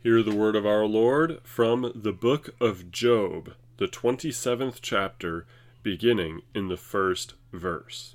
Hear 0.00 0.22
the 0.22 0.34
word 0.34 0.54
of 0.54 0.64
our 0.64 0.86
Lord 0.86 1.40
from 1.42 1.90
the 1.92 2.12
book 2.12 2.50
of 2.60 2.92
Job, 2.92 3.54
the 3.78 3.88
27th 3.88 4.78
chapter, 4.80 5.44
beginning 5.82 6.42
in 6.54 6.68
the 6.68 6.76
first 6.76 7.34
verse. 7.52 8.14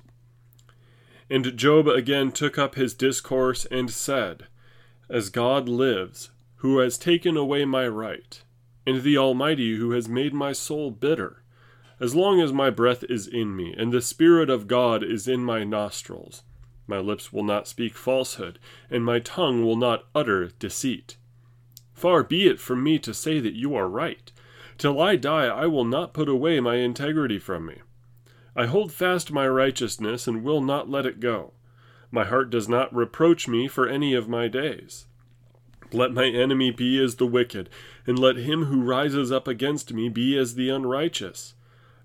And 1.28 1.54
Job 1.58 1.86
again 1.86 2.32
took 2.32 2.56
up 2.56 2.76
his 2.76 2.94
discourse 2.94 3.66
and 3.66 3.90
said, 3.90 4.46
As 5.10 5.28
God 5.28 5.68
lives, 5.68 6.30
who 6.56 6.78
has 6.78 6.96
taken 6.96 7.36
away 7.36 7.66
my 7.66 7.86
right, 7.86 8.42
and 8.86 9.02
the 9.02 9.18
Almighty 9.18 9.76
who 9.76 9.90
has 9.90 10.08
made 10.08 10.32
my 10.32 10.52
soul 10.52 10.90
bitter, 10.90 11.42
as 12.00 12.14
long 12.14 12.40
as 12.40 12.50
my 12.50 12.70
breath 12.70 13.04
is 13.10 13.26
in 13.26 13.54
me, 13.54 13.74
and 13.76 13.92
the 13.92 14.00
Spirit 14.00 14.48
of 14.48 14.68
God 14.68 15.04
is 15.04 15.28
in 15.28 15.44
my 15.44 15.64
nostrils, 15.64 16.44
my 16.86 16.98
lips 16.98 17.30
will 17.30 17.44
not 17.44 17.68
speak 17.68 17.94
falsehood, 17.94 18.58
and 18.88 19.04
my 19.04 19.18
tongue 19.18 19.62
will 19.62 19.76
not 19.76 20.06
utter 20.14 20.48
deceit. 20.58 21.18
Far 21.94 22.22
be 22.22 22.46
it 22.46 22.60
from 22.60 22.82
me 22.82 22.98
to 22.98 23.14
say 23.14 23.40
that 23.40 23.54
you 23.54 23.74
are 23.74 23.88
right. 23.88 24.30
Till 24.76 25.00
I 25.00 25.16
die, 25.16 25.46
I 25.46 25.66
will 25.66 25.84
not 25.84 26.12
put 26.12 26.28
away 26.28 26.60
my 26.60 26.76
integrity 26.76 27.38
from 27.38 27.66
me. 27.66 27.76
I 28.56 28.66
hold 28.66 28.92
fast 28.92 29.32
my 29.32 29.48
righteousness 29.48 30.26
and 30.26 30.44
will 30.44 30.60
not 30.60 30.90
let 30.90 31.06
it 31.06 31.20
go. 31.20 31.52
My 32.10 32.24
heart 32.24 32.50
does 32.50 32.68
not 32.68 32.94
reproach 32.94 33.48
me 33.48 33.66
for 33.68 33.88
any 33.88 34.14
of 34.14 34.28
my 34.28 34.48
days. 34.48 35.06
Let 35.92 36.12
my 36.12 36.26
enemy 36.26 36.70
be 36.70 37.02
as 37.02 37.16
the 37.16 37.26
wicked, 37.26 37.68
and 38.06 38.18
let 38.18 38.36
him 38.36 38.64
who 38.64 38.82
rises 38.82 39.30
up 39.30 39.46
against 39.46 39.92
me 39.92 40.08
be 40.08 40.36
as 40.36 40.54
the 40.54 40.68
unrighteous. 40.68 41.54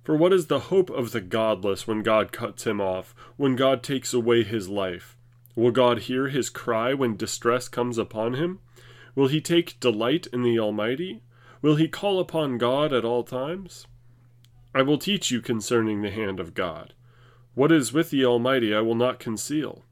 For 0.03 0.15
what 0.15 0.33
is 0.33 0.47
the 0.47 0.59
hope 0.59 0.89
of 0.89 1.11
the 1.11 1.21
godless 1.21 1.87
when 1.87 2.01
God 2.01 2.31
cuts 2.31 2.65
him 2.65 2.79
off, 2.79 3.15
when 3.37 3.55
God 3.55 3.83
takes 3.83 4.13
away 4.13 4.43
his 4.43 4.69
life? 4.69 5.15
Will 5.55 5.71
God 5.71 5.99
hear 5.99 6.27
his 6.27 6.49
cry 6.49 6.93
when 6.93 7.17
distress 7.17 7.67
comes 7.67 7.97
upon 7.97 8.35
him? 8.35 8.59
Will 9.15 9.27
he 9.27 9.41
take 9.41 9.79
delight 9.79 10.27
in 10.33 10.43
the 10.43 10.59
Almighty? 10.59 11.21
Will 11.61 11.75
he 11.75 11.87
call 11.87 12.19
upon 12.19 12.57
God 12.57 12.93
at 12.93 13.05
all 13.05 13.23
times? 13.23 13.87
I 14.73 14.81
will 14.81 14.97
teach 14.97 15.31
you 15.31 15.41
concerning 15.41 16.01
the 16.01 16.11
hand 16.11 16.39
of 16.39 16.53
God. 16.53 16.93
What 17.55 17.71
is 17.71 17.91
with 17.91 18.11
the 18.11 18.23
Almighty 18.23 18.73
I 18.73 18.81
will 18.81 18.95
not 18.95 19.19
conceal. 19.19 19.83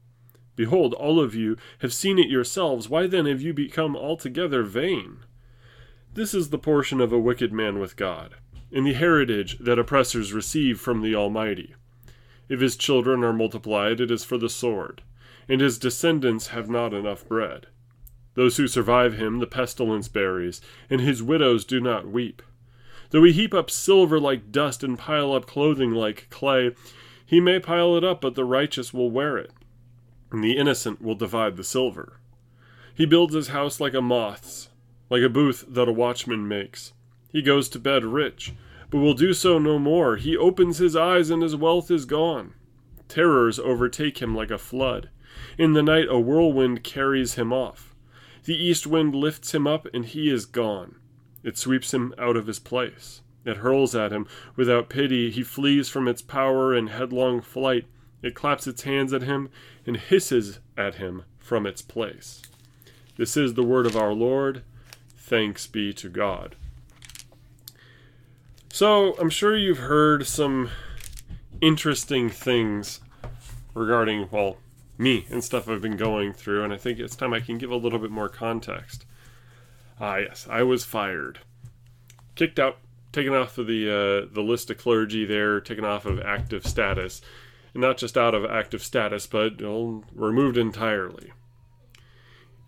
Behold, 0.56 0.94
all 0.94 1.20
of 1.20 1.34
you 1.34 1.56
have 1.80 1.92
seen 1.92 2.18
it 2.18 2.30
yourselves. 2.30 2.88
Why 2.88 3.06
then 3.06 3.26
have 3.26 3.42
you 3.42 3.52
become 3.52 3.96
altogether 3.96 4.62
vain? 4.62 5.18
This 6.14 6.34
is 6.34 6.50
the 6.50 6.58
portion 6.58 7.00
of 7.00 7.12
a 7.12 7.18
wicked 7.18 7.52
man 7.52 7.78
with 7.78 7.96
God, 7.96 8.36
and 8.72 8.86
the 8.86 8.94
heritage 8.94 9.58
that 9.58 9.78
oppressors 9.78 10.32
receive 10.32 10.80
from 10.80 11.02
the 11.02 11.14
Almighty. 11.14 11.74
If 12.48 12.60
his 12.60 12.76
children 12.76 13.22
are 13.22 13.32
multiplied, 13.32 14.00
it 14.00 14.10
is 14.10 14.24
for 14.24 14.38
the 14.38 14.48
sword, 14.48 15.02
and 15.48 15.60
his 15.60 15.78
descendants 15.78 16.48
have 16.48 16.70
not 16.70 16.94
enough 16.94 17.28
bread. 17.28 17.66
Those 18.38 18.56
who 18.56 18.68
survive 18.68 19.14
him 19.14 19.40
the 19.40 19.48
pestilence 19.48 20.06
buries, 20.06 20.60
and 20.88 21.00
his 21.00 21.24
widows 21.24 21.64
do 21.64 21.80
not 21.80 22.06
weep. 22.06 22.40
Though 23.10 23.24
he 23.24 23.32
heap 23.32 23.52
up 23.52 23.68
silver 23.68 24.20
like 24.20 24.52
dust 24.52 24.84
and 24.84 24.96
pile 24.96 25.32
up 25.32 25.44
clothing 25.44 25.90
like 25.90 26.28
clay, 26.30 26.70
he 27.26 27.40
may 27.40 27.58
pile 27.58 27.96
it 27.96 28.04
up, 28.04 28.20
but 28.20 28.36
the 28.36 28.44
righteous 28.44 28.94
will 28.94 29.10
wear 29.10 29.36
it, 29.38 29.50
and 30.30 30.44
the 30.44 30.56
innocent 30.56 31.02
will 31.02 31.16
divide 31.16 31.56
the 31.56 31.64
silver. 31.64 32.20
He 32.94 33.06
builds 33.06 33.34
his 33.34 33.48
house 33.48 33.80
like 33.80 33.94
a 33.94 34.00
moth's, 34.00 34.68
like 35.10 35.22
a 35.22 35.28
booth 35.28 35.64
that 35.66 35.88
a 35.88 35.92
watchman 35.92 36.46
makes. 36.46 36.92
He 37.32 37.42
goes 37.42 37.68
to 37.70 37.80
bed 37.80 38.04
rich, 38.04 38.52
but 38.88 38.98
will 38.98 39.14
do 39.14 39.34
so 39.34 39.58
no 39.58 39.80
more. 39.80 40.14
He 40.14 40.36
opens 40.36 40.78
his 40.78 40.94
eyes, 40.94 41.28
and 41.28 41.42
his 41.42 41.56
wealth 41.56 41.90
is 41.90 42.04
gone. 42.04 42.54
Terrors 43.08 43.58
overtake 43.58 44.22
him 44.22 44.32
like 44.32 44.52
a 44.52 44.58
flood. 44.58 45.10
In 45.58 45.72
the 45.72 45.82
night 45.82 46.06
a 46.08 46.20
whirlwind 46.20 46.84
carries 46.84 47.34
him 47.34 47.52
off. 47.52 47.87
The 48.44 48.56
east 48.56 48.86
wind 48.86 49.14
lifts 49.14 49.54
him 49.54 49.66
up, 49.66 49.86
and 49.92 50.04
he 50.04 50.30
is 50.30 50.46
gone. 50.46 50.96
It 51.42 51.58
sweeps 51.58 51.94
him 51.94 52.14
out 52.18 52.36
of 52.36 52.46
his 52.46 52.58
place. 52.58 53.22
It 53.44 53.58
hurls 53.58 53.94
at 53.94 54.12
him 54.12 54.26
without 54.56 54.88
pity. 54.88 55.30
He 55.30 55.42
flees 55.42 55.88
from 55.88 56.08
its 56.08 56.22
power 56.22 56.74
in 56.74 56.88
headlong 56.88 57.40
flight. 57.40 57.86
It 58.22 58.34
claps 58.34 58.66
its 58.66 58.82
hands 58.82 59.12
at 59.12 59.22
him 59.22 59.48
and 59.86 59.96
hisses 59.96 60.58
at 60.76 60.96
him 60.96 61.22
from 61.38 61.66
its 61.66 61.80
place. 61.80 62.42
This 63.16 63.36
is 63.36 63.54
the 63.54 63.62
word 63.62 63.86
of 63.86 63.96
our 63.96 64.12
Lord. 64.12 64.62
Thanks 65.16 65.66
be 65.66 65.92
to 65.94 66.08
God. 66.08 66.56
So, 68.70 69.16
I'm 69.18 69.30
sure 69.30 69.56
you've 69.56 69.78
heard 69.78 70.26
some 70.26 70.70
interesting 71.60 72.28
things 72.28 73.00
regarding, 73.74 74.28
well, 74.30 74.58
me 74.98 75.24
and 75.30 75.42
stuff 75.42 75.68
I've 75.68 75.80
been 75.80 75.96
going 75.96 76.32
through, 76.32 76.64
and 76.64 76.72
I 76.72 76.76
think 76.76 76.98
it's 76.98 77.16
time 77.16 77.32
I 77.32 77.40
can 77.40 77.56
give 77.56 77.70
a 77.70 77.76
little 77.76 78.00
bit 78.00 78.10
more 78.10 78.28
context. 78.28 79.06
Ah, 80.00 80.16
yes, 80.16 80.46
I 80.50 80.62
was 80.62 80.84
fired, 80.84 81.38
kicked 82.34 82.58
out, 82.58 82.78
taken 83.12 83.32
off 83.32 83.56
of 83.58 83.66
the 83.66 83.88
uh, 83.88 84.32
the 84.32 84.42
list 84.42 84.70
of 84.70 84.78
clergy 84.78 85.24
there, 85.24 85.60
taken 85.60 85.84
off 85.84 86.04
of 86.04 86.20
active 86.20 86.66
status, 86.66 87.22
and 87.72 87.80
not 87.80 87.96
just 87.96 88.18
out 88.18 88.34
of 88.34 88.44
active 88.44 88.82
status, 88.82 89.26
but 89.26 89.60
removed 89.60 90.58
entirely. 90.58 91.32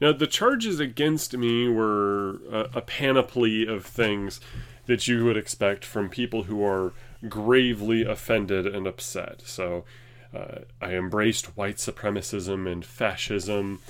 Now, 0.01 0.13
the 0.13 0.27
charges 0.27 0.81
against 0.81 1.37
me 1.37 1.69
were 1.69 2.41
a, 2.51 2.79
a 2.79 2.81
panoply 2.81 3.67
of 3.67 3.85
things 3.85 4.41
that 4.87 5.07
you 5.07 5.25
would 5.25 5.37
expect 5.37 5.85
from 5.85 6.09
people 6.09 6.45
who 6.45 6.65
are 6.65 6.95
gravely 7.29 8.03
offended 8.03 8.67
and 8.67 8.87
upset. 8.87 9.43
So, 9.45 9.85
uh, 10.35 10.61
I 10.81 10.95
embraced 10.95 11.57
white 11.57 11.77
supremacism 11.77 12.71
and 12.71 12.85
fascism. 12.85 13.81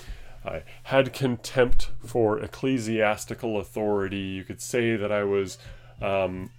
I 0.44 0.62
had 0.84 1.12
contempt 1.12 1.90
for 2.04 2.38
ecclesiastical 2.38 3.58
authority. 3.58 4.18
You 4.18 4.44
could 4.44 4.60
say 4.60 4.96
that 4.96 5.12
I 5.12 5.24
was 5.24 5.58
um, 6.00 6.50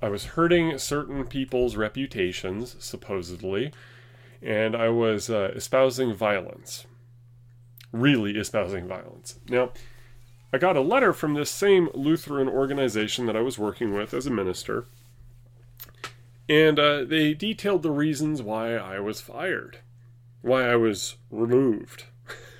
I 0.00 0.08
was 0.08 0.24
hurting 0.24 0.78
certain 0.78 1.26
people's 1.26 1.76
reputations, 1.76 2.76
supposedly, 2.78 3.72
and 4.40 4.74
I 4.74 4.88
was 4.88 5.28
uh, 5.28 5.52
espousing 5.54 6.14
violence. 6.14 6.86
Really 7.92 8.38
espousing 8.38 8.86
violence. 8.86 9.38
Now, 9.48 9.72
I 10.52 10.58
got 10.58 10.76
a 10.76 10.80
letter 10.80 11.12
from 11.12 11.34
this 11.34 11.50
same 11.50 11.90
Lutheran 11.92 12.48
organization 12.48 13.26
that 13.26 13.36
I 13.36 13.42
was 13.42 13.58
working 13.58 13.92
with 13.92 14.14
as 14.14 14.26
a 14.26 14.30
minister 14.30 14.86
and 16.50 16.80
uh, 16.80 17.04
they 17.04 17.32
detailed 17.32 17.84
the 17.84 17.92
reasons 17.92 18.42
why 18.42 18.74
I 18.74 18.98
was 18.98 19.20
fired, 19.20 19.78
why 20.42 20.68
I 20.68 20.74
was 20.74 21.14
removed. 21.30 22.06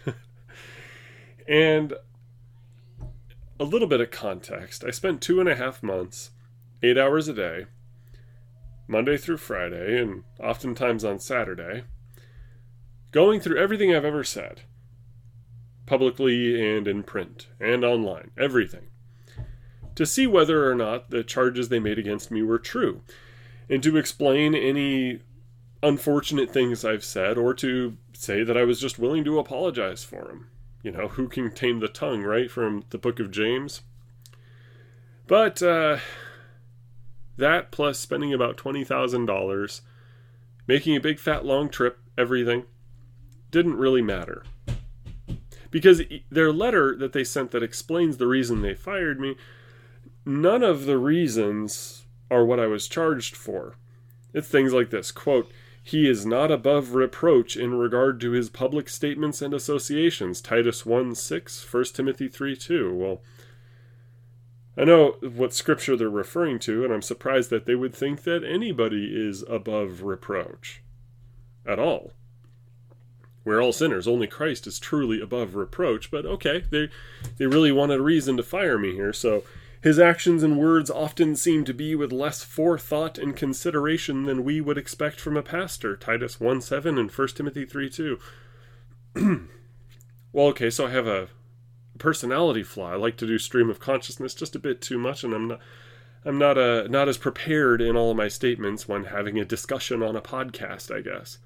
and 1.48 1.94
a 3.58 3.64
little 3.64 3.88
bit 3.88 4.00
of 4.00 4.12
context 4.12 4.84
I 4.84 4.92
spent 4.92 5.20
two 5.20 5.40
and 5.40 5.48
a 5.48 5.56
half 5.56 5.82
months, 5.82 6.30
eight 6.84 6.96
hours 6.96 7.26
a 7.26 7.34
day, 7.34 7.66
Monday 8.86 9.16
through 9.16 9.38
Friday, 9.38 10.00
and 10.00 10.22
oftentimes 10.38 11.04
on 11.04 11.18
Saturday, 11.18 11.82
going 13.10 13.40
through 13.40 13.58
everything 13.58 13.92
I've 13.92 14.04
ever 14.04 14.22
said, 14.22 14.62
publicly 15.86 16.76
and 16.76 16.86
in 16.86 17.02
print 17.02 17.48
and 17.58 17.84
online, 17.84 18.30
everything, 18.38 18.86
to 19.96 20.06
see 20.06 20.28
whether 20.28 20.70
or 20.70 20.76
not 20.76 21.10
the 21.10 21.24
charges 21.24 21.70
they 21.70 21.80
made 21.80 21.98
against 21.98 22.30
me 22.30 22.44
were 22.44 22.60
true 22.60 23.02
and 23.70 23.82
to 23.84 23.96
explain 23.96 24.54
any 24.54 25.20
unfortunate 25.82 26.50
things 26.50 26.84
I've 26.84 27.04
said 27.04 27.38
or 27.38 27.54
to 27.54 27.96
say 28.12 28.42
that 28.42 28.56
I 28.56 28.64
was 28.64 28.80
just 28.80 28.98
willing 28.98 29.24
to 29.24 29.38
apologize 29.38 30.02
for 30.04 30.24
them. 30.24 30.48
You 30.82 30.90
know, 30.90 31.08
who 31.08 31.28
can 31.28 31.52
tame 31.52 31.78
the 31.78 31.88
tongue, 31.88 32.22
right? 32.22 32.50
From 32.50 32.84
the 32.90 32.98
book 32.98 33.20
of 33.20 33.30
James. 33.30 33.82
But 35.26 35.62
uh, 35.62 35.98
that 37.36 37.70
plus 37.70 37.98
spending 37.98 38.34
about 38.34 38.56
$20,000, 38.56 39.80
making 40.66 40.96
a 40.96 41.00
big 41.00 41.20
fat 41.20 41.44
long 41.44 41.68
trip, 41.68 42.00
everything, 42.18 42.64
didn't 43.52 43.76
really 43.76 44.02
matter. 44.02 44.42
Because 45.70 46.02
their 46.30 46.52
letter 46.52 46.96
that 46.96 47.12
they 47.12 47.22
sent 47.22 47.52
that 47.52 47.62
explains 47.62 48.16
the 48.16 48.26
reason 48.26 48.62
they 48.62 48.74
fired 48.74 49.20
me, 49.20 49.36
none 50.26 50.64
of 50.64 50.86
the 50.86 50.98
reasons 50.98 51.99
are 52.30 52.44
what 52.44 52.60
I 52.60 52.66
was 52.66 52.88
charged 52.88 53.36
for. 53.36 53.76
It's 54.32 54.48
things 54.48 54.72
like 54.72 54.90
this 54.90 55.10
quote, 55.10 55.50
He 55.82 56.08
is 56.08 56.24
not 56.24 56.50
above 56.50 56.94
reproach 56.94 57.56
in 57.56 57.74
regard 57.74 58.20
to 58.20 58.30
his 58.30 58.48
public 58.48 58.88
statements 58.88 59.42
and 59.42 59.52
associations. 59.52 60.40
Titus 60.40 60.86
1 60.86 61.14
6, 61.14 61.72
1 61.72 61.84
Timothy 61.92 62.28
3 62.28 62.56
2. 62.56 62.94
Well, 62.94 63.20
I 64.76 64.84
know 64.84 65.16
what 65.20 65.52
scripture 65.52 65.96
they're 65.96 66.08
referring 66.08 66.58
to, 66.60 66.84
and 66.84 66.92
I'm 66.92 67.02
surprised 67.02 67.50
that 67.50 67.66
they 67.66 67.74
would 67.74 67.94
think 67.94 68.22
that 68.22 68.44
anybody 68.44 69.12
is 69.14 69.44
above 69.48 70.02
reproach 70.02 70.82
at 71.66 71.78
all. 71.78 72.12
We're 73.44 73.62
all 73.62 73.72
sinners. 73.72 74.06
Only 74.06 74.26
Christ 74.26 74.66
is 74.66 74.78
truly 74.78 75.20
above 75.20 75.54
reproach. 75.54 76.10
But 76.10 76.26
okay, 76.26 76.64
they 76.70 76.88
they 77.38 77.46
really 77.46 77.72
wanted 77.72 77.98
a 77.98 78.02
reason 78.02 78.36
to 78.36 78.42
fire 78.42 78.78
me 78.78 78.92
here, 78.92 79.12
so 79.12 79.44
his 79.82 79.98
actions 79.98 80.42
and 80.42 80.58
words 80.58 80.90
often 80.90 81.34
seem 81.36 81.64
to 81.64 81.72
be 81.72 81.94
with 81.94 82.12
less 82.12 82.44
forethought 82.44 83.16
and 83.16 83.34
consideration 83.34 84.24
than 84.24 84.44
we 84.44 84.60
would 84.60 84.76
expect 84.76 85.18
from 85.18 85.36
a 85.36 85.42
pastor. 85.42 85.96
Titus 85.96 86.38
1 86.38 86.60
7 86.60 86.98
and 86.98 87.10
1 87.10 87.28
Timothy 87.28 87.64
3 87.64 87.88
2. 87.88 88.18
well, 90.32 90.46
okay, 90.48 90.68
so 90.68 90.86
I 90.86 90.90
have 90.90 91.06
a 91.06 91.28
personality 91.98 92.62
flaw. 92.62 92.92
I 92.92 92.96
like 92.96 93.16
to 93.18 93.26
do 93.26 93.38
stream 93.38 93.70
of 93.70 93.80
consciousness 93.80 94.34
just 94.34 94.54
a 94.54 94.58
bit 94.60 94.82
too 94.82 94.98
much, 94.98 95.24
and 95.24 95.32
I'm 95.32 95.48
not. 95.48 95.60
I'm 96.22 96.36
not 96.36 96.58
a, 96.58 96.84
uh, 96.84 96.88
not 96.88 97.08
as 97.08 97.16
prepared 97.16 97.80
in 97.80 97.96
all 97.96 98.10
of 98.10 98.16
my 98.18 98.28
statements 98.28 98.86
when 98.86 99.04
having 99.04 99.38
a 99.38 99.44
discussion 99.46 100.02
on 100.02 100.16
a 100.16 100.20
podcast, 100.20 100.94
I 100.94 101.00
guess. 101.00 101.38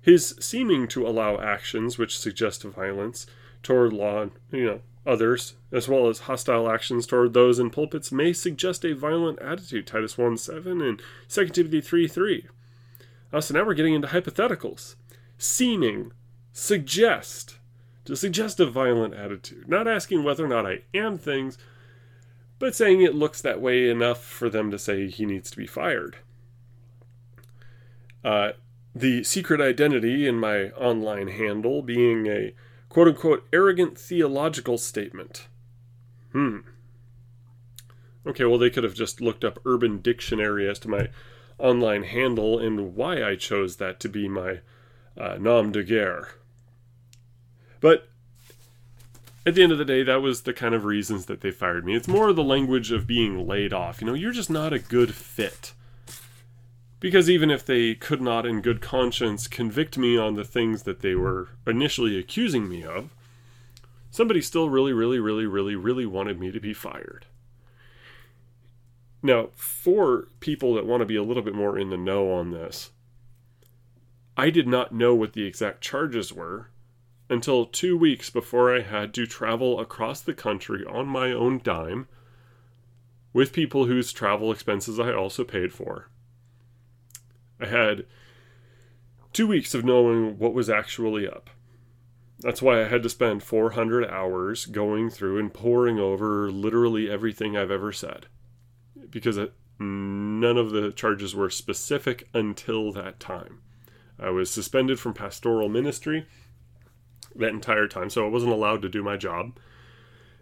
His 0.00 0.34
seeming 0.40 0.88
to 0.88 1.06
allow 1.06 1.38
actions 1.38 1.98
which 1.98 2.18
suggest 2.18 2.62
violence 2.62 3.26
toward 3.62 3.92
law, 3.92 4.30
you 4.50 4.64
know, 4.64 4.80
others, 5.08 5.54
as 5.72 5.88
well 5.88 6.08
as 6.08 6.20
hostile 6.20 6.70
actions 6.70 7.06
toward 7.06 7.32
those 7.32 7.58
in 7.58 7.70
pulpits, 7.70 8.12
may 8.12 8.32
suggest 8.32 8.84
a 8.84 8.94
violent 8.94 9.40
attitude. 9.40 9.86
Titus 9.86 10.18
1 10.18 10.36
7 10.36 10.82
and 10.82 11.02
2 11.28 11.48
Timothy 11.48 11.80
3 11.80 12.06
3. 12.06 12.46
Uh, 13.32 13.40
so 13.40 13.54
now 13.54 13.64
we're 13.64 13.74
getting 13.74 13.94
into 13.94 14.08
hypotheticals. 14.08 14.94
Seeming, 15.38 16.12
suggest, 16.52 17.56
to 18.04 18.14
suggest 18.14 18.60
a 18.60 18.66
violent 18.66 19.14
attitude. 19.14 19.68
Not 19.68 19.88
asking 19.88 20.24
whether 20.24 20.44
or 20.44 20.48
not 20.48 20.66
I 20.66 20.82
am 20.94 21.18
things, 21.18 21.58
but 22.58 22.74
saying 22.74 23.00
it 23.00 23.14
looks 23.14 23.40
that 23.40 23.60
way 23.60 23.88
enough 23.88 24.22
for 24.22 24.48
them 24.48 24.70
to 24.70 24.78
say 24.78 25.08
he 25.08 25.26
needs 25.26 25.50
to 25.50 25.56
be 25.56 25.66
fired. 25.66 26.16
Uh, 28.24 28.52
the 28.94 29.22
secret 29.22 29.60
identity 29.60 30.26
in 30.26 30.36
my 30.36 30.70
online 30.70 31.28
handle 31.28 31.82
being 31.82 32.26
a 32.26 32.52
quote 32.88 33.08
unquote 33.08 33.46
arrogant 33.52 33.98
theological 33.98 34.78
statement. 34.78 35.48
Hmm. 36.32 36.58
Okay, 38.26 38.44
well, 38.44 38.58
they 38.58 38.70
could 38.70 38.84
have 38.84 38.94
just 38.94 39.20
looked 39.20 39.44
up 39.44 39.58
Urban 39.64 39.98
Dictionary 39.98 40.68
as 40.68 40.78
to 40.80 40.88
my 40.88 41.08
online 41.58 42.02
handle 42.02 42.58
and 42.58 42.94
why 42.94 43.22
I 43.22 43.36
chose 43.36 43.76
that 43.76 44.00
to 44.00 44.08
be 44.08 44.28
my 44.28 44.60
uh, 45.16 45.36
nom 45.38 45.72
de 45.72 45.82
guerre. 45.82 46.28
But 47.80 48.08
at 49.46 49.54
the 49.54 49.62
end 49.62 49.72
of 49.72 49.78
the 49.78 49.84
day, 49.84 50.02
that 50.02 50.20
was 50.20 50.42
the 50.42 50.52
kind 50.52 50.74
of 50.74 50.84
reasons 50.84 51.26
that 51.26 51.40
they 51.40 51.50
fired 51.50 51.86
me. 51.86 51.94
It's 51.94 52.08
more 52.08 52.32
the 52.32 52.44
language 52.44 52.92
of 52.92 53.06
being 53.06 53.46
laid 53.46 53.72
off. 53.72 54.00
You 54.00 54.06
know, 54.06 54.14
you're 54.14 54.32
just 54.32 54.50
not 54.50 54.72
a 54.72 54.78
good 54.78 55.14
fit. 55.14 55.72
Because 57.00 57.30
even 57.30 57.50
if 57.50 57.64
they 57.64 57.94
could 57.94 58.20
not, 58.20 58.44
in 58.44 58.60
good 58.60 58.80
conscience, 58.80 59.46
convict 59.46 59.96
me 59.96 60.18
on 60.18 60.34
the 60.34 60.44
things 60.44 60.82
that 60.82 61.00
they 61.00 61.14
were 61.14 61.48
initially 61.66 62.18
accusing 62.18 62.68
me 62.68 62.82
of, 62.82 63.14
somebody 64.10 64.42
still 64.42 64.68
really, 64.68 64.92
really, 64.92 65.20
really, 65.20 65.46
really, 65.46 65.76
really 65.76 66.06
wanted 66.06 66.40
me 66.40 66.50
to 66.50 66.58
be 66.58 66.74
fired. 66.74 67.26
Now, 69.22 69.50
for 69.54 70.28
people 70.40 70.74
that 70.74 70.86
want 70.86 71.00
to 71.00 71.06
be 71.06 71.16
a 71.16 71.22
little 71.22 71.42
bit 71.42 71.54
more 71.54 71.78
in 71.78 71.90
the 71.90 71.96
know 71.96 72.32
on 72.32 72.50
this, 72.50 72.90
I 74.36 74.50
did 74.50 74.68
not 74.68 74.92
know 74.92 75.14
what 75.14 75.32
the 75.32 75.44
exact 75.44 75.80
charges 75.80 76.32
were 76.32 76.70
until 77.30 77.66
two 77.66 77.96
weeks 77.96 78.30
before 78.30 78.74
I 78.74 78.80
had 78.80 79.12
to 79.14 79.26
travel 79.26 79.80
across 79.80 80.20
the 80.20 80.34
country 80.34 80.84
on 80.84 81.06
my 81.06 81.32
own 81.32 81.60
dime 81.62 82.08
with 83.32 83.52
people 83.52 83.86
whose 83.86 84.12
travel 84.12 84.50
expenses 84.50 84.98
I 84.98 85.12
also 85.12 85.44
paid 85.44 85.72
for. 85.72 86.08
I 87.60 87.66
had 87.66 88.06
two 89.32 89.46
weeks 89.46 89.74
of 89.74 89.84
knowing 89.84 90.38
what 90.38 90.54
was 90.54 90.70
actually 90.70 91.26
up. 91.28 91.50
That's 92.40 92.62
why 92.62 92.80
I 92.80 92.88
had 92.88 93.02
to 93.02 93.08
spend 93.08 93.42
400 93.42 94.08
hours 94.08 94.66
going 94.66 95.10
through 95.10 95.38
and 95.38 95.52
poring 95.52 95.98
over 95.98 96.50
literally 96.50 97.10
everything 97.10 97.56
I've 97.56 97.70
ever 97.70 97.92
said. 97.92 98.26
Because 99.10 99.38
none 99.80 100.56
of 100.56 100.70
the 100.70 100.92
charges 100.92 101.34
were 101.34 101.50
specific 101.50 102.28
until 102.32 102.92
that 102.92 103.18
time. 103.18 103.60
I 104.18 104.30
was 104.30 104.50
suspended 104.50 104.98
from 104.98 105.14
pastoral 105.14 105.68
ministry 105.68 106.26
that 107.34 107.50
entire 107.50 107.86
time, 107.86 108.10
so 108.10 108.24
I 108.24 108.28
wasn't 108.28 108.52
allowed 108.52 108.82
to 108.82 108.88
do 108.88 109.02
my 109.02 109.16
job. 109.16 109.58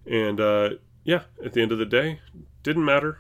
And 0.07 0.41
uh, 0.41 0.71
yeah, 1.05 1.23
at 1.45 1.53
the 1.53 1.63
end 1.63 1.73
of 1.73 1.79
the 1.79 1.87
day, 1.87 2.21
didn't 2.63 2.85
matter. 2.85 3.19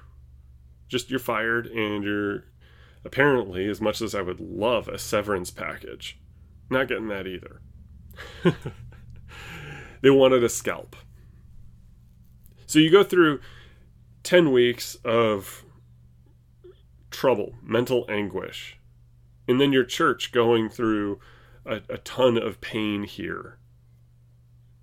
Just 0.88 1.10
you're 1.10 1.18
fired, 1.18 1.66
and 1.66 2.04
you're 2.04 2.44
apparently, 3.06 3.68
as 3.68 3.80
much 3.80 4.02
as 4.02 4.14
I 4.14 4.22
would 4.22 4.40
love 4.40 4.88
a 4.88 4.98
severance 4.98 5.50
package, 5.50 6.18
not 6.68 6.88
getting 6.88 7.08
that 7.08 7.26
either. 7.26 7.60
they 10.02 10.10
wanted 10.10 10.42
a 10.42 10.48
scalp. 10.48 10.96
So 12.66 12.78
you 12.78 12.90
go 12.90 13.04
through 13.04 13.40
10 14.24 14.50
weeks 14.50 14.96
of 15.04 15.64
trouble, 17.10 17.54
mental 17.62 18.04
anguish, 18.08 18.78
and 19.46 19.60
then 19.60 19.72
your 19.72 19.84
church 19.84 20.32
going 20.32 20.68
through 20.68 21.20
a, 21.64 21.80
a 21.88 21.98
ton 21.98 22.36
of 22.36 22.60
pain 22.60 23.04
here 23.04 23.58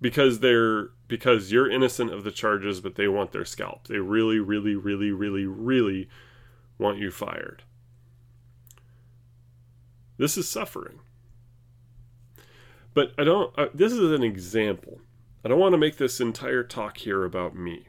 because 0.00 0.40
they're 0.40 0.90
because 1.08 1.52
you're 1.52 1.70
innocent 1.70 2.12
of 2.12 2.24
the 2.24 2.30
charges 2.30 2.80
but 2.80 2.94
they 2.94 3.08
want 3.08 3.32
their 3.32 3.44
scalp 3.44 3.88
they 3.88 3.98
really 3.98 4.38
really 4.38 4.74
really 4.74 5.10
really 5.10 5.46
really 5.46 6.08
want 6.78 6.98
you 6.98 7.10
fired 7.10 7.62
this 10.16 10.36
is 10.36 10.48
suffering. 10.48 11.00
But 12.92 13.12
i 13.18 13.24
don't 13.24 13.52
this 13.76 13.92
is 13.92 14.12
an 14.12 14.22
example. 14.22 15.00
I 15.44 15.48
don't 15.48 15.58
want 15.58 15.72
to 15.72 15.78
make 15.78 15.96
this 15.96 16.20
entire 16.20 16.62
talk 16.62 16.98
here 16.98 17.24
about 17.24 17.54
me. 17.54 17.88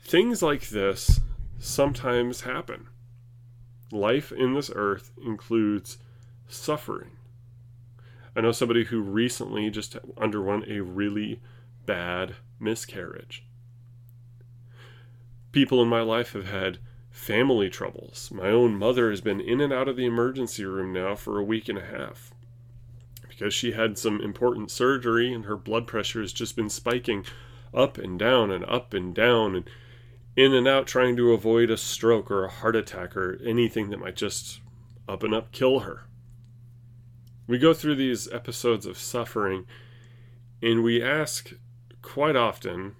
Things 0.00 0.40
like 0.40 0.68
this 0.68 1.20
sometimes 1.58 2.42
happen. 2.42 2.88
Life 3.90 4.32
in 4.32 4.54
this 4.54 4.70
earth 4.74 5.10
includes 5.24 5.98
suffering. 6.48 7.10
I 8.34 8.40
know 8.40 8.52
somebody 8.52 8.84
who 8.84 9.00
recently 9.00 9.68
just 9.70 9.96
underwent 10.16 10.70
a 10.70 10.82
really 10.82 11.40
bad 11.86 12.36
miscarriage. 12.60 13.44
People 15.52 15.82
in 15.82 15.88
my 15.88 16.02
life 16.02 16.32
have 16.34 16.48
had 16.48 16.78
family 17.16 17.70
troubles. 17.70 18.30
My 18.30 18.50
own 18.50 18.76
mother 18.76 19.08
has 19.08 19.22
been 19.22 19.40
in 19.40 19.60
and 19.62 19.72
out 19.72 19.88
of 19.88 19.96
the 19.96 20.04
emergency 20.04 20.66
room 20.66 20.92
now 20.92 21.14
for 21.14 21.38
a 21.38 21.44
week 21.44 21.66
and 21.68 21.78
a 21.78 21.84
half 21.84 22.30
because 23.26 23.54
she 23.54 23.72
had 23.72 23.96
some 23.96 24.20
important 24.20 24.70
surgery 24.70 25.32
and 25.32 25.46
her 25.46 25.56
blood 25.56 25.86
pressure 25.86 26.20
has 26.20 26.32
just 26.32 26.54
been 26.54 26.68
spiking 26.68 27.24
up 27.74 27.96
and 27.96 28.18
down 28.18 28.50
and 28.50 28.64
up 28.66 28.92
and 28.92 29.14
down 29.14 29.56
and 29.56 29.68
in 30.36 30.52
and 30.52 30.68
out 30.68 30.86
trying 30.86 31.16
to 31.16 31.32
avoid 31.32 31.70
a 31.70 31.76
stroke 31.78 32.30
or 32.30 32.44
a 32.44 32.50
heart 32.50 32.76
attack 32.76 33.16
or 33.16 33.40
anything 33.44 33.88
that 33.88 33.98
might 33.98 34.14
just 34.14 34.60
up 35.08 35.22
and 35.22 35.34
up 35.34 35.50
kill 35.52 35.80
her. 35.80 36.04
We 37.46 37.58
go 37.58 37.72
through 37.72 37.96
these 37.96 38.30
episodes 38.30 38.84
of 38.84 38.98
suffering 38.98 39.66
and 40.62 40.84
we 40.84 41.02
ask 41.02 41.54
quite 42.02 42.36
often, 42.36 42.94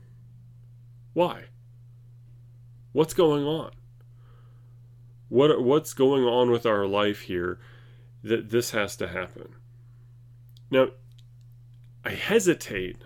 why? 1.13 1.45
What's 2.93 3.15
going 3.15 3.45
on? 3.45 3.73
What 5.29 5.63
what's 5.63 5.95
going 5.95 6.25
on 6.25 6.51
with 6.51 6.67
our 6.67 6.87
life 6.87 7.23
here 7.23 7.59
that 8.23 8.51
this 8.51 8.71
has 8.71 8.97
to 8.97 9.09
happen? 9.09 9.55
Now, 10.71 10.89
I 12.05 12.11
hesitate 12.11 12.99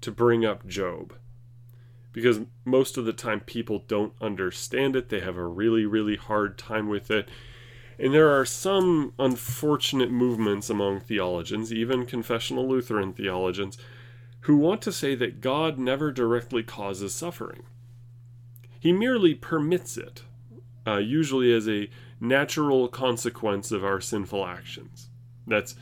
to 0.00 0.10
bring 0.10 0.44
up 0.44 0.66
Job 0.66 1.14
because 2.12 2.40
most 2.64 2.96
of 2.96 3.04
the 3.04 3.12
time 3.12 3.40
people 3.40 3.84
don't 3.86 4.12
understand 4.20 4.96
it. 4.96 5.08
They 5.08 5.20
have 5.20 5.36
a 5.36 5.46
really, 5.46 5.86
really 5.86 6.16
hard 6.16 6.58
time 6.58 6.88
with 6.88 7.10
it. 7.10 7.28
And 7.98 8.14
there 8.14 8.30
are 8.30 8.44
some 8.44 9.12
unfortunate 9.18 10.10
movements 10.10 10.70
among 10.70 11.00
theologians, 11.00 11.72
even 11.72 12.06
confessional 12.06 12.68
Lutheran 12.68 13.12
theologians, 13.12 13.76
who 14.42 14.56
want 14.56 14.82
to 14.82 14.92
say 14.92 15.14
that 15.16 15.40
God 15.40 15.78
never 15.78 16.12
directly 16.12 16.62
causes 16.62 17.14
suffering. 17.14 17.62
He 18.78 18.92
merely 18.92 19.34
permits 19.34 19.96
it, 19.96 20.22
uh, 20.88 20.98
usually 20.98 21.52
as 21.52 21.68
a 21.68 21.90
natural 22.20 22.88
consequence 22.88 23.70
of 23.70 23.84
our 23.84 24.00
sinful 24.00 24.46
actions. 24.46 25.08
That's 25.46 25.74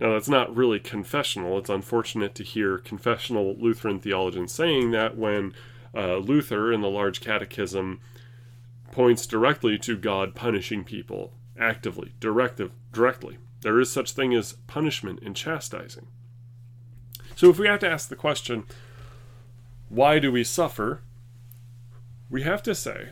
now 0.00 0.12
that's 0.12 0.28
not 0.28 0.54
really 0.54 0.80
confessional. 0.80 1.58
It's 1.58 1.70
unfortunate 1.70 2.34
to 2.36 2.42
hear 2.42 2.78
confessional 2.78 3.54
Lutheran 3.58 4.00
theologians 4.00 4.52
saying 4.52 4.90
that 4.90 5.16
when 5.16 5.54
uh, 5.94 6.16
Luther 6.16 6.72
in 6.72 6.80
the 6.80 6.90
Large 6.90 7.20
Catechism 7.20 8.00
points 8.90 9.26
directly 9.26 9.78
to 9.78 9.96
God 9.96 10.34
punishing 10.34 10.84
people 10.84 11.32
actively, 11.58 12.12
directive, 12.18 12.72
directly. 12.92 13.38
There 13.60 13.80
is 13.80 13.90
such 13.90 14.12
thing 14.12 14.34
as 14.34 14.54
punishment 14.66 15.20
and 15.22 15.36
chastising. 15.36 16.08
So 17.36 17.48
if 17.50 17.58
we 17.58 17.68
have 17.68 17.80
to 17.80 17.90
ask 17.90 18.08
the 18.08 18.16
question, 18.16 18.64
why 19.88 20.18
do 20.18 20.30
we 20.32 20.44
suffer? 20.44 21.02
We 22.28 22.42
have 22.42 22.62
to 22.64 22.74
say 22.74 23.10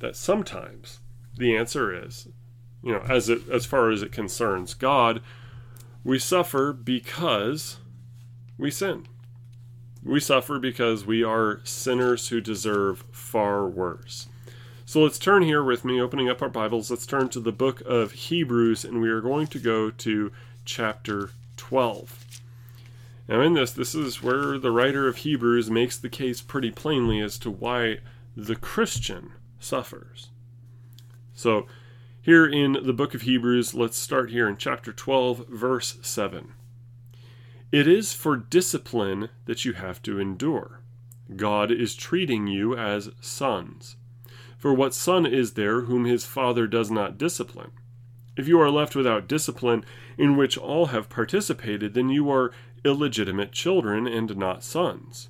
that 0.00 0.16
sometimes 0.16 1.00
the 1.36 1.56
answer 1.56 1.94
is, 1.94 2.28
you 2.82 2.92
know, 2.92 3.04
as 3.08 3.28
it 3.28 3.48
as 3.48 3.64
far 3.64 3.90
as 3.90 4.02
it 4.02 4.12
concerns 4.12 4.74
God, 4.74 5.22
we 6.02 6.18
suffer 6.18 6.72
because 6.72 7.78
we 8.58 8.70
sin. 8.70 9.06
We 10.02 10.18
suffer 10.18 10.58
because 10.58 11.04
we 11.04 11.22
are 11.22 11.60
sinners 11.64 12.28
who 12.28 12.40
deserve 12.40 13.04
far 13.12 13.68
worse. 13.68 14.28
So 14.86 15.02
let's 15.02 15.18
turn 15.18 15.42
here 15.42 15.62
with 15.62 15.84
me, 15.84 16.00
opening 16.00 16.28
up 16.28 16.42
our 16.42 16.48
Bibles. 16.48 16.90
Let's 16.90 17.06
turn 17.06 17.28
to 17.28 17.40
the 17.40 17.52
book 17.52 17.80
of 17.82 18.12
Hebrews, 18.12 18.84
and 18.84 19.00
we 19.00 19.08
are 19.10 19.20
going 19.20 19.46
to 19.48 19.58
go 19.58 19.90
to 19.90 20.32
chapter 20.64 21.30
12. 21.58 22.40
Now, 23.28 23.40
in 23.42 23.54
this, 23.54 23.70
this 23.70 23.94
is 23.94 24.22
where 24.22 24.58
the 24.58 24.72
writer 24.72 25.06
of 25.06 25.18
Hebrews 25.18 25.70
makes 25.70 25.96
the 25.96 26.08
case 26.08 26.40
pretty 26.40 26.72
plainly 26.72 27.20
as 27.20 27.38
to 27.38 27.50
why 27.50 27.98
the 28.34 28.56
Christian 28.56 29.32
suffers. 29.60 30.30
So, 31.32 31.66
here 32.20 32.44
in 32.44 32.72
the 32.84 32.92
book 32.92 33.14
of 33.14 33.22
Hebrews, 33.22 33.72
let's 33.72 33.96
start 33.96 34.30
here 34.30 34.48
in 34.48 34.56
chapter 34.56 34.92
12, 34.92 35.46
verse 35.48 35.96
7. 36.02 36.52
It 37.72 37.88
is 37.88 38.12
for 38.12 38.36
discipline 38.36 39.30
that 39.46 39.64
you 39.64 39.72
have 39.72 40.02
to 40.02 40.18
endure. 40.18 40.80
God 41.36 41.70
is 41.70 41.94
treating 41.94 42.46
you 42.46 42.76
as 42.76 43.10
sons. 43.20 43.96
For 44.58 44.74
what 44.74 44.92
son 44.92 45.24
is 45.24 45.52
there 45.52 45.82
whom 45.82 46.04
his 46.04 46.26
father 46.26 46.66
does 46.66 46.90
not 46.90 47.16
discipline? 47.16 47.70
If 48.36 48.46
you 48.46 48.60
are 48.60 48.70
left 48.70 48.94
without 48.94 49.26
discipline, 49.26 49.84
in 50.18 50.36
which 50.36 50.58
all 50.58 50.86
have 50.86 51.08
participated, 51.08 51.94
then 51.94 52.10
you 52.10 52.30
are 52.30 52.52
illegitimate 52.84 53.52
children 53.52 54.06
and 54.06 54.36
not 54.36 54.62
sons. 54.62 55.29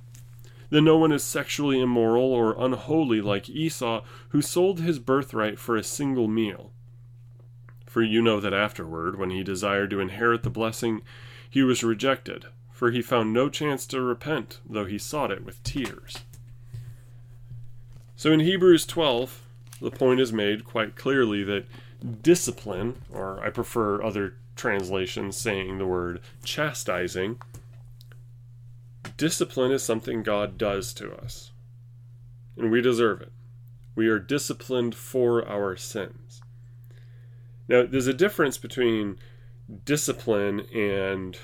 that 0.71 0.81
no 0.81 0.97
one 0.97 1.11
is 1.11 1.23
sexually 1.23 1.79
immoral 1.79 2.33
or 2.33 2.55
unholy 2.57 3.21
like 3.21 3.49
Esau, 3.49 4.01
who 4.29 4.41
sold 4.41 4.79
his 4.79 4.97
birthright 4.97 5.59
for 5.59 5.77
a 5.77 5.83
single 5.83 6.27
meal. 6.27 6.71
For 7.85 8.01
you 8.01 8.21
know 8.21 8.39
that 8.39 8.53
afterward, 8.53 9.19
when 9.19 9.29
he 9.29 9.43
desired 9.43 9.89
to 9.91 9.99
inherit 9.99 10.43
the 10.43 10.49
blessing, 10.49 11.01
he 11.49 11.61
was 11.61 11.83
rejected, 11.83 12.45
for 12.71 12.89
he 12.89 13.01
found 13.01 13.33
no 13.33 13.49
chance 13.49 13.85
to 13.87 14.01
repent, 14.01 14.59
though 14.67 14.85
he 14.85 14.97
sought 14.97 15.29
it 15.29 15.43
with 15.43 15.61
tears. 15.63 16.19
So 18.15 18.31
in 18.31 18.39
Hebrews 18.39 18.85
12, 18.85 19.41
the 19.81 19.91
point 19.91 20.21
is 20.21 20.31
made 20.31 20.63
quite 20.63 20.95
clearly 20.95 21.43
that 21.43 21.65
discipline, 22.21 23.01
or 23.11 23.43
I 23.43 23.49
prefer 23.49 24.01
other 24.01 24.35
translations 24.55 25.35
saying 25.35 25.77
the 25.77 25.85
word 25.85 26.21
chastising, 26.43 27.41
Discipline 29.21 29.71
is 29.71 29.83
something 29.83 30.23
God 30.23 30.57
does 30.57 30.95
to 30.95 31.13
us, 31.13 31.51
and 32.57 32.71
we 32.71 32.81
deserve 32.81 33.21
it. 33.21 33.31
We 33.93 34.07
are 34.07 34.17
disciplined 34.17 34.95
for 34.95 35.47
our 35.47 35.77
sins. 35.77 36.41
Now, 37.67 37.85
there's 37.85 38.07
a 38.07 38.15
difference 38.15 38.57
between 38.57 39.19
discipline 39.85 40.61
and 40.73 41.37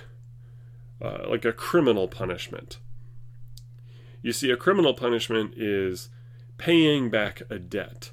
uh, 1.00 1.29
like 1.29 1.46
a 1.46 1.53
criminal 1.53 2.07
punishment. 2.07 2.79
You 4.24 4.31
see, 4.31 4.50
a 4.50 4.57
criminal 4.57 4.96
punishment 4.96 5.53
is 5.55 6.10
paying 6.57 7.12
back 7.12 7.43
a 7.48 7.60
debt, 7.60 8.10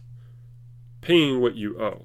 paying 1.00 1.40
what 1.40 1.54
you 1.54 1.80
owe. 1.80 2.04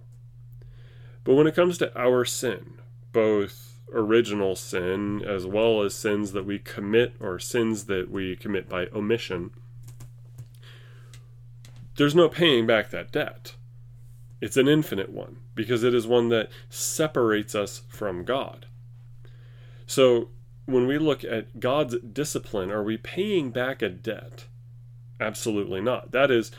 But 1.26 1.36
when 1.36 1.46
it 1.46 1.56
comes 1.56 1.78
to 1.80 2.00
our 2.00 2.24
sin, 2.24 2.76
both 3.12 3.69
original 3.94 4.56
sin 4.56 5.24
as 5.26 5.46
well 5.46 5.82
as 5.82 5.94
sins 5.94 6.32
that 6.34 6.46
we 6.46 6.60
commit 6.60 7.16
or 7.20 7.40
sins 7.40 7.86
that 7.86 8.10
we 8.12 8.36
commit 8.36 8.70
by 8.70 8.88
omission, 8.88 9.52
there's 11.98 12.16
no 12.16 12.30
paying 12.30 12.66
back 12.66 12.90
that 12.90 13.12
debt. 13.12 13.56
It's 14.42 14.58
an 14.58 14.68
infinite 14.68 15.10
one 15.10 15.38
because 15.54 15.84
it 15.84 15.94
is 15.94 16.08
one 16.08 16.30
that 16.30 16.50
separates 16.70 17.56
us 17.56 17.82
from 17.90 18.24
God. 18.24 18.68
So 19.86 20.30
when 20.66 20.88
we 20.88 20.98
look 20.98 21.24
at 21.24 21.60
God's 21.60 21.98
discipline, 22.00 22.72
are 22.72 22.84
we 22.84 22.96
paying 22.96 23.52
back 23.52 23.82
a 23.82 23.90
debt? 23.90 24.46
Absolutely 25.20 25.82
not. 25.82 26.12
That 26.12 26.32
is 26.32 26.52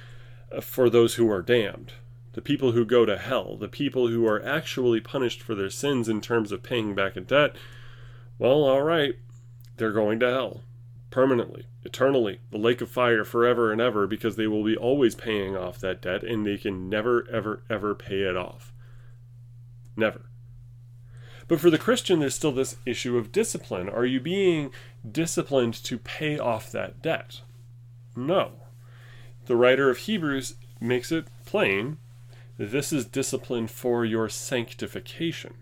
uh, 0.54 0.60
for 0.60 0.90
those 0.90 1.14
who 1.14 1.30
are 1.30 1.42
damned 1.42 1.92
the 2.40 2.44
people 2.44 2.72
who 2.72 2.86
go 2.86 3.04
to 3.04 3.18
hell, 3.18 3.54
the 3.54 3.68
people 3.68 4.08
who 4.08 4.26
are 4.26 4.42
actually 4.42 4.98
punished 4.98 5.42
for 5.42 5.54
their 5.54 5.68
sins 5.68 6.08
in 6.08 6.22
terms 6.22 6.50
of 6.50 6.62
paying 6.62 6.94
back 6.94 7.14
a 7.14 7.20
debt, 7.20 7.54
well, 8.38 8.64
all 8.64 8.80
right, 8.80 9.16
they're 9.76 9.92
going 9.92 10.18
to 10.18 10.30
hell 10.30 10.62
permanently, 11.10 11.66
eternally, 11.84 12.40
the 12.50 12.56
lake 12.56 12.80
of 12.80 12.90
fire 12.90 13.26
forever 13.26 13.70
and 13.70 13.78
ever 13.78 14.06
because 14.06 14.36
they 14.36 14.46
will 14.46 14.64
be 14.64 14.74
always 14.74 15.14
paying 15.14 15.54
off 15.54 15.78
that 15.80 16.00
debt 16.00 16.22
and 16.22 16.46
they 16.46 16.56
can 16.56 16.88
never, 16.88 17.28
ever, 17.30 17.62
ever 17.68 17.94
pay 17.94 18.22
it 18.22 18.38
off. 18.38 18.72
Never. 19.94 20.22
But 21.46 21.60
for 21.60 21.68
the 21.68 21.76
Christian, 21.76 22.20
there's 22.20 22.34
still 22.34 22.52
this 22.52 22.76
issue 22.86 23.18
of 23.18 23.32
discipline. 23.32 23.90
Are 23.90 24.06
you 24.06 24.18
being 24.18 24.70
disciplined 25.06 25.74
to 25.84 25.98
pay 25.98 26.38
off 26.38 26.72
that 26.72 27.02
debt? 27.02 27.42
No. 28.16 28.52
The 29.44 29.56
writer 29.56 29.90
of 29.90 29.98
Hebrews 29.98 30.54
makes 30.80 31.12
it 31.12 31.26
plain 31.44 31.98
this 32.60 32.92
is 32.92 33.06
discipline 33.06 33.66
for 33.66 34.04
your 34.04 34.28
sanctification. 34.28 35.54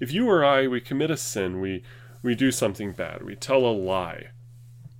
If 0.00 0.10
you 0.10 0.28
or 0.28 0.44
I, 0.44 0.66
we 0.66 0.80
commit 0.80 1.12
a 1.12 1.16
sin, 1.16 1.60
we, 1.60 1.84
we 2.24 2.34
do 2.34 2.50
something 2.50 2.90
bad, 2.90 3.22
we 3.22 3.36
tell 3.36 3.64
a 3.64 3.70
lie, 3.70 4.30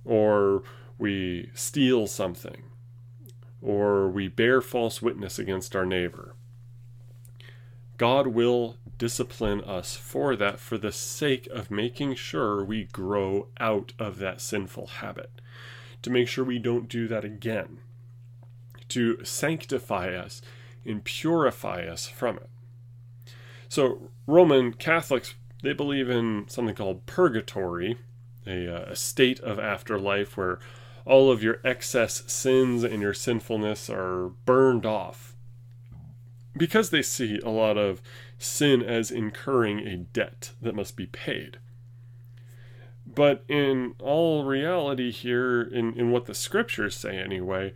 or 0.05 0.63
we 0.97 1.51
steal 1.53 2.07
something, 2.07 2.63
or 3.61 4.07
we 4.07 4.29
bear 4.29 4.61
false 4.61 5.01
witness 5.01 5.37
against 5.37 5.75
our 5.75 5.85
neighbor, 5.85 6.35
God 7.97 8.27
will 8.27 8.77
discipline 8.97 9.59
us 9.61 9.97
for 9.97 10.37
that 10.37 10.57
for 10.57 10.77
the 10.77 10.93
sake 10.93 11.47
of 11.51 11.69
making 11.69 12.15
sure 12.15 12.63
we 12.63 12.85
grow 12.85 13.47
out 13.59 13.91
of 13.99 14.19
that 14.19 14.39
sinful 14.39 14.87
habit, 14.87 15.41
to 16.01 16.09
make 16.09 16.29
sure 16.29 16.45
we 16.45 16.59
don't 16.59 16.87
do 16.87 17.09
that 17.09 17.25
again, 17.25 17.79
to 18.87 19.21
sanctify 19.25 20.15
us 20.15 20.41
and 20.87 21.03
purify 21.03 21.85
us 21.85 22.07
from 22.07 22.37
it. 22.37 22.49
So, 23.69 24.11
Roman 24.25 24.73
Catholics, 24.73 25.35
they 25.61 25.73
believe 25.73 26.09
in 26.09 26.45
something 26.47 26.75
called 26.75 27.05
purgatory, 27.05 27.97
a, 28.45 28.73
uh, 28.73 28.91
a 28.91 28.95
state 28.95 29.39
of 29.41 29.59
afterlife 29.59 30.37
where 30.37 30.59
all 31.05 31.31
of 31.31 31.43
your 31.43 31.59
excess 31.63 32.23
sins 32.31 32.83
and 32.83 33.01
your 33.01 33.13
sinfulness 33.13 33.89
are 33.89 34.29
burned 34.45 34.85
off. 34.85 35.35
Because 36.55 36.89
they 36.89 37.01
see 37.01 37.39
a 37.43 37.49
lot 37.49 37.77
of 37.77 38.01
sin 38.37 38.81
as 38.81 39.11
incurring 39.11 39.79
a 39.79 39.97
debt 39.97 40.51
that 40.61 40.75
must 40.75 40.95
be 40.95 41.05
paid. 41.05 41.59
But 43.05 43.43
in 43.47 43.95
all 43.99 44.43
reality, 44.43 45.11
here, 45.11 45.61
in, 45.61 45.93
in 45.97 46.11
what 46.11 46.25
the 46.25 46.33
scriptures 46.33 46.95
say 46.95 47.17
anyway, 47.17 47.73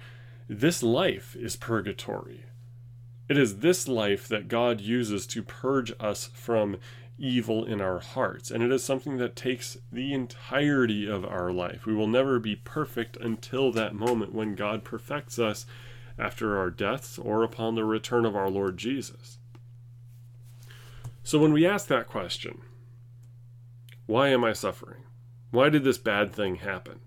this 0.50 0.84
life 0.84 1.36
is 1.40 1.56
purgatory. 1.56 2.44
It 3.32 3.38
is 3.38 3.60
this 3.60 3.88
life 3.88 4.28
that 4.28 4.50
God 4.50 4.82
uses 4.82 5.26
to 5.28 5.42
purge 5.42 5.94
us 6.02 6.30
from 6.34 6.76
evil 7.18 7.64
in 7.64 7.80
our 7.80 8.00
hearts. 8.00 8.52
And 8.52 8.62
it 8.62 8.74
is 8.74 8.84
something 8.84 9.16
that 9.20 9.38
takes 9.38 9.78
the 9.90 10.14
entirety 10.14 11.10
of 11.10 11.24
our 11.24 11.50
life. 11.50 11.86
We 11.86 11.96
will 11.96 12.08
never 12.08 12.40
be 12.40 12.58
perfect 12.58 13.16
until 13.16 13.72
that 13.72 13.96
moment 13.96 14.34
when 14.34 14.56
God 14.56 14.84
perfects 14.84 15.40
us 15.40 15.66
after 16.20 16.58
our 16.58 16.70
deaths 16.70 17.18
or 17.18 17.42
upon 17.42 17.76
the 17.76 17.86
return 17.86 18.26
of 18.26 18.36
our 18.36 18.50
Lord 18.50 18.76
Jesus. 18.76 19.38
So 21.24 21.40
when 21.40 21.54
we 21.54 21.66
ask 21.66 21.88
that 21.88 22.10
question, 22.10 22.60
why 24.08 24.28
am 24.28 24.44
I 24.44 24.52
suffering? 24.52 25.04
Why 25.52 25.70
did 25.70 25.86
this 25.86 25.98
bad 25.98 26.34
thing 26.34 26.56
happen? 26.56 27.00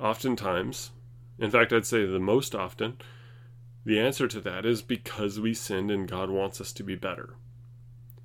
Oftentimes, 0.00 0.92
in 1.40 1.50
fact, 1.50 1.72
I'd 1.72 1.86
say 1.86 2.06
the 2.06 2.20
most 2.20 2.54
often, 2.54 2.98
the 3.88 3.98
answer 3.98 4.28
to 4.28 4.40
that 4.42 4.66
is 4.66 4.82
because 4.82 5.40
we 5.40 5.54
sinned 5.54 5.90
and 5.90 6.06
God 6.06 6.28
wants 6.28 6.60
us 6.60 6.72
to 6.74 6.82
be 6.82 6.94
better. 6.94 7.36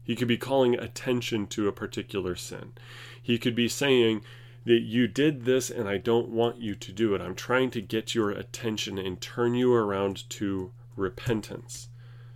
He 0.03 0.13
could 0.13 0.27
be 0.27 0.37
calling 0.37 0.75
attention 0.75 1.47
to 1.47 1.69
a 1.69 1.71
particular 1.71 2.35
sin. 2.35 2.73
He 3.21 3.37
could 3.37 3.55
be 3.55 3.69
saying, 3.69 4.23
that 4.65 4.81
you 4.81 5.07
did 5.07 5.45
this 5.45 5.69
and 5.69 5.87
I 5.87 5.97
don't 5.97 6.29
want 6.29 6.57
you 6.57 6.75
to 6.75 6.91
do 6.91 7.15
it. 7.15 7.21
I'm 7.21 7.35
trying 7.35 7.69
to 7.71 7.81
get 7.81 8.15
your 8.15 8.31
attention 8.31 8.97
and 8.97 9.19
turn 9.19 9.55
you 9.55 9.73
around 9.73 10.29
to 10.31 10.71
repentance 10.95 11.89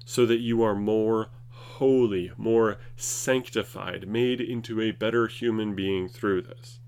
so 0.05 0.25
that 0.25 0.39
you 0.39 0.63
are 0.63 0.75
more 0.75 1.27
holy, 1.49 2.31
more 2.37 2.77
sanctified, 2.95 4.07
made 4.07 4.41
into 4.41 4.81
a 4.81 4.91
better 4.91 5.27
human 5.27 5.75
being 5.75 6.07
through 6.07 6.43
this. 6.43 6.79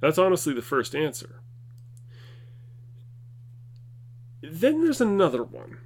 That's 0.00 0.18
honestly 0.18 0.52
the 0.52 0.62
first 0.62 0.94
answer. 0.94 1.40
Then 4.42 4.84
there's 4.84 5.00
another 5.00 5.42
one. 5.42 5.78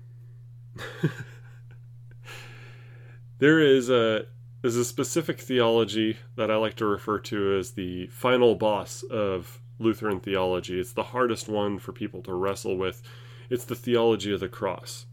there 3.38 3.61
is 3.61 3.88
a 3.90 4.26
there's 4.62 4.76
a 4.76 4.85
specific 4.85 5.40
theology 5.40 6.19
that 6.37 6.50
I 6.50 6.57
like 6.57 6.76
to 6.76 6.87
refer 6.87 7.19
to 7.21 7.57
as 7.59 7.73
the 7.73 8.09
final 8.09 8.54
boss 8.54 9.02
of 9.04 9.61
Lutheran 9.78 10.21
theology. 10.21 10.78
It's 10.78 10.92
the 10.92 11.02
hardest 11.02 11.49
one 11.49 11.78
for 11.78 11.92
people 11.92 12.23
to 12.23 12.35
wrestle 12.35 12.76
with. 12.76 13.02
It's 13.49 13.64
the 13.64 13.75
theology 13.75 14.35
of 14.35 14.40
the 14.40 14.49
cross. 14.49 15.07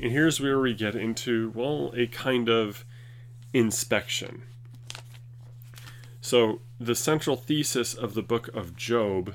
And 0.00 0.10
here's 0.10 0.40
where 0.40 0.58
we 0.58 0.74
get 0.74 0.96
into, 0.96 1.52
well, 1.54 1.92
a 1.96 2.08
kind 2.08 2.48
of 2.48 2.84
inspection. 3.52 4.42
So, 6.20 6.60
the 6.80 6.94
central 6.94 7.36
thesis 7.36 7.94
of 7.94 8.14
the 8.14 8.22
book 8.22 8.48
of 8.48 8.76
Job 8.76 9.34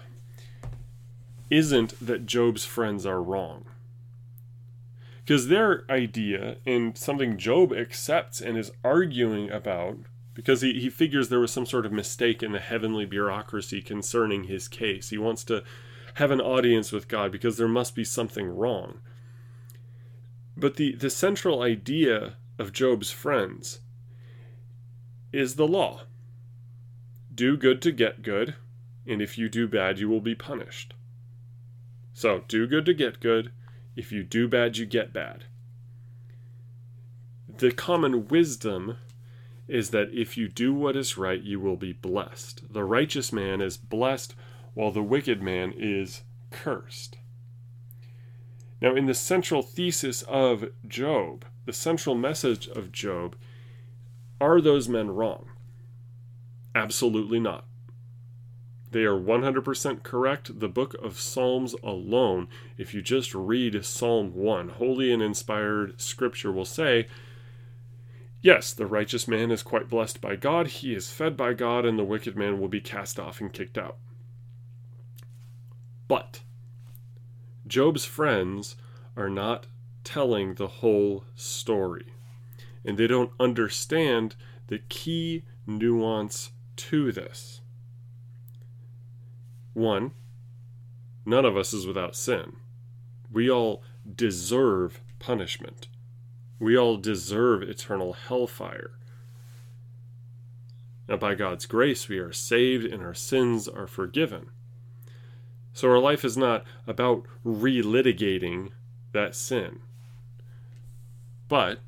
isn't 1.54 1.94
that 2.06 2.26
Job's 2.26 2.66
friends 2.66 3.06
are 3.06 3.22
wrong. 3.22 3.66
Because 5.24 5.50
their 5.50 5.86
idea, 5.88 6.58
and 6.66 6.98
something 6.98 7.38
Job 7.38 7.72
accepts 7.72 8.42
and 8.42 8.58
is 8.58 8.72
arguing 8.84 9.52
about, 9.52 10.00
because 10.34 10.62
he, 10.62 10.80
he 10.80 10.90
figures 10.90 11.30
there 11.30 11.40
was 11.40 11.54
some 11.54 11.68
sort 11.68 11.86
of 11.86 11.92
mistake 11.92 12.42
in 12.42 12.54
the 12.54 12.60
heavenly 12.60 13.06
bureaucracy 13.06 13.84
concerning 13.84 14.46
his 14.46 14.68
case. 14.68 15.10
He 15.10 15.18
wants 15.20 15.44
to 15.44 15.64
have 16.16 16.32
an 16.32 16.42
audience 16.42 16.92
with 16.92 17.08
God 17.08 17.32
because 17.32 17.58
there 17.58 17.68
must 17.68 17.94
be 17.94 18.04
something 18.04 18.48
wrong. 18.48 19.00
But 20.58 20.78
the, 20.78 20.96
the 20.96 21.12
central 21.12 21.62
idea 21.62 22.38
of 22.58 22.74
Job's 22.74 23.12
friends 23.12 23.80
is 25.32 25.56
the 25.56 25.68
law 25.68 26.02
do 27.34 27.58
good 27.58 27.82
to 27.84 27.92
get 27.92 28.22
good, 28.24 28.56
and 29.08 29.22
if 29.22 29.38
you 29.38 29.50
do 29.50 29.68
bad, 29.68 30.00
you 30.00 30.10
will 30.10 30.22
be 30.22 30.36
punished. 30.36 30.94
So, 32.14 32.44
do 32.48 32.68
good 32.68 32.86
to 32.86 32.94
get 32.94 33.20
good, 33.20 33.52
if 33.96 34.12
you 34.12 34.24
do 34.24 34.48
bad, 34.48 34.78
you 34.78 34.86
get 34.86 35.14
bad. 35.14 35.46
The 37.58 37.72
common 37.72 38.28
wisdom 38.28 38.98
is 39.68 39.90
that 39.92 40.14
if 40.14 40.38
you 40.38 40.48
do 40.48 40.74
what 40.74 40.96
is 40.96 41.18
right, 41.18 41.42
you 41.42 41.60
will 41.60 41.76
be 41.76 41.94
blessed. 41.94 42.74
The 42.74 42.84
righteous 42.84 43.32
man 43.32 43.62
is 43.62 43.78
blessed, 43.78 44.36
while 44.74 44.92
the 44.92 45.04
wicked 45.04 45.42
man 45.42 45.74
is 45.76 46.24
cursed. 46.52 47.18
Now, 48.82 48.96
in 48.96 49.06
the 49.06 49.14
central 49.14 49.62
thesis 49.62 50.24
of 50.24 50.66
Job, 50.88 51.46
the 51.66 51.74
central 51.74 52.16
message 52.16 52.68
of 52.68 52.92
Job, 52.92 53.36
are 54.42 54.60
those 54.60 54.90
men 54.90 55.12
wrong? 55.12 55.50
Absolutely 56.76 57.40
not. 57.40 57.66
They 58.94 59.06
are 59.06 59.20
100% 59.20 60.04
correct. 60.04 60.60
The 60.60 60.70
book 60.70 60.94
of 61.02 61.20
Psalms 61.20 61.74
alone, 61.82 62.48
if 62.78 62.94
you 62.94 63.02
just 63.02 63.34
read 63.34 63.84
Psalm 63.84 64.36
1, 64.36 64.70
holy 64.70 65.12
and 65.12 65.20
inspired 65.20 66.00
scripture 66.00 66.52
will 66.52 66.64
say, 66.64 67.08
Yes, 68.40 68.72
the 68.72 68.86
righteous 68.86 69.28
man 69.28 69.50
is 69.50 69.64
quite 69.64 69.90
blessed 69.90 70.22
by 70.22 70.36
God, 70.36 70.68
he 70.68 70.94
is 70.94 71.10
fed 71.10 71.36
by 71.36 71.54
God, 71.54 71.88
and 71.88 71.98
the 71.98 72.04
wicked 72.04 72.38
man 72.38 72.60
will 72.60 72.68
be 72.68 72.82
cast 72.82 73.20
off 73.20 73.42
and 73.42 73.52
kicked 73.52 73.80
out. 73.80 73.98
But 76.08 76.42
Job's 77.66 78.06
friends 78.06 78.76
are 79.18 79.30
not 79.30 79.66
telling 80.04 80.54
the 80.54 80.68
whole 80.68 81.24
story, 81.34 82.14
and 82.86 83.00
they 83.00 83.08
don't 83.08 83.32
understand 83.40 84.36
the 84.68 84.78
key 84.78 85.46
nuance 85.66 86.52
to 86.76 87.12
this. 87.12 87.63
One, 89.74 90.12
none 91.26 91.46
of 91.46 91.58
us 91.58 91.74
is 91.74 91.88
without 91.88 92.16
sin. 92.16 92.58
We 93.32 93.50
all 93.50 93.84
deserve 94.16 95.02
punishment. 95.20 95.88
We 96.60 96.78
all 96.78 96.98
deserve 96.98 97.64
eternal 97.64 98.14
hellfire. 98.14 98.92
Now, 101.08 101.18
by 101.18 101.36
God's 101.36 101.66
grace, 101.66 102.08
we 102.08 102.18
are 102.20 102.32
saved 102.32 102.86
and 102.86 103.02
our 103.04 103.14
sins 103.14 103.68
are 103.68 103.88
forgiven. 103.88 104.48
So, 105.74 105.90
our 105.90 106.00
life 106.00 106.24
is 106.24 106.38
not 106.38 106.64
about 106.88 107.26
relitigating 107.46 108.72
that 109.12 109.36
sin. 109.36 109.80
But 111.50 111.80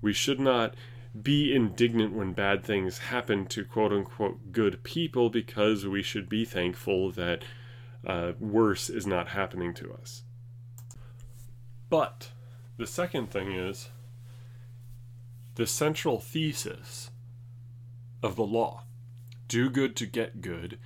we 0.00 0.12
should 0.12 0.40
not 0.40 0.74
be 1.20 1.54
indignant 1.54 2.12
when 2.12 2.32
bad 2.32 2.64
things 2.64 2.98
happen 2.98 3.46
to 3.46 3.64
quote 3.64 3.92
unquote 3.92 4.52
good 4.52 4.82
people 4.82 5.28
because 5.28 5.86
we 5.86 6.02
should 6.02 6.28
be 6.28 6.44
thankful 6.44 7.10
that 7.12 7.44
uh, 8.06 8.32
worse 8.40 8.88
is 8.88 9.06
not 9.06 9.28
happening 9.28 9.74
to 9.74 9.92
us. 9.92 10.22
But 11.90 12.30
the 12.78 12.86
second 12.86 13.30
thing 13.30 13.52
is 13.52 13.90
the 15.56 15.66
central 15.66 16.18
thesis 16.18 17.10
of 18.22 18.36
the 18.36 18.46
law 18.46 18.84
do 19.48 19.68
good 19.68 19.94
to 19.96 20.06
get 20.06 20.40
good, 20.40 20.78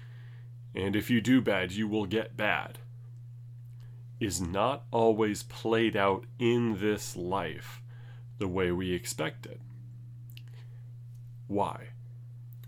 and 0.74 0.96
if 0.96 1.08
you 1.08 1.20
do 1.20 1.40
bad, 1.40 1.70
you 1.70 1.86
will 1.86 2.06
get 2.06 2.36
bad 2.36 2.80
is 4.18 4.40
not 4.40 4.84
always 4.90 5.42
played 5.42 5.96
out 5.96 6.24
in 6.38 6.80
this 6.80 7.16
life 7.16 7.82
the 8.38 8.48
way 8.48 8.72
we 8.72 8.92
expect 8.92 9.46
it. 9.46 9.60
Why? 11.48 11.88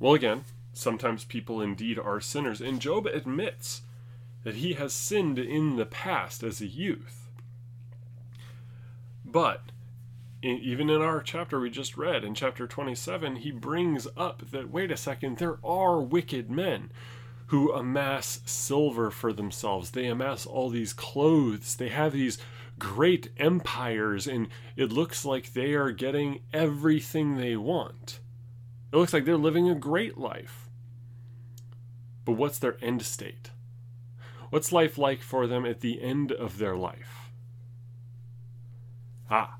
Well, 0.00 0.14
again, 0.14 0.44
sometimes 0.72 1.24
people 1.24 1.60
indeed 1.60 1.98
are 1.98 2.20
sinners, 2.20 2.60
and 2.60 2.80
Job 2.80 3.06
admits 3.06 3.82
that 4.44 4.56
he 4.56 4.74
has 4.74 4.92
sinned 4.92 5.38
in 5.38 5.76
the 5.76 5.86
past 5.86 6.42
as 6.42 6.60
a 6.60 6.66
youth. 6.66 7.28
But 9.24 9.72
even 10.42 10.88
in 10.88 11.02
our 11.02 11.20
chapter 11.20 11.58
we 11.58 11.70
just 11.70 11.96
read, 11.96 12.24
in 12.24 12.34
chapter 12.34 12.66
27, 12.66 13.36
he 13.36 13.50
brings 13.50 14.06
up 14.16 14.50
that 14.52 14.70
wait 14.70 14.92
a 14.92 14.96
second, 14.96 15.38
there 15.38 15.58
are 15.64 16.00
wicked 16.00 16.50
men 16.50 16.90
who 17.46 17.72
amass 17.72 18.40
silver 18.44 19.10
for 19.10 19.32
themselves. 19.32 19.90
They 19.90 20.06
amass 20.06 20.46
all 20.46 20.68
these 20.68 20.92
clothes. 20.92 21.76
They 21.76 21.88
have 21.88 22.12
these 22.12 22.38
great 22.78 23.30
empires, 23.38 24.26
and 24.28 24.48
it 24.76 24.92
looks 24.92 25.24
like 25.24 25.52
they 25.52 25.74
are 25.74 25.90
getting 25.90 26.40
everything 26.52 27.36
they 27.36 27.56
want. 27.56 28.20
It 28.92 28.96
looks 28.96 29.12
like 29.12 29.24
they're 29.24 29.36
living 29.36 29.68
a 29.68 29.74
great 29.74 30.16
life. 30.16 30.68
But 32.24 32.32
what's 32.32 32.58
their 32.58 32.76
end 32.82 33.02
state? 33.02 33.50
What's 34.50 34.72
life 34.72 34.96
like 34.96 35.22
for 35.22 35.46
them 35.46 35.66
at 35.66 35.80
the 35.80 36.00
end 36.00 36.32
of 36.32 36.58
their 36.58 36.76
life? 36.76 37.30
Ah, 39.30 39.58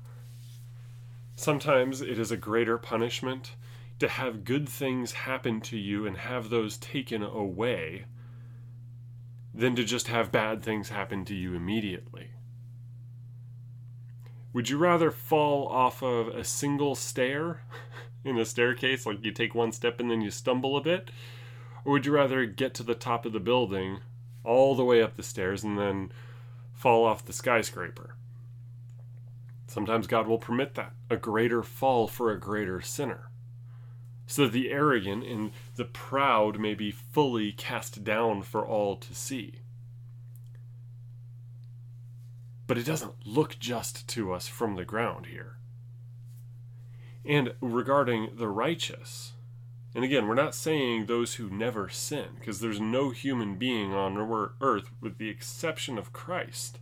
sometimes 1.35 2.01
it 2.01 2.17
is 2.17 2.31
a 2.31 2.37
greater 2.37 2.77
punishment 2.77 3.51
to 3.99 4.07
have 4.07 4.43
good 4.43 4.67
things 4.67 5.11
happen 5.11 5.61
to 5.61 5.77
you 5.77 6.07
and 6.07 6.17
have 6.17 6.49
those 6.49 6.77
taken 6.77 7.21
away 7.21 8.05
than 9.53 9.75
to 9.75 9.83
just 9.83 10.07
have 10.07 10.31
bad 10.31 10.63
things 10.63 10.89
happen 10.89 11.25
to 11.25 11.35
you 11.35 11.53
immediately. 11.53 12.31
Would 14.53 14.69
you 14.69 14.77
rather 14.77 15.11
fall 15.11 15.67
off 15.67 16.01
of 16.01 16.29
a 16.29 16.43
single 16.43 16.95
stair 16.95 17.61
in 18.23 18.37
a 18.37 18.45
staircase, 18.45 19.05
like 19.05 19.23
you 19.23 19.31
take 19.31 19.55
one 19.55 19.71
step 19.71 19.99
and 19.99 20.09
then 20.09 20.21
you 20.21 20.31
stumble 20.31 20.75
a 20.77 20.81
bit? 20.81 21.11
Or 21.85 21.93
would 21.93 22.05
you 22.05 22.11
rather 22.11 22.45
get 22.45 22.73
to 22.75 22.83
the 22.83 22.95
top 22.95 23.25
of 23.25 23.33
the 23.33 23.39
building 23.39 23.99
all 24.43 24.75
the 24.75 24.83
way 24.83 25.01
up 25.01 25.15
the 25.15 25.23
stairs 25.23 25.63
and 25.63 25.77
then 25.77 26.11
fall 26.73 27.05
off 27.05 27.25
the 27.25 27.33
skyscraper? 27.33 28.15
Sometimes 29.67 30.07
God 30.07 30.27
will 30.27 30.39
permit 30.39 30.73
that 30.75 30.93
a 31.09 31.17
greater 31.17 31.61
fall 31.61 32.07
for 32.07 32.31
a 32.31 32.39
greater 32.39 32.81
sinner, 32.81 33.29
so 34.25 34.43
that 34.43 34.51
the 34.51 34.71
arrogant 34.71 35.23
and 35.23 35.51
the 35.75 35.85
proud 35.85 36.59
may 36.59 36.73
be 36.73 36.89
fully 36.89 37.51
cast 37.51 38.03
down 38.03 38.41
for 38.41 38.65
all 38.65 38.95
to 38.95 39.13
see. 39.13 39.59
But 42.65 42.79
it 42.79 42.85
doesn't 42.85 43.25
look 43.25 43.59
just 43.59 44.07
to 44.09 44.33
us 44.33 44.47
from 44.47 44.75
the 44.75 44.85
ground 44.85 45.27
here. 45.27 45.58
And 47.25 47.53
regarding 47.61 48.37
the 48.37 48.47
righteous, 48.47 49.33
and 49.95 50.03
again, 50.03 50.27
we're 50.27 50.35
not 50.35 50.55
saying 50.55 51.05
those 51.05 51.35
who 51.35 51.49
never 51.49 51.89
sin, 51.89 52.27
because 52.39 52.59
there's 52.59 52.79
no 52.79 53.09
human 53.09 53.55
being 53.55 53.93
on 53.93 54.17
earth, 54.61 54.91
with 55.01 55.17
the 55.17 55.29
exception 55.29 55.97
of 55.97 56.13
Christ. 56.13 56.79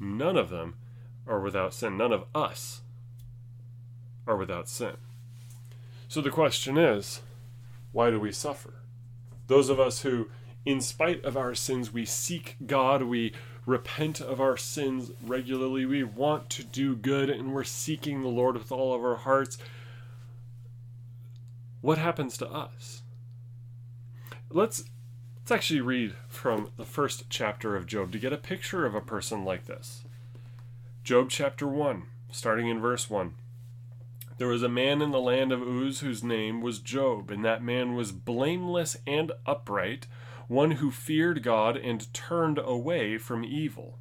None 0.00 0.36
of 0.36 0.50
them 0.50 0.74
are 1.26 1.40
without 1.40 1.74
sin. 1.74 1.96
None 1.96 2.12
of 2.12 2.24
us 2.34 2.80
are 4.26 4.36
without 4.36 4.68
sin. 4.68 4.96
So 6.08 6.20
the 6.20 6.30
question 6.30 6.76
is 6.76 7.20
why 7.92 8.10
do 8.10 8.18
we 8.18 8.32
suffer? 8.32 8.74
Those 9.46 9.68
of 9.68 9.78
us 9.78 10.02
who, 10.02 10.28
in 10.64 10.80
spite 10.80 11.24
of 11.24 11.36
our 11.36 11.54
sins, 11.54 11.92
we 11.92 12.04
seek 12.04 12.56
God, 12.66 13.02
we 13.02 13.32
repent 13.66 14.20
of 14.20 14.40
our 14.40 14.56
sins 14.56 15.12
regularly, 15.24 15.86
we 15.86 16.02
want 16.02 16.50
to 16.50 16.64
do 16.64 16.96
good, 16.96 17.30
and 17.30 17.52
we're 17.52 17.64
seeking 17.64 18.22
the 18.22 18.28
Lord 18.28 18.56
with 18.56 18.72
all 18.72 18.94
of 18.94 19.02
our 19.02 19.16
hearts. 19.16 19.58
What 21.80 21.98
happens 21.98 22.36
to 22.38 22.48
us? 22.48 23.02
Let's 24.50 24.84
let's 25.40 25.50
actually 25.50 25.80
read 25.80 26.14
from 26.28 26.70
the 26.76 26.84
first 26.84 27.24
chapter 27.28 27.74
of 27.74 27.86
Job 27.86 28.12
to 28.12 28.18
get 28.18 28.32
a 28.32 28.38
picture 28.38 28.86
of 28.86 28.94
a 28.94 29.00
person 29.00 29.44
like 29.44 29.66
this. 29.66 30.04
Job 31.02 31.30
chapter 31.30 31.66
1, 31.66 32.04
starting 32.30 32.68
in 32.68 32.80
verse 32.80 33.10
1. 33.10 33.34
There 34.38 34.48
was 34.48 34.62
a 34.62 34.68
man 34.68 35.02
in 35.02 35.10
the 35.10 35.20
land 35.20 35.52
of 35.52 35.62
Uz 35.62 36.00
whose 36.00 36.22
name 36.22 36.60
was 36.60 36.78
Job, 36.78 37.30
and 37.30 37.44
that 37.44 37.62
man 37.62 37.94
was 37.94 38.12
blameless 38.12 38.96
and 39.06 39.32
upright, 39.46 40.06
one 40.48 40.72
who 40.72 40.90
feared 40.90 41.42
God 41.42 41.76
and 41.76 42.12
turned 42.12 42.58
away 42.58 43.18
from 43.18 43.44
evil. 43.44 43.98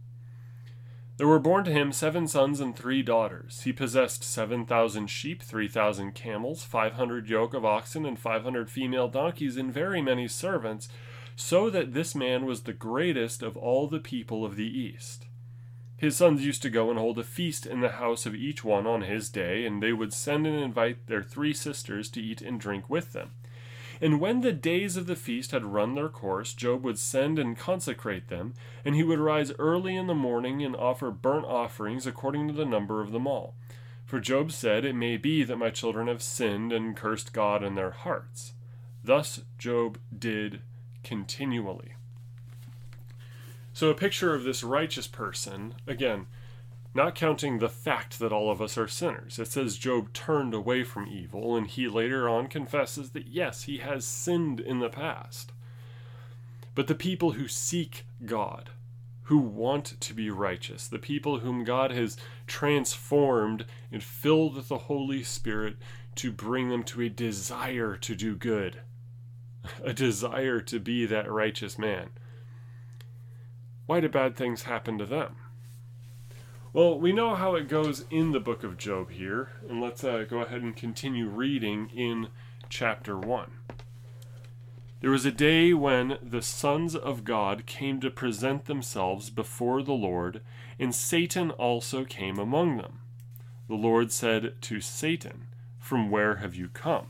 There 1.17 1.27
were 1.27 1.39
born 1.39 1.65
to 1.65 1.71
him 1.71 1.91
seven 1.91 2.27
sons 2.27 2.59
and 2.59 2.75
three 2.75 3.03
daughters. 3.03 3.61
He 3.61 3.71
possessed 3.71 4.23
seven 4.23 4.65
thousand 4.65 5.07
sheep, 5.07 5.43
three 5.43 5.67
thousand 5.67 6.15
camels, 6.15 6.63
five 6.63 6.93
hundred 6.93 7.29
yoke 7.29 7.53
of 7.53 7.63
oxen, 7.63 8.05
and 8.05 8.17
five 8.17 8.43
hundred 8.43 8.71
female 8.71 9.07
donkeys, 9.07 9.55
and 9.55 9.71
very 9.71 10.01
many 10.01 10.27
servants, 10.27 10.89
so 11.35 11.69
that 11.69 11.93
this 11.93 12.15
man 12.15 12.45
was 12.45 12.61
the 12.61 12.73
greatest 12.73 13.43
of 13.43 13.55
all 13.55 13.87
the 13.87 13.99
people 13.99 14.43
of 14.43 14.55
the 14.55 14.65
East. 14.65 15.27
His 15.95 16.15
sons 16.15 16.43
used 16.43 16.63
to 16.63 16.71
go 16.71 16.89
and 16.89 16.97
hold 16.97 17.19
a 17.19 17.23
feast 17.23 17.67
in 17.67 17.81
the 17.81 17.89
house 17.89 18.25
of 18.25 18.33
each 18.33 18.63
one 18.63 18.87
on 18.87 19.03
his 19.03 19.29
day, 19.29 19.63
and 19.63 19.83
they 19.83 19.93
would 19.93 20.13
send 20.13 20.47
and 20.47 20.55
invite 20.55 21.05
their 21.05 21.21
three 21.21 21.53
sisters 21.53 22.09
to 22.09 22.21
eat 22.21 22.41
and 22.41 22.59
drink 22.59 22.89
with 22.89 23.13
them. 23.13 23.33
And 24.01 24.19
when 24.19 24.41
the 24.41 24.51
days 24.51 24.97
of 24.97 25.05
the 25.05 25.15
feast 25.15 25.51
had 25.51 25.63
run 25.63 25.93
their 25.93 26.09
course, 26.09 26.53
Job 26.53 26.83
would 26.83 26.97
send 26.97 27.37
and 27.37 27.55
consecrate 27.55 28.29
them, 28.29 28.55
and 28.83 28.95
he 28.95 29.03
would 29.03 29.19
rise 29.19 29.53
early 29.59 29.95
in 29.95 30.07
the 30.07 30.15
morning 30.15 30.63
and 30.63 30.75
offer 30.75 31.11
burnt 31.11 31.45
offerings 31.45 32.07
according 32.07 32.47
to 32.47 32.53
the 32.53 32.65
number 32.65 33.01
of 33.01 33.11
them 33.11 33.27
all. 33.27 33.53
For 34.03 34.19
Job 34.19 34.51
said, 34.51 34.83
It 34.83 34.95
may 34.95 35.17
be 35.17 35.43
that 35.43 35.57
my 35.57 35.69
children 35.69 36.07
have 36.07 36.23
sinned 36.23 36.73
and 36.73 36.97
cursed 36.97 37.31
God 37.31 37.63
in 37.63 37.75
their 37.75 37.91
hearts. 37.91 38.53
Thus 39.03 39.41
Job 39.59 39.99
did 40.17 40.61
continually. 41.03 41.93
So, 43.71 43.89
a 43.89 43.95
picture 43.95 44.33
of 44.33 44.43
this 44.43 44.63
righteous 44.63 45.07
person, 45.07 45.75
again, 45.87 46.25
not 46.93 47.15
counting 47.15 47.59
the 47.59 47.69
fact 47.69 48.19
that 48.19 48.33
all 48.33 48.51
of 48.51 48.61
us 48.61 48.77
are 48.77 48.87
sinners. 48.87 49.39
It 49.39 49.47
says 49.47 49.77
Job 49.77 50.11
turned 50.13 50.53
away 50.53 50.83
from 50.83 51.07
evil, 51.07 51.55
and 51.55 51.67
he 51.67 51.87
later 51.87 52.27
on 52.27 52.47
confesses 52.47 53.11
that 53.11 53.27
yes, 53.27 53.63
he 53.63 53.77
has 53.77 54.03
sinned 54.03 54.59
in 54.59 54.79
the 54.79 54.89
past. 54.89 55.51
But 56.75 56.87
the 56.87 56.95
people 56.95 57.33
who 57.33 57.47
seek 57.47 58.05
God, 58.25 58.71
who 59.23 59.37
want 59.37 59.99
to 60.01 60.13
be 60.13 60.29
righteous, 60.29 60.87
the 60.87 60.99
people 60.99 61.39
whom 61.39 61.63
God 61.63 61.91
has 61.91 62.17
transformed 62.47 63.65
and 63.91 64.03
filled 64.03 64.55
with 64.55 64.67
the 64.67 64.77
Holy 64.77 65.23
Spirit 65.23 65.77
to 66.15 66.31
bring 66.31 66.69
them 66.69 66.83
to 66.83 67.01
a 67.01 67.09
desire 67.09 67.95
to 67.95 68.15
do 68.15 68.35
good, 68.35 68.81
a 69.83 69.93
desire 69.93 70.59
to 70.59 70.79
be 70.79 71.05
that 71.05 71.31
righteous 71.31 71.77
man. 71.77 72.09
Why 73.85 74.01
do 74.01 74.09
bad 74.09 74.35
things 74.35 74.63
happen 74.63 74.97
to 74.97 75.05
them? 75.05 75.37
Well, 76.73 76.97
we 76.97 77.11
know 77.11 77.35
how 77.35 77.55
it 77.55 77.67
goes 77.67 78.05
in 78.09 78.31
the 78.31 78.39
book 78.39 78.63
of 78.63 78.77
Job 78.77 79.11
here, 79.11 79.49
and 79.67 79.81
let's 79.81 80.05
uh, 80.05 80.23
go 80.29 80.39
ahead 80.39 80.61
and 80.61 80.73
continue 80.73 81.27
reading 81.27 81.89
in 81.93 82.29
chapter 82.69 83.17
1. 83.17 83.51
There 85.01 85.11
was 85.11 85.25
a 85.25 85.33
day 85.33 85.73
when 85.73 86.17
the 86.23 86.41
sons 86.41 86.95
of 86.95 87.25
God 87.25 87.65
came 87.65 87.99
to 87.99 88.09
present 88.09 88.65
themselves 88.65 89.29
before 89.29 89.83
the 89.83 89.91
Lord, 89.91 90.39
and 90.79 90.95
Satan 90.95 91.51
also 91.51 92.05
came 92.05 92.39
among 92.39 92.77
them. 92.77 92.99
The 93.67 93.75
Lord 93.75 94.13
said 94.13 94.53
to 94.61 94.79
Satan, 94.79 95.47
From 95.77 96.09
where 96.09 96.37
have 96.37 96.55
you 96.55 96.69
come? 96.69 97.07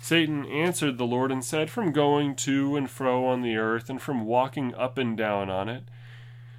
Satan 0.00 0.46
answered 0.46 0.96
the 0.96 1.06
Lord 1.06 1.32
and 1.32 1.44
said, 1.44 1.70
From 1.70 1.90
going 1.90 2.36
to 2.36 2.76
and 2.76 2.88
fro 2.88 3.26
on 3.26 3.42
the 3.42 3.56
earth, 3.56 3.90
and 3.90 4.00
from 4.00 4.26
walking 4.26 4.76
up 4.76 4.96
and 4.96 5.16
down 5.16 5.50
on 5.50 5.68
it. 5.68 5.82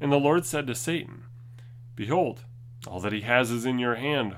And 0.00 0.12
the 0.12 0.16
Lord 0.16 0.44
said 0.44 0.66
to 0.66 0.74
Satan, 0.74 1.24
Behold, 1.96 2.44
all 2.86 3.00
that 3.00 3.12
he 3.12 3.22
has 3.22 3.50
is 3.50 3.64
in 3.64 3.78
your 3.78 3.94
hand. 3.94 4.36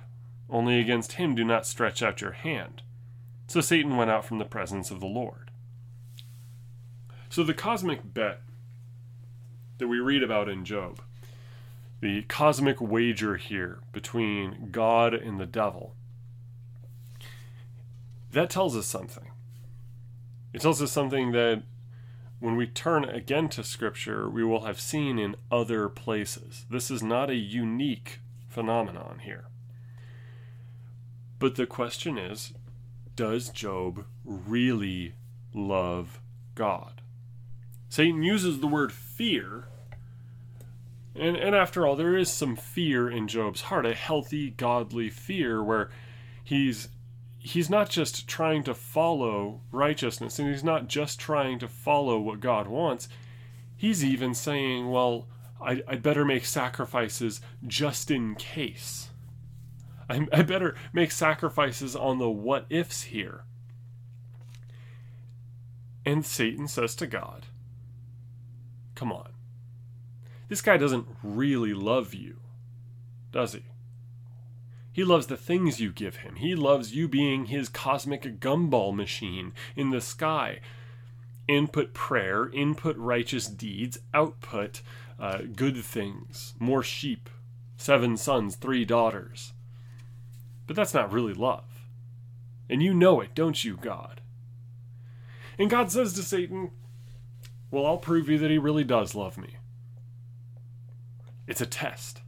Only 0.49 0.79
against 0.79 1.13
him 1.13 1.35
do 1.35 1.45
not 1.45 1.67
stretch 1.67 2.03
out 2.03 2.21
your 2.21 2.33
hand. 2.33 2.83
So 3.49 3.61
Satan 3.61 3.97
went 3.97 4.11
out 4.11 4.25
from 4.25 4.39
the 4.39 4.45
presence 4.45 4.91
of 4.91 5.01
the 5.01 5.07
Lord. 5.07 5.51
So 7.29 7.43
the 7.43 7.55
cosmic 7.55 8.15
bet 8.15 8.41
that 9.79 9.89
we 9.89 9.99
read 9.99 10.23
about 10.23 10.49
in 10.49 10.65
Job, 10.65 11.01
the 12.01 12.23
cosmic 12.23 12.81
wager 12.81 13.37
here 13.37 13.81
between 13.93 14.71
God 14.71 15.15
and 15.15 15.41
the 15.41 15.47
devil, 15.47 15.95
that 18.33 18.51
tells 18.51 18.77
us 18.77 18.87
something. 18.87 19.31
It 20.53 20.61
tells 20.61 20.81
us 20.81 20.93
something 20.93 21.33
that 21.33 21.63
when 22.39 22.57
we 22.57 22.67
turn 22.67 23.05
again 23.05 23.49
to 23.51 23.65
Scripture, 23.65 24.29
we 24.29 24.45
will 24.45 24.65
have 24.65 24.81
seen 24.81 25.19
in 25.19 25.37
other 25.51 25.89
places. 25.89 26.67
This 26.71 26.91
is 26.91 27.03
not 27.03 27.31
a 27.31 27.35
unique 27.35 28.21
phenomenon 28.49 29.21
here. 29.23 29.47
But 31.39 31.57
the 31.57 31.67
question 31.67 32.19
is 32.19 32.53
does 33.15 33.49
Job 33.49 34.05
really 34.25 35.15
love 35.55 36.21
God? 36.55 37.01
Satan 37.89 38.23
uses 38.23 38.61
the 38.61 38.67
word 38.67 38.93
fear. 38.93 39.69
And, 41.15 41.35
and 41.35 41.55
after 41.55 41.87
all, 41.87 41.97
there 41.97 42.17
is 42.17 42.31
some 42.31 42.57
fear 42.57 43.11
in 43.11 43.27
Job's 43.27 43.63
heart, 43.63 43.87
a 43.87 43.95
healthy, 43.95 44.51
godly 44.51 45.09
fear 45.09 45.63
where 45.63 45.89
he's 46.45 46.89
he's 47.47 47.71
not 47.71 47.89
just 47.89 48.27
trying 48.27 48.65
to 48.65 48.75
follow 48.75 49.61
righteousness 49.71 50.39
and 50.39 50.49
he's 50.49 50.65
not 50.65 50.89
just 50.89 51.21
trying 51.21 51.61
to 51.61 51.69
follow 51.69 52.19
what 52.19 52.41
God 52.41 52.67
wants. 52.67 53.09
He's 53.77 54.05
even 54.05 54.35
saying, 54.35 54.91
well, 54.91 55.29
I, 55.61 55.81
would 55.89 56.03
better 56.03 56.25
make 56.25 56.45
sacrifices 56.45 57.41
just 57.65 58.11
in 58.11 58.35
case. 58.35 59.11
I, 60.11 60.27
I 60.33 60.43
better 60.43 60.75
make 60.93 61.13
sacrifices 61.13 61.95
on 61.95 62.19
the 62.19 62.29
what 62.29 62.67
ifs 62.69 63.05
here. 63.05 63.45
And 66.05 66.27
Satan 66.27 66.67
says 66.67 66.97
to 66.97 67.07
God, 67.07 67.47
Come 68.97 69.13
on. 69.13 69.31
This 70.49 70.63
guy 70.63 70.79
doesn't 70.79 71.07
really 71.23 71.75
love 71.75 72.15
you, 72.15 72.39
does 73.31 73.53
he? 73.53 73.63
He 74.97 75.05
loves 75.05 75.27
the 75.27 75.37
things 75.37 75.79
you 75.79 75.93
give 75.93 76.17
him. 76.17 76.37
He 76.37 76.55
loves 76.55 76.95
you 76.97 77.07
being 77.07 77.47
his 77.47 77.69
cosmic 77.69 78.41
gumball 78.41 78.95
machine 78.97 79.53
in 79.77 79.91
the 79.91 80.01
sky. 80.01 80.61
Input 81.47 81.93
prayer, 81.93 82.49
input 82.49 82.97
righteous 82.97 83.47
deeds, 83.47 83.99
output 84.15 84.81
uh, 85.19 85.41
good 85.55 85.85
things, 85.85 86.55
more 86.59 86.83
sheep, 86.83 87.29
seven 87.77 88.17
sons, 88.17 88.57
three 88.57 88.87
daughters. 88.87 89.53
But 90.67 90.77
that's 90.77 90.95
not 90.95 91.13
really 91.13 91.35
love. 91.35 91.91
And 92.71 92.83
you 92.83 92.95
know 92.95 93.21
it, 93.21 93.35
don't 93.35 93.63
you, 93.63 93.77
God? 93.77 94.23
And 95.59 95.69
God 95.69 95.93
says 95.93 96.15
to 96.15 96.23
Satan, 96.23 96.71
Well, 97.71 97.85
I'll 97.85 97.99
prove 97.99 98.31
you 98.31 98.39
that 98.39 98.51
he 98.51 98.57
really 98.57 98.85
does 98.85 99.15
love 99.15 99.37
me. 99.37 99.57
It's 101.47 101.61
a 101.61 101.67
test. 101.67 102.23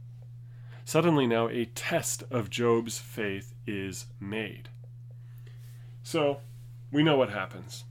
Suddenly, 0.89 1.27
now 1.27 1.47
a 1.49 1.65
test 1.65 2.23
of 2.31 2.49
Job's 2.49 2.97
faith 2.97 3.53
is 3.67 4.07
made. 4.19 4.69
So, 6.01 6.39
we 6.91 7.03
know 7.03 7.15
what 7.15 7.29
happens. 7.29 7.83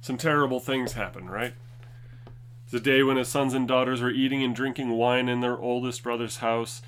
Some 0.00 0.16
terrible 0.16 0.58
things 0.58 0.94
happen, 0.94 1.30
right? 1.30 1.54
A 2.72 2.80
day 2.80 3.04
when 3.04 3.18
his 3.18 3.28
sons 3.28 3.54
and 3.54 3.68
daughters 3.68 4.02
were 4.02 4.10
eating 4.10 4.42
and 4.42 4.52
drinking 4.52 4.90
wine 4.90 5.28
in 5.28 5.42
their 5.42 5.56
oldest 5.56 6.02
brother's 6.02 6.38
house. 6.38 6.82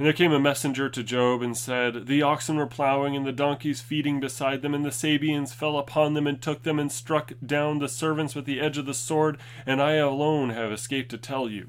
And 0.00 0.04
there 0.04 0.12
came 0.12 0.32
a 0.32 0.40
messenger 0.40 0.88
to 0.88 1.04
Job 1.04 1.40
and 1.40 1.56
said, 1.56 2.08
The 2.08 2.22
oxen 2.22 2.56
were 2.56 2.66
plowing, 2.66 3.14
and 3.14 3.24
the 3.24 3.30
donkeys 3.30 3.82
feeding 3.82 4.18
beside 4.18 4.62
them, 4.62 4.74
and 4.74 4.84
the 4.84 4.90
Sabeans 4.90 5.54
fell 5.54 5.78
upon 5.78 6.14
them 6.14 6.26
and 6.26 6.42
took 6.42 6.64
them 6.64 6.80
and 6.80 6.90
struck 6.90 7.34
down 7.46 7.78
the 7.78 7.88
servants 7.88 8.34
with 8.34 8.46
the 8.46 8.60
edge 8.60 8.78
of 8.78 8.86
the 8.86 8.94
sword, 8.94 9.38
and 9.64 9.80
I 9.80 9.92
alone 9.92 10.50
have 10.50 10.72
escaped 10.72 11.12
to 11.12 11.18
tell 11.18 11.48
you. 11.48 11.68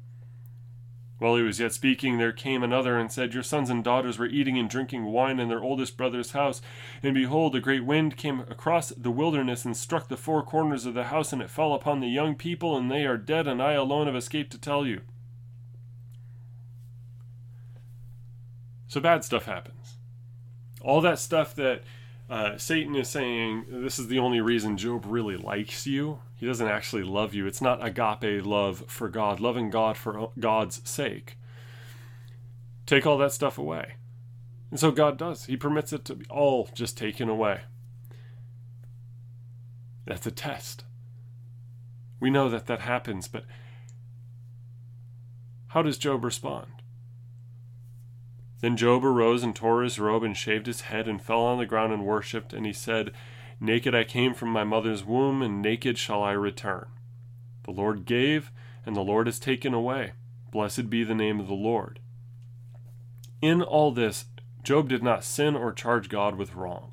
While 1.21 1.35
he 1.35 1.43
was 1.43 1.59
yet 1.59 1.71
speaking, 1.71 2.17
there 2.17 2.31
came 2.31 2.63
another 2.63 2.97
and 2.97 3.11
said, 3.11 3.35
Your 3.35 3.43
sons 3.43 3.69
and 3.69 3.83
daughters 3.83 4.17
were 4.17 4.25
eating 4.25 4.57
and 4.57 4.67
drinking 4.67 5.05
wine 5.05 5.39
in 5.39 5.49
their 5.49 5.61
oldest 5.61 5.95
brother's 5.95 6.31
house. 6.31 6.63
And 7.03 7.13
behold, 7.13 7.55
a 7.55 7.59
great 7.59 7.85
wind 7.85 8.17
came 8.17 8.39
across 8.49 8.89
the 8.89 9.11
wilderness 9.11 9.63
and 9.63 9.77
struck 9.77 10.07
the 10.07 10.17
four 10.17 10.41
corners 10.41 10.87
of 10.87 10.95
the 10.95 11.03
house, 11.03 11.31
and 11.31 11.39
it 11.39 11.51
fell 11.51 11.75
upon 11.75 11.99
the 11.99 12.07
young 12.07 12.33
people, 12.33 12.75
and 12.75 12.89
they 12.89 13.05
are 13.05 13.17
dead, 13.17 13.47
and 13.47 13.61
I 13.61 13.73
alone 13.73 14.07
have 14.07 14.15
escaped 14.15 14.51
to 14.53 14.57
tell 14.57 14.83
you. 14.83 15.01
So 18.87 18.99
bad 18.99 19.23
stuff 19.23 19.45
happens. 19.45 19.97
All 20.81 21.01
that 21.01 21.19
stuff 21.19 21.53
that 21.53 21.83
uh, 22.31 22.57
Satan 22.57 22.95
is 22.95 23.09
saying 23.09 23.65
this 23.69 23.99
is 23.99 24.07
the 24.07 24.17
only 24.17 24.41
reason 24.41 24.75
Job 24.75 25.05
really 25.05 25.37
likes 25.37 25.85
you. 25.85 26.17
He 26.41 26.47
doesn't 26.47 26.67
actually 26.67 27.03
love 27.03 27.35
you. 27.35 27.45
It's 27.45 27.61
not 27.61 27.85
agape 27.85 28.43
love 28.43 28.85
for 28.87 29.09
God, 29.09 29.39
loving 29.39 29.69
God 29.69 29.95
for 29.95 30.31
God's 30.39 30.81
sake. 30.89 31.37
Take 32.87 33.05
all 33.05 33.19
that 33.19 33.31
stuff 33.31 33.59
away. 33.59 33.97
And 34.71 34.79
so 34.79 34.89
God 34.89 35.19
does. 35.19 35.45
He 35.45 35.55
permits 35.55 35.93
it 35.93 36.03
to 36.05 36.15
be 36.15 36.25
all 36.31 36.67
just 36.73 36.97
taken 36.97 37.29
away. 37.29 37.61
That's 40.07 40.25
a 40.25 40.31
test. 40.31 40.83
We 42.19 42.31
know 42.31 42.49
that 42.49 42.65
that 42.65 42.81
happens, 42.81 43.27
but 43.27 43.45
how 45.67 45.83
does 45.83 45.99
Job 45.99 46.23
respond? 46.23 46.71
Then 48.61 48.75
Job 48.75 49.05
arose 49.05 49.43
and 49.43 49.55
tore 49.55 49.83
his 49.83 49.99
robe 49.99 50.23
and 50.23 50.35
shaved 50.35 50.65
his 50.65 50.81
head 50.81 51.07
and 51.07 51.21
fell 51.21 51.41
on 51.41 51.59
the 51.59 51.67
ground 51.67 51.93
and 51.93 52.03
worshipped. 52.03 52.51
And 52.51 52.65
he 52.65 52.73
said, 52.73 53.11
Naked 53.63 53.93
I 53.93 54.03
came 54.03 54.33
from 54.33 54.49
my 54.49 54.63
mother's 54.63 55.05
womb, 55.05 55.43
and 55.43 55.61
naked 55.61 55.99
shall 55.99 56.23
I 56.23 56.31
return. 56.31 56.87
The 57.63 57.71
Lord 57.71 58.05
gave, 58.05 58.51
and 58.87 58.95
the 58.95 59.01
Lord 59.01 59.27
has 59.27 59.39
taken 59.39 59.71
away. 59.71 60.13
Blessed 60.51 60.89
be 60.89 61.03
the 61.03 61.13
name 61.13 61.39
of 61.39 61.47
the 61.47 61.53
Lord. 61.53 61.99
In 63.39 63.61
all 63.61 63.91
this, 63.91 64.25
Job 64.63 64.89
did 64.89 65.03
not 65.03 65.23
sin 65.23 65.55
or 65.55 65.71
charge 65.71 66.09
God 66.09 66.35
with 66.35 66.55
wrong. 66.55 66.91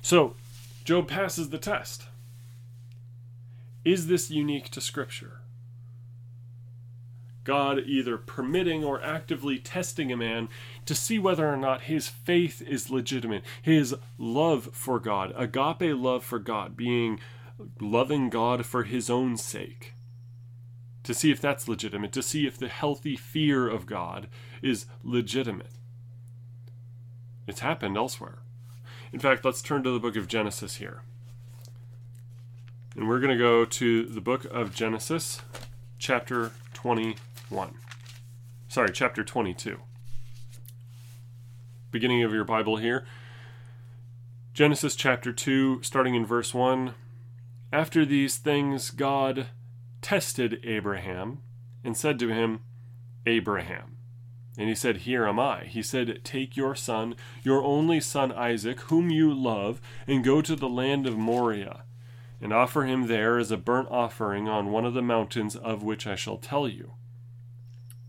So, 0.00 0.34
Job 0.84 1.06
passes 1.06 1.50
the 1.50 1.58
test. 1.58 2.04
Is 3.84 4.06
this 4.06 4.30
unique 4.30 4.70
to 4.70 4.80
Scripture? 4.80 5.40
God 7.44 7.80
either 7.86 8.16
permitting 8.16 8.82
or 8.82 9.02
actively 9.02 9.58
testing 9.58 10.10
a 10.10 10.16
man 10.16 10.48
to 10.86 10.94
see 10.94 11.18
whether 11.18 11.48
or 11.48 11.56
not 11.56 11.82
his 11.82 12.08
faith 12.08 12.62
is 12.62 12.90
legitimate, 12.90 13.44
his 13.60 13.94
love 14.18 14.70
for 14.72 14.98
God, 14.98 15.32
agape 15.36 15.96
love 15.96 16.24
for 16.24 16.38
God, 16.38 16.76
being 16.76 17.20
loving 17.80 18.30
God 18.30 18.66
for 18.66 18.82
his 18.84 19.08
own 19.10 19.36
sake. 19.36 19.94
To 21.04 21.12
see 21.12 21.30
if 21.30 21.40
that's 21.40 21.68
legitimate, 21.68 22.12
to 22.12 22.22
see 22.22 22.46
if 22.46 22.56
the 22.56 22.68
healthy 22.68 23.14
fear 23.14 23.68
of 23.68 23.84
God 23.84 24.26
is 24.62 24.86
legitimate. 25.02 25.72
It's 27.46 27.60
happened 27.60 27.96
elsewhere. 27.96 28.38
In 29.12 29.20
fact, 29.20 29.44
let's 29.44 29.60
turn 29.60 29.82
to 29.82 29.90
the 29.90 30.00
book 30.00 30.16
of 30.16 30.28
Genesis 30.28 30.76
here. 30.76 31.02
And 32.96 33.06
we're 33.06 33.20
going 33.20 33.36
to 33.36 33.42
go 33.42 33.64
to 33.64 34.04
the 34.04 34.20
book 34.20 34.44
of 34.46 34.74
Genesis, 34.74 35.42
chapter 35.98 36.52
20. 36.72 37.16
1. 37.54 37.74
Sorry, 38.68 38.90
chapter 38.92 39.22
22. 39.22 39.78
Beginning 41.92 42.24
of 42.24 42.32
your 42.32 42.44
Bible 42.44 42.78
here. 42.78 43.06
Genesis 44.52 44.96
chapter 44.96 45.32
2, 45.32 45.82
starting 45.82 46.16
in 46.16 46.26
verse 46.26 46.52
1. 46.52 46.94
After 47.72 48.04
these 48.04 48.36
things, 48.36 48.90
God 48.90 49.46
tested 50.02 50.60
Abraham 50.64 51.38
and 51.84 51.96
said 51.96 52.18
to 52.18 52.28
him, 52.28 52.60
Abraham. 53.26 53.96
And 54.58 54.68
he 54.68 54.74
said, 54.74 54.98
Here 54.98 55.26
am 55.26 55.38
I. 55.38 55.64
He 55.64 55.82
said, 55.82 56.20
Take 56.24 56.56
your 56.56 56.74
son, 56.74 57.16
your 57.42 57.62
only 57.62 58.00
son 58.00 58.32
Isaac, 58.32 58.80
whom 58.82 59.10
you 59.10 59.32
love, 59.32 59.80
and 60.06 60.24
go 60.24 60.42
to 60.42 60.54
the 60.54 60.68
land 60.68 61.06
of 61.06 61.16
Moriah, 61.16 61.84
and 62.40 62.52
offer 62.52 62.84
him 62.84 63.06
there 63.06 63.38
as 63.38 63.50
a 63.50 63.56
burnt 63.56 63.88
offering 63.90 64.48
on 64.48 64.70
one 64.70 64.84
of 64.84 64.94
the 64.94 65.02
mountains 65.02 65.56
of 65.56 65.82
which 65.82 66.06
I 66.06 66.14
shall 66.14 66.38
tell 66.38 66.68
you. 66.68 66.94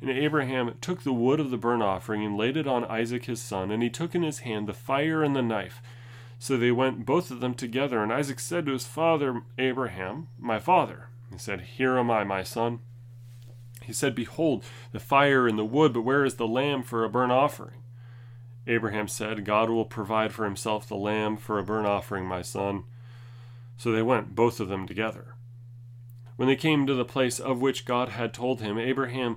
And 0.00 0.10
Abraham 0.10 0.74
took 0.80 1.02
the 1.02 1.12
wood 1.12 1.40
of 1.40 1.50
the 1.50 1.58
burnt 1.58 1.82
offering 1.82 2.24
and 2.24 2.36
laid 2.36 2.56
it 2.56 2.66
on 2.66 2.84
Isaac 2.84 3.26
his 3.26 3.40
son, 3.40 3.70
and 3.70 3.82
he 3.82 3.90
took 3.90 4.14
in 4.14 4.22
his 4.22 4.40
hand 4.40 4.66
the 4.66 4.72
fire 4.72 5.22
and 5.22 5.36
the 5.36 5.42
knife. 5.42 5.82
So 6.38 6.56
they 6.56 6.70
went 6.70 7.04
both 7.04 7.30
of 7.30 7.40
them 7.40 7.54
together, 7.54 8.02
and 8.02 8.10
Isaac 8.10 8.40
said 8.40 8.64
to 8.66 8.72
his 8.72 8.86
father 8.86 9.42
Abraham, 9.58 10.28
My 10.38 10.58
father. 10.58 11.08
He 11.30 11.38
said, 11.38 11.60
Here 11.60 11.98
am 11.98 12.10
I, 12.10 12.24
my 12.24 12.42
son. 12.42 12.80
He 13.82 13.92
said, 13.92 14.14
Behold, 14.14 14.64
the 14.92 15.00
fire 15.00 15.46
and 15.46 15.58
the 15.58 15.64
wood, 15.64 15.92
but 15.92 16.02
where 16.02 16.24
is 16.24 16.36
the 16.36 16.46
lamb 16.46 16.82
for 16.82 17.04
a 17.04 17.10
burnt 17.10 17.32
offering? 17.32 17.82
Abraham 18.66 19.08
said, 19.08 19.44
God 19.44 19.68
will 19.68 19.84
provide 19.84 20.32
for 20.32 20.44
himself 20.44 20.86
the 20.86 20.96
lamb 20.96 21.36
for 21.36 21.58
a 21.58 21.62
burnt 21.64 21.86
offering, 21.86 22.24
my 22.24 22.40
son. 22.40 22.84
So 23.76 23.92
they 23.92 24.02
went, 24.02 24.34
both 24.34 24.60
of 24.60 24.68
them 24.68 24.86
together. 24.86 25.34
When 26.36 26.48
they 26.48 26.56
came 26.56 26.86
to 26.86 26.94
the 26.94 27.04
place 27.04 27.38
of 27.38 27.60
which 27.60 27.84
God 27.84 28.10
had 28.10 28.32
told 28.32 28.60
him, 28.60 28.78
Abraham 28.78 29.36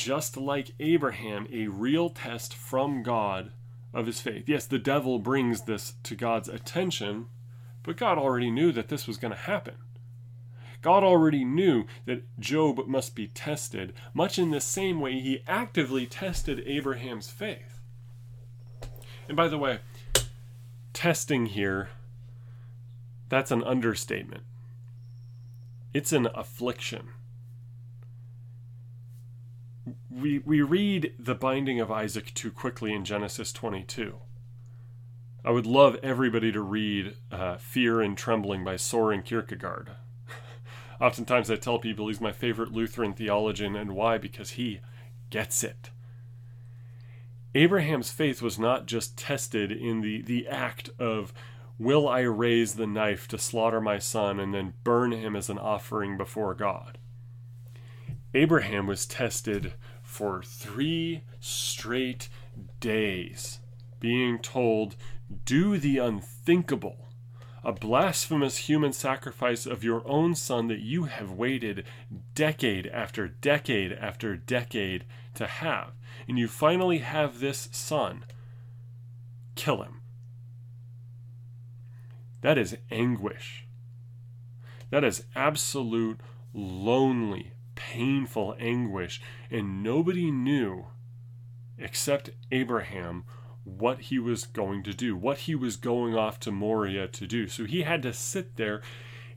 just 0.00 0.38
like 0.38 0.72
Abraham, 0.80 1.46
a 1.52 1.66
real 1.66 2.08
test 2.08 2.54
from 2.54 3.02
God 3.02 3.52
of 3.92 4.06
his 4.06 4.20
faith. 4.20 4.48
Yes, 4.48 4.64
the 4.64 4.78
devil 4.78 5.18
brings 5.18 5.62
this 5.62 5.94
to 6.04 6.16
God's 6.16 6.48
attention, 6.48 7.26
but 7.82 7.98
God 7.98 8.16
already 8.16 8.50
knew 8.50 8.72
that 8.72 8.88
this 8.88 9.06
was 9.06 9.18
going 9.18 9.32
to 9.32 9.40
happen. 9.40 9.74
God 10.80 11.04
already 11.04 11.44
knew 11.44 11.84
that 12.06 12.22
Job 12.40 12.86
must 12.86 13.14
be 13.14 13.26
tested, 13.26 13.92
much 14.14 14.38
in 14.38 14.50
the 14.50 14.60
same 14.60 15.00
way 15.00 15.20
he 15.20 15.42
actively 15.46 16.06
tested 16.06 16.62
Abraham's 16.66 17.28
faith. 17.28 17.80
And 19.28 19.36
by 19.36 19.48
the 19.48 19.58
way, 19.58 19.80
testing 20.94 21.46
here, 21.46 21.90
that's 23.28 23.50
an 23.50 23.62
understatement. 23.64 24.44
It's 25.92 26.12
an 26.12 26.26
affliction. 26.34 27.08
We, 30.10 30.38
we 30.40 30.60
read 30.62 31.14
the 31.18 31.34
binding 31.34 31.80
of 31.80 31.90
Isaac 31.90 32.34
too 32.34 32.50
quickly 32.50 32.92
in 32.92 33.04
Genesis 33.04 33.52
22. 33.52 34.18
I 35.42 35.50
would 35.50 35.66
love 35.66 35.96
everybody 36.02 36.52
to 36.52 36.60
read 36.60 37.16
uh, 37.32 37.56
Fear 37.56 38.02
and 38.02 38.16
Trembling 38.16 38.62
by 38.62 38.76
Soren 38.76 39.22
Kierkegaard. 39.22 39.92
Oftentimes 41.00 41.50
I 41.50 41.56
tell 41.56 41.78
people 41.78 42.08
he's 42.08 42.20
my 42.20 42.32
favorite 42.32 42.72
Lutheran 42.72 43.14
theologian, 43.14 43.74
and 43.74 43.94
why? 43.94 44.18
Because 44.18 44.50
he 44.50 44.80
gets 45.30 45.64
it. 45.64 45.90
Abraham's 47.54 48.10
faith 48.10 48.42
was 48.42 48.58
not 48.58 48.86
just 48.86 49.16
tested 49.16 49.72
in 49.72 50.02
the, 50.02 50.22
the 50.22 50.46
act 50.46 50.90
of, 50.98 51.32
will 51.78 52.06
I 52.06 52.20
raise 52.20 52.74
the 52.74 52.86
knife 52.86 53.26
to 53.28 53.38
slaughter 53.38 53.80
my 53.80 53.98
son 53.98 54.38
and 54.38 54.54
then 54.54 54.74
burn 54.84 55.12
him 55.12 55.34
as 55.34 55.48
an 55.48 55.58
offering 55.58 56.16
before 56.16 56.54
God? 56.54 56.98
Abraham 58.34 58.86
was 58.86 59.06
tested 59.06 59.74
for 60.02 60.42
three 60.42 61.22
straight 61.40 62.28
days, 62.78 63.60
being 63.98 64.38
told, 64.38 64.96
Do 65.44 65.78
the 65.78 65.98
unthinkable, 65.98 67.08
a 67.64 67.72
blasphemous 67.72 68.58
human 68.58 68.92
sacrifice 68.92 69.66
of 69.66 69.84
your 69.84 70.06
own 70.06 70.34
son 70.34 70.68
that 70.68 70.80
you 70.80 71.04
have 71.04 71.30
waited 71.30 71.84
decade 72.34 72.86
after 72.86 73.28
decade 73.28 73.92
after 73.92 74.36
decade 74.36 75.04
to 75.34 75.46
have 75.46 75.92
and 76.28 76.38
you 76.38 76.48
finally 76.48 76.98
have 76.98 77.40
this 77.40 77.68
son, 77.72 78.24
kill 79.54 79.82
him. 79.82 80.00
That 82.40 82.56
is 82.56 82.76
anguish. 82.90 83.66
That 84.90 85.04
is 85.04 85.24
absolute 85.34 86.20
lonely, 86.54 87.52
painful 87.80 88.54
anguish. 88.58 89.22
And 89.50 89.82
nobody 89.82 90.30
knew 90.30 90.86
except 91.78 92.30
Abraham 92.52 93.24
what 93.64 94.00
he 94.02 94.18
was 94.18 94.44
going 94.44 94.82
to 94.82 94.92
do, 94.92 95.16
what 95.16 95.38
he 95.38 95.54
was 95.54 95.76
going 95.76 96.14
off 96.14 96.38
to 96.40 96.50
Moriah 96.52 97.08
to 97.08 97.26
do. 97.26 97.48
So 97.48 97.64
he 97.64 97.82
had 97.82 98.02
to 98.02 98.12
sit 98.12 98.56
there 98.56 98.82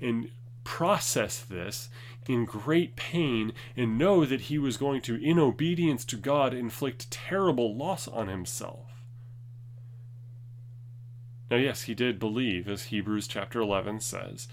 and 0.01 0.29
process 0.65 1.39
this 1.39 1.89
in 2.27 2.45
great 2.45 2.95
pain 2.95 3.53
and 3.77 3.97
know 3.97 4.25
that 4.25 4.41
he 4.41 4.57
was 4.57 4.77
going 4.77 5.01
to, 5.01 5.15
in 5.15 5.39
obedience 5.39 6.03
to 6.05 6.17
God, 6.17 6.53
inflict 6.53 7.11
terrible 7.11 7.75
loss 7.75 8.07
on 8.07 8.27
himself. 8.27 8.87
Now, 11.49 11.57
yes, 11.57 11.83
he 11.83 11.93
did 11.93 12.19
believe, 12.19 12.67
as 12.67 12.83
Hebrews 12.85 13.27
chapter 13.27 13.61
11 13.61 13.99
says, 13.99 14.47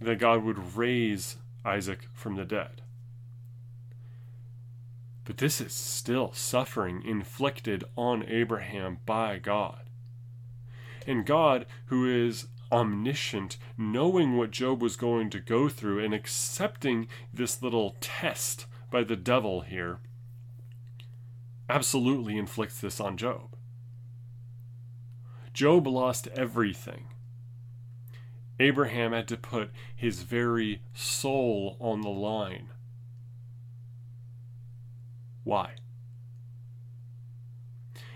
that 0.00 0.18
God 0.18 0.42
would 0.42 0.76
raise 0.76 1.36
Isaac 1.64 2.08
from 2.12 2.36
the 2.36 2.44
dead. 2.44 2.82
But 5.24 5.38
this 5.38 5.60
is 5.60 5.72
still 5.72 6.32
suffering 6.32 7.02
inflicted 7.04 7.84
on 7.96 8.24
Abraham 8.28 8.98
by 9.06 9.38
God. 9.38 9.84
And 11.06 11.24
God, 11.24 11.66
who 11.86 12.06
is 12.06 12.48
omniscient, 12.70 13.56
knowing 13.78 14.36
what 14.36 14.50
Job 14.50 14.82
was 14.82 14.96
going 14.96 15.30
to 15.30 15.40
go 15.40 15.68
through 15.68 16.04
and 16.04 16.12
accepting 16.12 17.08
this 17.32 17.62
little 17.62 17.96
test 18.00 18.66
by 18.90 19.04
the 19.04 19.16
devil 19.16 19.62
here, 19.62 19.98
absolutely 21.68 22.36
inflicts 22.36 22.80
this 22.80 23.00
on 23.00 23.16
Job. 23.16 23.56
Job 25.52 25.86
lost 25.86 26.28
everything. 26.28 27.06
Abraham 28.60 29.12
had 29.12 29.28
to 29.28 29.36
put 29.36 29.70
his 29.94 30.22
very 30.22 30.82
soul 30.92 31.76
on 31.80 32.02
the 32.02 32.08
line. 32.08 32.68
Why? 35.44 35.74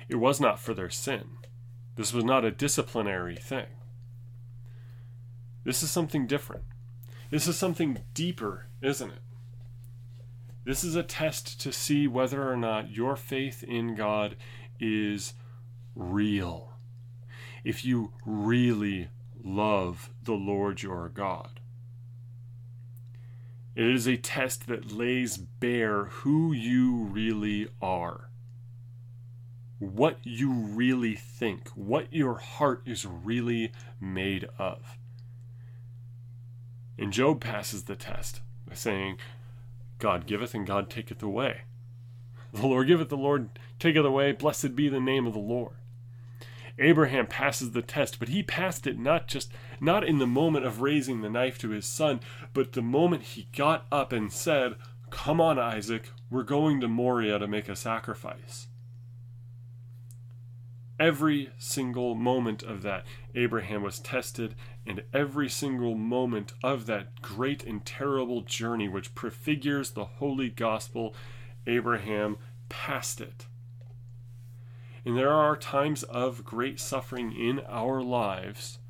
It 0.09 0.17
was 0.17 0.41
not 0.41 0.59
for 0.59 0.75
their 0.75 0.91
sin. 0.91 1.39
This 1.97 2.13
was 2.13 2.25
not 2.25 2.45
a 2.45 2.51
disciplinary 2.51 3.37
thing. 3.37 3.67
This 5.65 5.83
is 5.83 5.91
something 5.91 6.27
different. 6.27 6.65
This 7.31 7.47
is 7.47 7.57
something 7.57 7.99
deeper, 8.15 8.69
isn't 8.81 9.11
it? 9.11 9.21
This 10.65 10.83
is 10.83 10.97
a 10.97 11.03
test 11.03 11.61
to 11.61 11.73
see 11.73 12.07
whether 12.07 12.51
or 12.51 12.57
not 12.57 12.91
your 12.91 13.17
faith 13.17 13.63
in 13.63 13.95
God 13.95 14.37
is 14.81 15.35
real. 15.95 16.73
If 17.65 17.85
you 17.85 18.13
really 18.25 19.09
love 19.43 20.11
the 20.23 20.35
Lord 20.35 20.83
your 20.83 21.09
God. 21.09 21.61
It 23.79 23.87
is 23.87 24.09
a 24.09 24.17
test 24.17 24.67
that 24.67 24.91
lays 24.91 25.37
bare 25.37 26.07
who 26.07 26.53
you 26.53 26.97
really 26.97 27.69
are, 27.81 28.29
what 29.79 30.19
you 30.25 30.51
really 30.51 31.15
think, 31.15 31.69
what 31.77 32.13
your 32.13 32.39
heart 32.39 32.83
is 32.85 33.07
really 33.07 33.71
made 34.01 34.49
of. 34.59 34.99
And 36.99 37.13
Job 37.13 37.41
passes 37.41 37.85
the 37.85 37.95
test 37.95 38.41
by 38.67 38.75
saying, 38.75 39.19
God 40.01 40.27
giveth 40.27 40.55
and 40.55 40.67
God 40.67 40.91
taketh 40.91 41.23
away. 41.23 41.61
The 42.53 42.67
Lord 42.67 42.89
giveth, 42.89 43.11
the 43.11 43.17
Lord 43.17 43.49
taketh 43.79 44.05
away. 44.05 44.33
Blessed 44.33 44.75
be 44.75 44.89
the 44.89 44.99
name 44.99 45.25
of 45.25 45.35
the 45.35 45.39
Lord. 45.39 45.75
Abraham 46.81 47.29
passes 47.29 47.71
the 47.71 47.83
test, 47.83 48.19
but 48.19 48.29
he 48.29 48.43
passed 48.43 48.89
it 48.89 48.99
not 48.99 49.29
just 49.29 49.53
not 49.81 50.05
in 50.05 50.19
the 50.19 50.27
moment 50.27 50.65
of 50.65 50.81
raising 50.81 51.21
the 51.21 51.31
knife 51.31 51.59
to 51.59 51.71
his 51.71 51.87
son, 51.87 52.21
but 52.53 52.73
the 52.73 52.83
moment 52.83 53.23
he 53.23 53.49
got 53.57 53.87
up 53.93 54.13
and 54.13 54.33
said, 54.33 54.77
"Come 55.11 55.41
on, 55.41 55.59
Isaac, 55.59 56.11
we're 56.31 56.43
going 56.43 56.81
to 56.81 56.89
Moriah 56.89 57.39
to 57.39 57.47
make 57.47 57.69
a 57.69 57.77
sacrifice." 57.77 58.69
Every 61.01 61.51
single 61.59 62.17
moment 62.17 62.65
of 62.65 62.83
that, 62.83 63.07
Abraham 63.35 63.83
was 63.83 64.01
tested, 64.01 64.57
and 64.85 65.05
every 65.13 65.49
single 65.49 65.95
moment 65.95 66.55
of 66.63 66.87
that 66.87 67.23
great 67.23 67.63
and 67.63 67.85
terrible 67.85 68.41
journey, 68.41 68.89
which 68.89 69.15
prefigures 69.15 69.93
the 69.93 70.05
holy 70.05 70.49
gospel, 70.51 71.15
Abraham 71.69 72.37
passed 72.69 73.21
it. 73.21 73.47
And 75.05 75.17
there 75.17 75.33
are 75.33 75.57
times 75.57 76.03
of 76.03 76.45
great 76.45 76.81
suffering 76.81 77.33
in 77.33 77.61
our 77.61 78.03
lives 78.03 78.81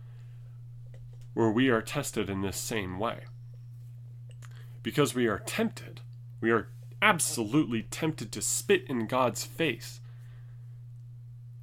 where 1.38 1.52
we 1.52 1.68
are 1.68 1.80
tested 1.80 2.28
in 2.28 2.42
this 2.42 2.56
same 2.56 2.98
way. 2.98 3.20
Because 4.82 5.14
we 5.14 5.28
are 5.28 5.38
tempted, 5.38 6.00
we 6.40 6.50
are 6.50 6.66
absolutely 7.00 7.80
tempted 7.80 8.32
to 8.32 8.42
spit 8.42 8.82
in 8.88 9.06
God's 9.06 9.44
face 9.44 10.00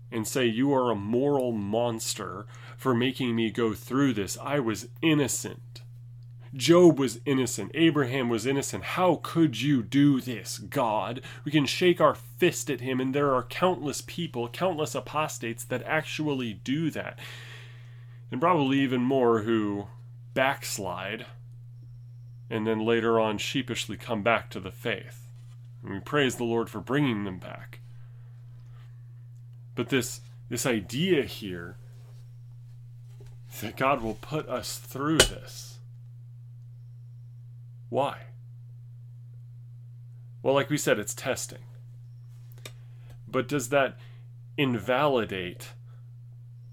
and 0.09 0.25
say, 0.25 0.45
You 0.45 0.73
are 0.73 0.91
a 0.91 0.95
moral 0.95 1.51
monster 1.51 2.45
for 2.77 2.95
making 2.95 3.35
me 3.35 3.51
go 3.51 3.73
through 3.73 4.13
this. 4.13 4.37
I 4.41 4.59
was 4.59 4.87
innocent. 5.01 5.81
Job 6.55 6.97
was 6.97 7.19
innocent. 7.25 7.71
Abraham 7.73 8.29
was 8.29 8.45
innocent. 8.45 8.85
How 8.85 9.19
could 9.23 9.59
you 9.59 9.83
do 9.83 10.21
this, 10.21 10.57
God? 10.57 11.19
We 11.43 11.51
can 11.51 11.65
shake 11.65 11.99
our 11.99 12.15
fist 12.15 12.69
at 12.69 12.79
him, 12.79 13.01
and 13.01 13.13
there 13.13 13.35
are 13.35 13.43
countless 13.43 13.99
people, 13.99 14.47
countless 14.47 14.95
apostates 14.95 15.65
that 15.65 15.83
actually 15.83 16.53
do 16.53 16.89
that. 16.91 17.19
And 18.35 18.41
probably 18.41 18.81
even 18.81 18.99
more 18.99 19.43
who 19.43 19.87
backslide 20.33 21.25
and 22.49 22.67
then 22.67 22.85
later 22.85 23.17
on 23.17 23.37
sheepishly 23.37 23.95
come 23.95 24.23
back 24.23 24.49
to 24.49 24.59
the 24.59 24.73
faith. 24.73 25.31
And 25.81 25.93
we 25.93 25.99
praise 26.01 26.35
the 26.35 26.43
Lord 26.43 26.69
for 26.69 26.81
bringing 26.81 27.23
them 27.23 27.39
back. 27.39 27.79
But 29.73 29.87
this 29.87 30.19
this 30.49 30.65
idea 30.65 31.23
here 31.23 31.77
that 33.61 33.77
God 33.77 34.01
will 34.01 34.15
put 34.15 34.49
us 34.49 34.79
through 34.79 35.19
this. 35.19 35.77
Why? 37.87 38.17
Well, 40.43 40.55
like 40.55 40.69
we 40.69 40.77
said, 40.77 40.99
it's 40.99 41.13
testing. 41.13 41.63
But 43.29 43.47
does 43.47 43.69
that 43.69 43.97
invalidate 44.57 45.69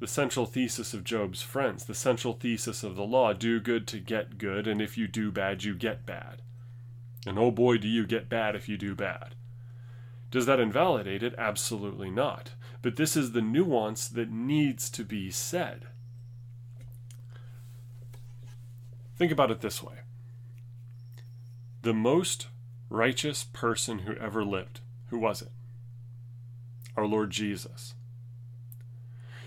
the 0.03 0.09
central 0.09 0.47
thesis 0.47 0.95
of 0.95 1.05
Job's 1.05 1.43
friends, 1.43 1.85
the 1.85 1.95
central 1.95 2.33
thesis 2.33 2.83
of 2.83 2.97
the 2.97 3.05
law 3.05 3.33
do 3.33 3.61
good 3.61 3.87
to 3.87 4.01
get 4.01 4.37
good, 4.37 4.67
and 4.67 4.83
if 4.83 4.99
you 4.99 5.07
do 5.07 5.31
bad, 5.31 5.63
you 5.63 5.77
get 5.77 6.05
bad? 6.05 6.43
And 7.25 7.39
oh 7.39 7.53
boy, 7.53 7.79
do 7.79 7.87
you 7.87 8.05
get 8.05 8.29
bad 8.29 8.57
if 8.57 8.69
you 8.69 8.77
do 8.77 8.97
bad. 8.97 9.37
Does 10.29 10.45
that 10.47 10.59
invalidate 10.59 11.23
it? 11.23 11.37
Absolutely 11.39 12.11
not. 12.11 12.51
But 12.83 12.97
this 12.97 13.17
is 13.17 13.31
the 13.31 13.41
nuance 13.41 14.09
that 14.09 14.29
needs 14.29 14.91
to 14.91 15.05
be 15.05 15.31
said. 15.31 15.87
Think 19.17 19.31
about 19.31 19.53
it 19.53 19.61
this 19.61 19.85
way 19.85 19.99
the 21.83 21.95
most 21.95 22.49
righteous 22.91 23.45
person 23.45 24.01
who 24.01 24.15
ever 24.15 24.45
lived, 24.45 24.81
who 25.11 25.19
was 25.21 25.43
it? 25.43 25.53
Our 26.97 27.07
Lord 27.07 27.31
Jesus. 27.31 27.95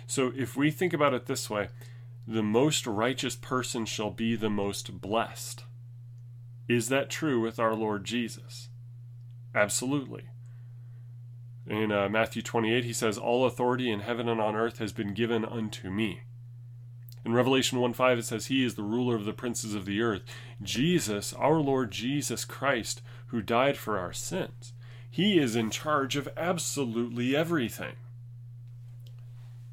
So 0.07 0.31
if 0.35 0.55
we 0.55 0.71
think 0.71 0.93
about 0.93 1.13
it 1.13 1.25
this 1.25 1.49
way, 1.49 1.69
the 2.27 2.43
most 2.43 2.87
righteous 2.87 3.35
person 3.35 3.85
shall 3.85 4.09
be 4.09 4.35
the 4.35 4.49
most 4.49 4.99
blessed. 4.99 5.63
Is 6.67 6.89
that 6.89 7.09
true 7.09 7.39
with 7.41 7.59
our 7.59 7.75
Lord 7.75 8.03
Jesus? 8.03 8.69
Absolutely. 9.53 10.29
In 11.67 11.91
uh, 11.91 12.09
Matthew 12.09 12.41
28, 12.41 12.83
he 12.83 12.93
says, 12.93 13.17
All 13.17 13.45
authority 13.45 13.91
in 13.91 14.01
heaven 14.01 14.27
and 14.27 14.41
on 14.41 14.55
earth 14.55 14.79
has 14.79 14.91
been 14.91 15.13
given 15.13 15.45
unto 15.45 15.89
me. 15.89 16.21
In 17.23 17.33
Revelation 17.33 17.79
1 17.79 17.93
5, 17.93 18.19
it 18.19 18.25
says, 18.25 18.47
He 18.47 18.63
is 18.63 18.75
the 18.75 18.83
ruler 18.83 19.15
of 19.15 19.25
the 19.25 19.33
princes 19.33 19.73
of 19.73 19.85
the 19.85 20.01
earth. 20.01 20.21
Jesus, 20.61 21.33
our 21.33 21.59
Lord 21.59 21.91
Jesus 21.91 22.45
Christ, 22.45 23.01
who 23.27 23.41
died 23.41 23.77
for 23.77 23.97
our 23.97 24.13
sins, 24.13 24.73
He 25.09 25.39
is 25.39 25.55
in 25.55 25.71
charge 25.71 26.15
of 26.15 26.29
absolutely 26.37 27.35
everything. 27.35 27.95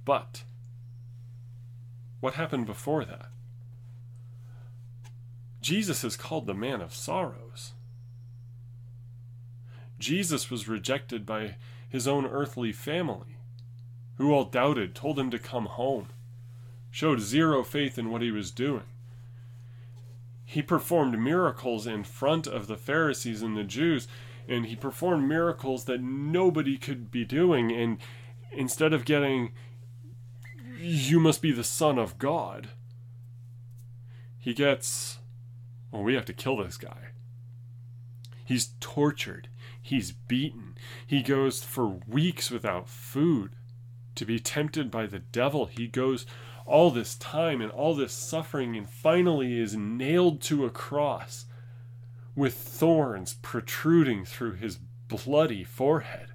But, 0.04 0.42
what 2.20 2.34
happened 2.34 2.66
before 2.66 3.04
that? 3.04 3.30
Jesus 5.60 6.02
is 6.02 6.16
called 6.16 6.46
the 6.46 6.54
man 6.54 6.80
of 6.80 6.94
sorrows. 6.94 7.72
Jesus 9.98 10.50
was 10.50 10.66
rejected 10.66 11.24
by 11.24 11.56
his 11.88 12.08
own 12.08 12.26
earthly 12.26 12.72
family, 12.72 13.36
who 14.16 14.32
all 14.32 14.44
doubted, 14.44 14.94
told 14.94 15.18
him 15.18 15.30
to 15.30 15.38
come 15.38 15.66
home, 15.66 16.08
showed 16.90 17.20
zero 17.20 17.62
faith 17.62 17.96
in 17.98 18.10
what 18.10 18.22
he 18.22 18.32
was 18.32 18.50
doing. 18.50 18.82
He 20.44 20.60
performed 20.60 21.18
miracles 21.18 21.86
in 21.86 22.02
front 22.02 22.46
of 22.46 22.66
the 22.66 22.76
Pharisees 22.76 23.42
and 23.42 23.56
the 23.56 23.64
Jews, 23.64 24.08
and 24.48 24.66
he 24.66 24.74
performed 24.76 25.28
miracles 25.28 25.84
that 25.84 26.02
nobody 26.02 26.76
could 26.76 27.10
be 27.10 27.24
doing. 27.24 27.70
And 27.70 27.98
instead 28.50 28.92
of 28.92 29.04
getting, 29.04 29.52
you 30.82 31.20
must 31.20 31.42
be 31.42 31.52
the 31.52 31.64
Son 31.64 31.98
of 31.98 32.18
God, 32.18 32.68
he 34.38 34.54
gets, 34.54 35.18
well, 35.90 36.02
we 36.02 36.14
have 36.14 36.24
to 36.26 36.32
kill 36.32 36.56
this 36.56 36.76
guy. 36.76 37.08
He's 38.44 38.70
tortured. 38.80 39.48
He's 39.80 40.12
beaten. 40.12 40.74
He 41.06 41.22
goes 41.22 41.62
for 41.62 42.00
weeks 42.06 42.50
without 42.50 42.88
food 42.88 43.52
to 44.14 44.24
be 44.24 44.38
tempted 44.38 44.90
by 44.90 45.06
the 45.06 45.20
devil. 45.20 45.66
He 45.66 45.86
goes 45.86 46.26
all 46.66 46.90
this 46.90 47.16
time 47.16 47.60
and 47.60 47.70
all 47.70 47.94
this 47.94 48.12
suffering 48.12 48.76
and 48.76 48.88
finally 48.88 49.58
is 49.58 49.74
nailed 49.76 50.40
to 50.42 50.64
a 50.64 50.70
cross 50.70 51.46
with 52.34 52.54
thorns 52.54 53.34
protruding 53.34 54.24
through 54.24 54.54
his 54.54 54.78
bloody 55.08 55.64
forehead. 55.64 56.31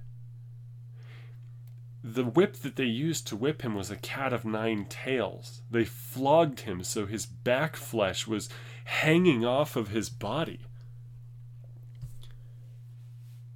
The 2.10 2.24
whip 2.24 2.56
that 2.60 2.76
they 2.76 2.84
used 2.84 3.26
to 3.26 3.36
whip 3.36 3.60
him 3.60 3.74
was 3.74 3.90
a 3.90 3.96
cat 3.96 4.32
of 4.32 4.46
nine 4.46 4.86
tails. 4.88 5.60
They 5.70 5.84
flogged 5.84 6.60
him 6.60 6.82
so 6.82 7.04
his 7.04 7.26
back 7.26 7.76
flesh 7.76 8.26
was 8.26 8.48
hanging 8.86 9.44
off 9.44 9.76
of 9.76 9.88
his 9.88 10.08
body. 10.08 10.60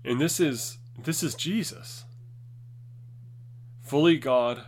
And 0.05 0.21
this 0.21 0.39
is 0.39 0.77
this 1.03 1.23
is 1.23 1.35
Jesus. 1.35 2.05
Fully 3.81 4.19
God, 4.19 4.67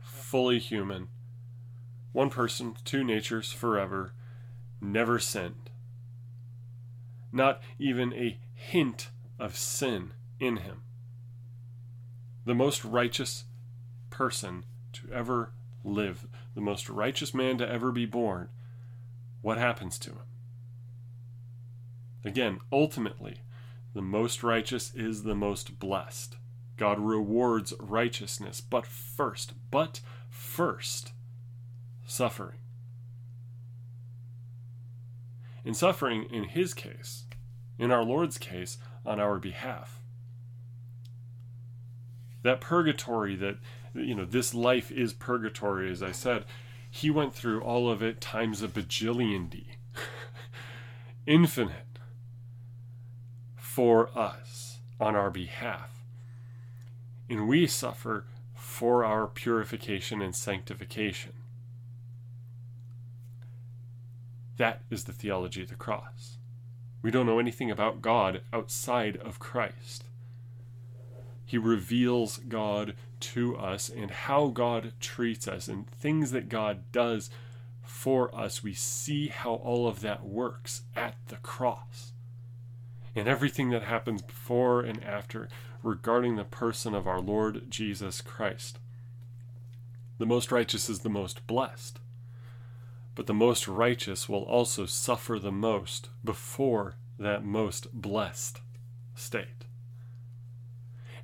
fully 0.00 0.58
human. 0.58 1.06
One 2.10 2.30
person, 2.30 2.74
two 2.84 3.04
natures 3.04 3.52
forever, 3.52 4.12
never 4.80 5.20
sinned. 5.20 5.70
Not 7.30 7.62
even 7.78 8.12
a 8.12 8.40
hint 8.54 9.10
of 9.38 9.56
sin 9.56 10.14
in 10.40 10.56
him. 10.56 10.82
The 12.50 12.54
most 12.56 12.84
righteous 12.84 13.44
person 14.10 14.64
to 14.94 15.08
ever 15.12 15.52
live, 15.84 16.26
the 16.56 16.60
most 16.60 16.90
righteous 16.90 17.32
man 17.32 17.58
to 17.58 17.68
ever 17.68 17.92
be 17.92 18.06
born, 18.06 18.48
what 19.40 19.56
happens 19.56 20.00
to 20.00 20.10
him? 20.10 20.26
Again, 22.24 22.58
ultimately, 22.72 23.42
the 23.94 24.02
most 24.02 24.42
righteous 24.42 24.92
is 24.96 25.22
the 25.22 25.36
most 25.36 25.78
blessed. 25.78 26.38
God 26.76 26.98
rewards 26.98 27.72
righteousness, 27.78 28.60
but 28.60 28.84
first, 28.84 29.52
but 29.70 30.00
first, 30.28 31.12
suffering. 32.04 32.58
In 35.64 35.74
suffering, 35.74 36.24
in 36.24 36.42
his 36.48 36.74
case, 36.74 37.26
in 37.78 37.92
our 37.92 38.02
Lord's 38.02 38.38
case, 38.38 38.76
on 39.06 39.20
our 39.20 39.38
behalf. 39.38 39.99
That 42.42 42.60
purgatory 42.60 43.36
that, 43.36 43.58
you 43.94 44.14
know, 44.14 44.24
this 44.24 44.54
life 44.54 44.90
is 44.90 45.12
purgatory, 45.12 45.90
as 45.90 46.02
I 46.02 46.12
said, 46.12 46.44
he 46.90 47.10
went 47.10 47.34
through 47.34 47.60
all 47.60 47.90
of 47.90 48.02
it 48.02 48.20
times 48.20 48.62
a 48.62 48.68
bajillion 48.68 49.48
D. 49.48 49.66
Infinite 51.26 51.98
for 53.56 54.10
us 54.18 54.78
on 54.98 55.14
our 55.14 55.30
behalf. 55.30 56.04
And 57.28 57.46
we 57.46 57.66
suffer 57.66 58.24
for 58.54 59.04
our 59.04 59.26
purification 59.26 60.20
and 60.20 60.34
sanctification. 60.34 61.32
That 64.56 64.82
is 64.90 65.04
the 65.04 65.12
theology 65.12 65.62
of 65.62 65.68
the 65.68 65.74
cross. 65.76 66.38
We 67.00 67.10
don't 67.10 67.26
know 67.26 67.38
anything 67.38 67.70
about 67.70 68.02
God 68.02 68.42
outside 68.52 69.16
of 69.16 69.38
Christ. 69.38 70.04
He 71.50 71.58
reveals 71.58 72.36
God 72.36 72.94
to 73.18 73.56
us 73.56 73.88
and 73.88 74.12
how 74.12 74.46
God 74.46 74.92
treats 75.00 75.48
us 75.48 75.66
and 75.66 75.90
things 75.90 76.30
that 76.30 76.48
God 76.48 76.84
does 76.92 77.28
for 77.82 78.32
us. 78.32 78.62
We 78.62 78.72
see 78.72 79.26
how 79.26 79.54
all 79.54 79.88
of 79.88 79.98
that 79.98 80.24
works 80.24 80.82
at 80.94 81.16
the 81.26 81.38
cross 81.38 82.12
and 83.16 83.26
everything 83.26 83.70
that 83.70 83.82
happens 83.82 84.22
before 84.22 84.82
and 84.82 85.02
after 85.02 85.48
regarding 85.82 86.36
the 86.36 86.44
person 86.44 86.94
of 86.94 87.08
our 87.08 87.20
Lord 87.20 87.68
Jesus 87.68 88.20
Christ. 88.20 88.78
The 90.18 90.26
most 90.26 90.52
righteous 90.52 90.88
is 90.88 91.00
the 91.00 91.08
most 91.08 91.44
blessed, 91.48 91.98
but 93.16 93.26
the 93.26 93.34
most 93.34 93.66
righteous 93.66 94.28
will 94.28 94.44
also 94.44 94.86
suffer 94.86 95.36
the 95.40 95.50
most 95.50 96.10
before 96.24 96.94
that 97.18 97.44
most 97.44 97.92
blessed 97.92 98.60
state. 99.16 99.64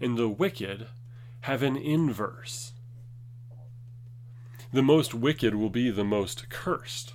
And 0.01 0.16
the 0.16 0.28
wicked 0.28 0.88
have 1.42 1.62
an 1.62 1.76
inverse. 1.76 2.72
The 4.72 4.82
most 4.82 5.14
wicked 5.14 5.55
will 5.55 5.70
be 5.70 5.90
the 5.90 6.05
most 6.05 6.49
cursed. 6.49 7.14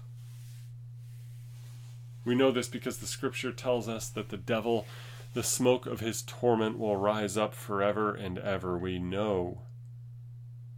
We 2.23 2.35
know 2.35 2.51
this 2.51 2.67
because 2.67 2.97
the 2.97 3.07
scripture 3.07 3.51
tells 3.51 3.89
us 3.89 4.07
that 4.09 4.29
the 4.29 4.37
devil, 4.37 4.85
the 5.33 5.43
smoke 5.43 5.85
of 5.85 5.99
his 5.99 6.21
torment, 6.21 6.77
will 6.77 6.95
rise 6.95 7.37
up 7.37 7.53
forever 7.53 8.13
and 8.13 8.37
ever. 8.37 8.77
We 8.77 8.99
know. 8.99 9.63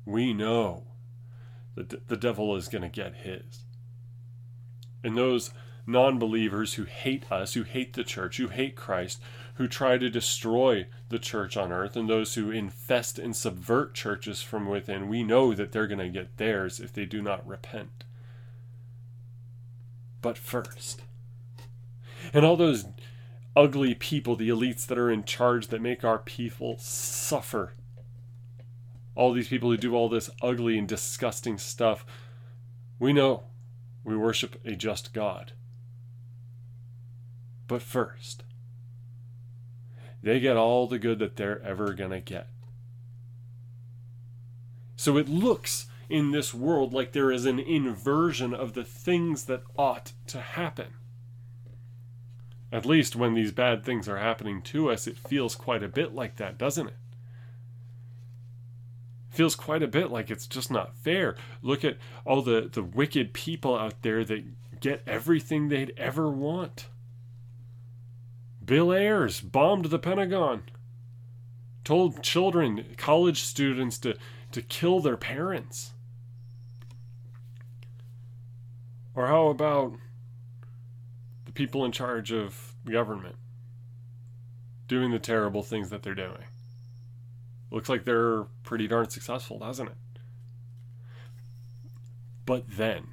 We 0.06 0.34
know 0.34 0.86
that 1.76 2.08
the 2.08 2.18
devil 2.18 2.56
is 2.56 2.68
going 2.68 2.82
to 2.82 2.90
get 2.90 3.16
his. 3.16 3.66
And 5.04 5.18
those 5.18 5.52
non 5.86 6.18
believers 6.18 6.76
who 6.76 6.86
hate 6.86 7.32
us, 7.32 7.54
who 7.54 7.64
hate 7.64 7.94
the 7.94 8.04
church, 8.04 8.38
who 8.38 8.48
hate 8.48 8.76
Christ, 8.76 9.22
who 9.56 9.68
try 9.68 9.98
to 9.98 10.10
destroy 10.10 10.88
the 11.10 11.20
church 11.20 11.56
on 11.56 11.72
earth, 11.72 11.96
and 11.96 12.10
those 12.10 12.36
who 12.36 12.50
infest 12.50 13.20
and 13.20 13.36
subvert 13.36 13.94
churches 13.94 14.42
from 14.42 14.68
within, 14.68 15.08
we 15.08 15.24
know 15.24 15.54
that 15.54 15.72
they're 15.72 15.88
going 15.88 16.00
to 16.00 16.10
get 16.10 16.38
theirs 16.38 16.80
if 16.80 16.92
they 16.92 17.06
do 17.06 17.22
not 17.22 17.46
repent. 17.48 18.04
But 20.22 20.38
first, 20.38 21.02
and 22.34 22.46
all 22.46 22.56
those 22.56 22.86
ugly 23.56 23.94
people, 23.94 24.36
the 24.36 24.50
elites 24.50 24.86
that 24.88 24.98
are 24.98 25.12
in 25.12 25.24
charge 25.24 25.68
that 25.68 25.82
make 25.82 26.04
our 26.04 26.18
people 26.20 26.78
suffer. 26.80 27.74
All 29.16 29.34
these 29.34 29.50
people 29.50 29.70
who 29.70 29.78
do 29.78 29.96
all 29.96 30.10
this 30.10 30.30
ugly 30.42 30.78
and 30.78 30.88
disgusting 30.88 31.58
stuff. 31.58 32.06
We 32.98 33.14
know 33.14 33.44
we 34.04 34.18
worship 34.18 34.60
a 34.66 34.72
just 34.76 35.14
God. 35.14 35.54
But 37.68 37.82
first, 37.82 38.44
they 40.24 40.40
get 40.40 40.58
all 40.58 40.88
the 40.88 40.98
good 40.98 41.20
that 41.20 41.36
they're 41.36 41.62
ever 41.62 41.94
going 41.94 42.12
to 42.12 42.20
get. 42.20 42.48
So 44.96 45.18
it 45.18 45.30
looks 45.30 45.88
in 46.10 46.32
this 46.32 46.54
world 46.54 46.94
like 46.94 47.12
there 47.12 47.32
is 47.32 47.46
an 47.46 47.60
inversion 47.60 48.54
of 48.54 48.74
the 48.74 48.84
things 48.84 49.46
that 49.46 49.64
ought 49.78 50.14
to 50.28 50.40
happen. 50.40 50.94
At 52.72 52.86
least 52.86 53.16
when 53.16 53.36
these 53.36 53.52
bad 53.52 53.84
things 53.84 54.08
are 54.08 54.18
happening 54.18 54.62
to 54.64 54.90
us, 54.90 55.06
it 55.06 55.18
feels 55.18 55.54
quite 55.54 55.84
a 55.84 55.88
bit 55.88 56.16
like 56.16 56.38
that, 56.38 56.58
doesn't 56.58 56.88
it? 56.88 56.96
feels 59.34 59.56
quite 59.56 59.82
a 59.84 59.88
bit 59.88 60.12
like 60.12 60.30
it's 60.30 60.48
just 60.48 60.72
not 60.72 60.96
fair. 60.96 61.36
Look 61.62 61.84
at 61.84 61.98
all 62.24 62.42
the, 62.42 62.70
the 62.72 62.84
wicked 62.84 63.34
people 63.34 63.76
out 63.76 64.02
there 64.04 64.24
that 64.24 64.80
get 64.80 65.02
everything 65.08 65.68
they'd 65.68 65.94
ever 65.98 66.30
want. 66.30 66.88
Bill 68.66 68.94
Ayers 68.94 69.42
bombed 69.42 69.86
the 69.86 70.00
Pentagon, 70.00 70.64
told 71.84 72.24
children, 72.24 72.86
college 72.98 73.42
students, 73.42 73.98
to, 74.00 74.16
to 74.52 74.62
kill 74.62 75.00
their 75.02 75.18
parents. 75.18 75.94
Or 79.16 79.28
how 79.28 79.48
about 79.48 79.94
the 81.46 81.52
people 81.52 81.84
in 81.84 81.92
charge 81.92 82.32
of 82.32 82.74
government 82.90 83.36
doing 84.88 85.12
the 85.12 85.20
terrible 85.20 85.64
things 85.64 85.90
that 85.90 86.04
they're 86.04 86.16
doing? 86.16 86.46
Looks 87.70 87.90
like 87.90 88.06
they're 88.06 88.44
pretty 88.64 88.88
darn 88.88 89.10
successful, 89.10 89.60
doesn't 89.60 89.88
it? 89.88 89.98
But 92.46 92.66
then, 92.70 93.08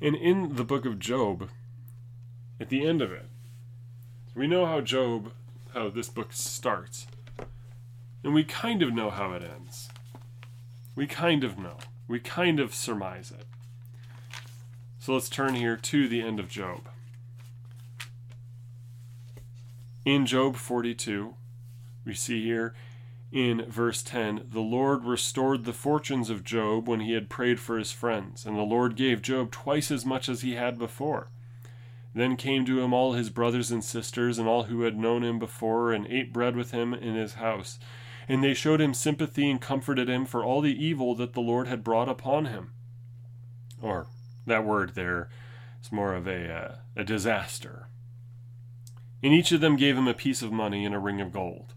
and 0.00 0.14
in 0.16 0.56
the 0.56 0.64
book 0.64 0.86
of 0.86 0.98
Job, 0.98 1.50
at 2.60 2.68
the 2.68 2.86
end 2.86 3.02
of 3.02 3.10
it, 3.10 3.26
we 4.34 4.46
know 4.46 4.66
how 4.66 4.80
Job, 4.80 5.32
how 5.72 5.90
this 5.90 6.08
book 6.08 6.32
starts. 6.32 7.06
And 8.22 8.34
we 8.34 8.44
kind 8.44 8.82
of 8.82 8.92
know 8.92 9.10
how 9.10 9.32
it 9.32 9.42
ends. 9.42 9.88
We 10.96 11.06
kind 11.06 11.44
of 11.44 11.58
know. 11.58 11.78
We 12.08 12.20
kind 12.20 12.58
of 12.58 12.74
surmise 12.74 13.30
it. 13.30 13.46
So 14.98 15.12
let's 15.12 15.28
turn 15.28 15.54
here 15.54 15.76
to 15.76 16.08
the 16.08 16.22
end 16.22 16.40
of 16.40 16.48
Job. 16.48 16.88
In 20.04 20.26
Job 20.26 20.56
42, 20.56 21.34
we 22.04 22.14
see 22.14 22.42
here 22.42 22.74
in 23.32 23.64
verse 23.68 24.02
10 24.02 24.46
the 24.50 24.60
Lord 24.60 25.04
restored 25.04 25.64
the 25.64 25.72
fortunes 25.72 26.30
of 26.30 26.44
Job 26.44 26.88
when 26.88 27.00
he 27.00 27.12
had 27.12 27.28
prayed 27.28 27.58
for 27.58 27.78
his 27.78 27.90
friends, 27.92 28.46
and 28.46 28.56
the 28.56 28.62
Lord 28.62 28.96
gave 28.96 29.22
Job 29.22 29.50
twice 29.50 29.90
as 29.90 30.06
much 30.06 30.28
as 30.28 30.42
he 30.42 30.54
had 30.54 30.78
before. 30.78 31.28
Then 32.14 32.36
came 32.36 32.64
to 32.64 32.80
him 32.80 32.92
all 32.92 33.12
his 33.12 33.28
brothers 33.28 33.70
and 33.70 33.82
sisters, 33.82 34.38
and 34.38 34.48
all 34.48 34.64
who 34.64 34.82
had 34.82 34.96
known 34.96 35.24
him 35.24 35.38
before, 35.38 35.92
and 35.92 36.06
ate 36.06 36.32
bread 36.32 36.54
with 36.54 36.70
him 36.70 36.94
in 36.94 37.14
his 37.14 37.34
house. 37.34 37.78
And 38.28 38.42
they 38.42 38.54
showed 38.54 38.80
him 38.80 38.94
sympathy 38.94 39.50
and 39.50 39.60
comforted 39.60 40.08
him 40.08 40.24
for 40.24 40.44
all 40.44 40.60
the 40.60 40.84
evil 40.84 41.14
that 41.16 41.32
the 41.32 41.40
Lord 41.40 41.66
had 41.66 41.84
brought 41.84 42.08
upon 42.08 42.46
him. 42.46 42.70
Or, 43.82 44.06
that 44.46 44.64
word 44.64 44.94
there 44.94 45.28
is 45.82 45.92
more 45.92 46.14
of 46.14 46.26
a, 46.26 46.50
uh, 46.50 46.74
a 46.96 47.04
disaster. 47.04 47.88
And 49.22 49.32
each 49.32 49.52
of 49.52 49.60
them 49.60 49.76
gave 49.76 49.96
him 49.96 50.08
a 50.08 50.14
piece 50.14 50.40
of 50.40 50.52
money 50.52 50.84
and 50.84 50.94
a 50.94 50.98
ring 50.98 51.20
of 51.20 51.32
gold. 51.32 51.73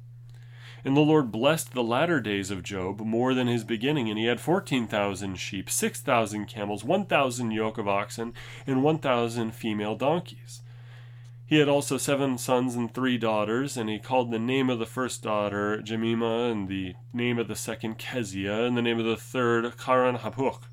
And 0.88 0.96
the 0.96 1.02
Lord 1.02 1.34
blessed 1.34 1.74
the 1.74 1.84
latter 1.84 2.22
days 2.22 2.50
of 2.50 2.64
Job 2.64 3.02
more 3.02 3.34
than 3.34 3.48
his 3.48 3.66
beginning, 3.66 4.10
and 4.10 4.18
he 4.18 4.28
had 4.28 4.40
fourteen 4.40 4.88
thousand 4.88 5.36
sheep, 5.36 5.70
six 5.70 6.00
thousand 6.00 6.46
camels, 6.46 6.82
one 6.82 7.06
thousand 7.06 7.52
yoke 7.52 7.78
of 7.78 7.90
oxen, 7.90 8.34
and 8.66 8.82
one 8.82 8.98
thousand 8.98 9.54
female 9.54 9.98
donkeys. 9.98 10.62
He 11.46 11.58
had 11.60 11.68
also 11.68 11.98
seven 11.98 12.38
sons 12.38 12.76
and 12.76 12.94
three 12.94 13.18
daughters, 13.18 13.76
and 13.76 13.90
he 13.90 14.00
called 14.00 14.32
the 14.32 14.40
name 14.40 14.70
of 14.70 14.80
the 14.80 14.86
first 14.86 15.22
daughter 15.22 15.82
Jemima, 15.82 16.50
and 16.50 16.70
the 16.70 16.96
name 17.12 17.38
of 17.38 17.50
the 17.50 17.56
second 17.58 17.98
Keziah, 17.98 18.64
and 18.64 18.78
the 18.78 18.82
name 18.82 18.98
of 18.98 19.06
the 19.06 19.18
third 19.18 19.76
Keren-happuch. 19.78 20.70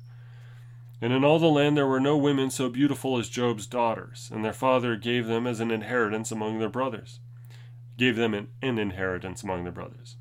And 1.01 1.11
in 1.11 1.25
all 1.25 1.39
the 1.39 1.47
land 1.47 1.75
there 1.75 1.87
were 1.87 1.99
no 1.99 2.15
women 2.15 2.49
so 2.51 2.69
beautiful 2.69 3.17
as 3.17 3.27
Job's 3.27 3.67
daughters, 3.67 4.29
and 4.33 4.45
their 4.45 4.53
father 4.53 4.95
gave 4.95 5.27
them 5.27 5.45
as 5.45 5.59
an 5.59 5.71
inheritance 5.71 6.31
among 6.31 6.59
their 6.59 6.69
brothers 6.69 7.19
gave 7.97 8.15
them 8.15 8.33
an, 8.33 8.47
an 8.61 8.77
inheritance 8.77 9.43
among 9.43 9.63
their 9.63 9.71
brothers. 9.71 10.15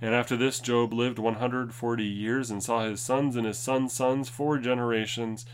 And 0.00 0.14
after 0.14 0.36
this, 0.36 0.60
Job 0.60 0.92
lived 0.92 1.18
140 1.18 2.04
years 2.04 2.50
and 2.50 2.62
saw 2.62 2.84
his 2.84 3.00
sons 3.00 3.36
and 3.36 3.46
his 3.46 3.58
sons' 3.58 3.92
sons 3.92 4.28
four 4.28 4.58
generations. 4.58 5.46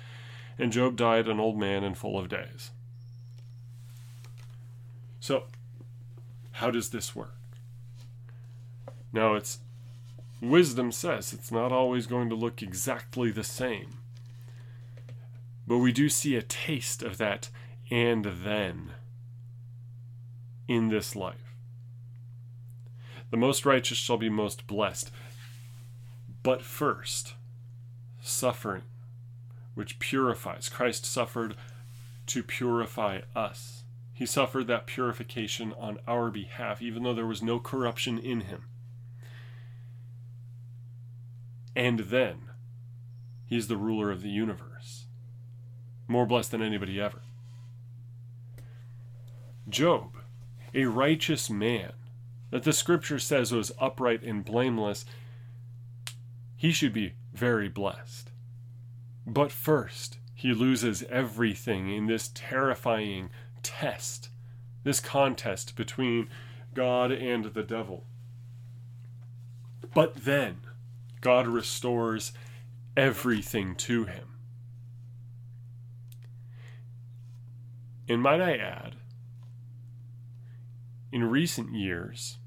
And 0.59 0.73
Job 0.73 0.97
died 0.97 1.29
an 1.29 1.39
old 1.39 1.59
man 1.59 1.85
and 1.85 1.97
full 1.97 2.19
of 2.19 2.29
days. 2.29 2.71
So, 5.21 5.45
how 6.53 6.71
does 6.71 6.91
this 6.91 7.15
work? 7.15 7.35
Now, 9.13 9.35
it's 9.35 9.59
wisdom 10.41 10.91
says 10.91 11.33
it's 11.33 11.53
not 11.53 11.73
always 11.73 12.07
going 12.07 12.29
to 12.31 12.35
look 12.35 12.63
exactly 12.63 13.31
the 13.31 13.45
same. 13.45 13.99
But 15.67 15.79
we 15.79 15.93
do 15.93 16.09
see 16.09 16.37
a 16.37 16.43
taste 16.43 17.03
of 17.03 17.19
that 17.19 17.51
and 17.91 18.25
then 18.25 18.93
in 20.67 20.89
this 20.89 21.15
life. 21.15 21.50
The 23.31 23.37
most 23.37 23.65
righteous 23.65 23.99
shall 23.99 24.17
be 24.17 24.29
most 24.29 24.67
blessed. 24.67 25.11
But 26.43 26.63
first, 26.63 27.35
suffering, 28.21 28.83
which 29.75 29.99
purifies. 29.99 30.69
Christ 30.69 31.05
suffered 31.05 31.55
to 32.27 32.43
purify 32.43 33.21
us. 33.35 33.85
He 34.13 34.27
suffered 34.27 34.67
that 34.67 34.87
purification 34.87 35.73
on 35.79 35.99
our 36.07 36.31
behalf, 36.31 36.83
even 36.83 37.03
though 37.03 37.15
there 37.15 37.27
was 37.27 37.43
no 37.43 37.59
corruption 37.59 38.19
in 38.19 38.43
him. 38.43 38.65
And 41.75 42.01
then, 42.01 42.51
he 43.47 43.57
is 43.57 43.69
the 43.69 43.77
ruler 43.77 44.11
of 44.11 44.23
the 44.23 44.29
universe, 44.29 45.07
more 46.07 46.27
blessed 46.27 46.51
than 46.51 46.63
anybody 46.63 47.01
ever. 47.01 47.23
Job, 49.69 50.17
a 50.75 50.85
righteous 50.85 51.49
man, 51.49 51.93
that 52.51 52.65
the 52.65 52.73
scripture 52.73 53.19
says 53.19 53.53
was 53.53 53.73
upright 53.79 54.23
and 54.23 54.45
blameless, 54.45 55.05
he 56.57 56.73
should 56.73 56.93
be 56.93 57.15
very 57.33 57.69
blessed. 57.69 58.31
But 59.27 59.53
first, 59.53 60.19
he 60.35 60.53
loses 60.53 61.03
everything 61.05 61.91
in 61.91 62.07
this 62.07 62.31
terrifying 62.35 63.31
test, 63.63 64.31
this 64.85 65.01
contest 65.01 65.77
between 65.77 66.29
God 66.75 67.13
and 67.13 67.47
the 67.47 67.63
devil. 67.63 68.07
But 69.95 70.25
then, 70.25 70.61
God 71.21 71.47
restores 71.47 72.33
everything 72.97 73.75
to 73.77 74.05
him. 74.05 74.37
And 78.09 78.23
might 78.23 78.41
I 78.41 78.57
add, 78.57 78.97
in 81.13 81.25
recent 81.25 81.75
years, 81.75 82.39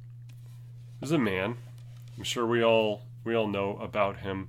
there's 1.03 1.11
a 1.11 1.17
man. 1.17 1.57
I'm 2.17 2.23
sure 2.23 2.45
we 2.45 2.63
all 2.63 3.01
we 3.25 3.35
all 3.35 3.47
know 3.47 3.77
about 3.81 4.19
him. 4.19 4.47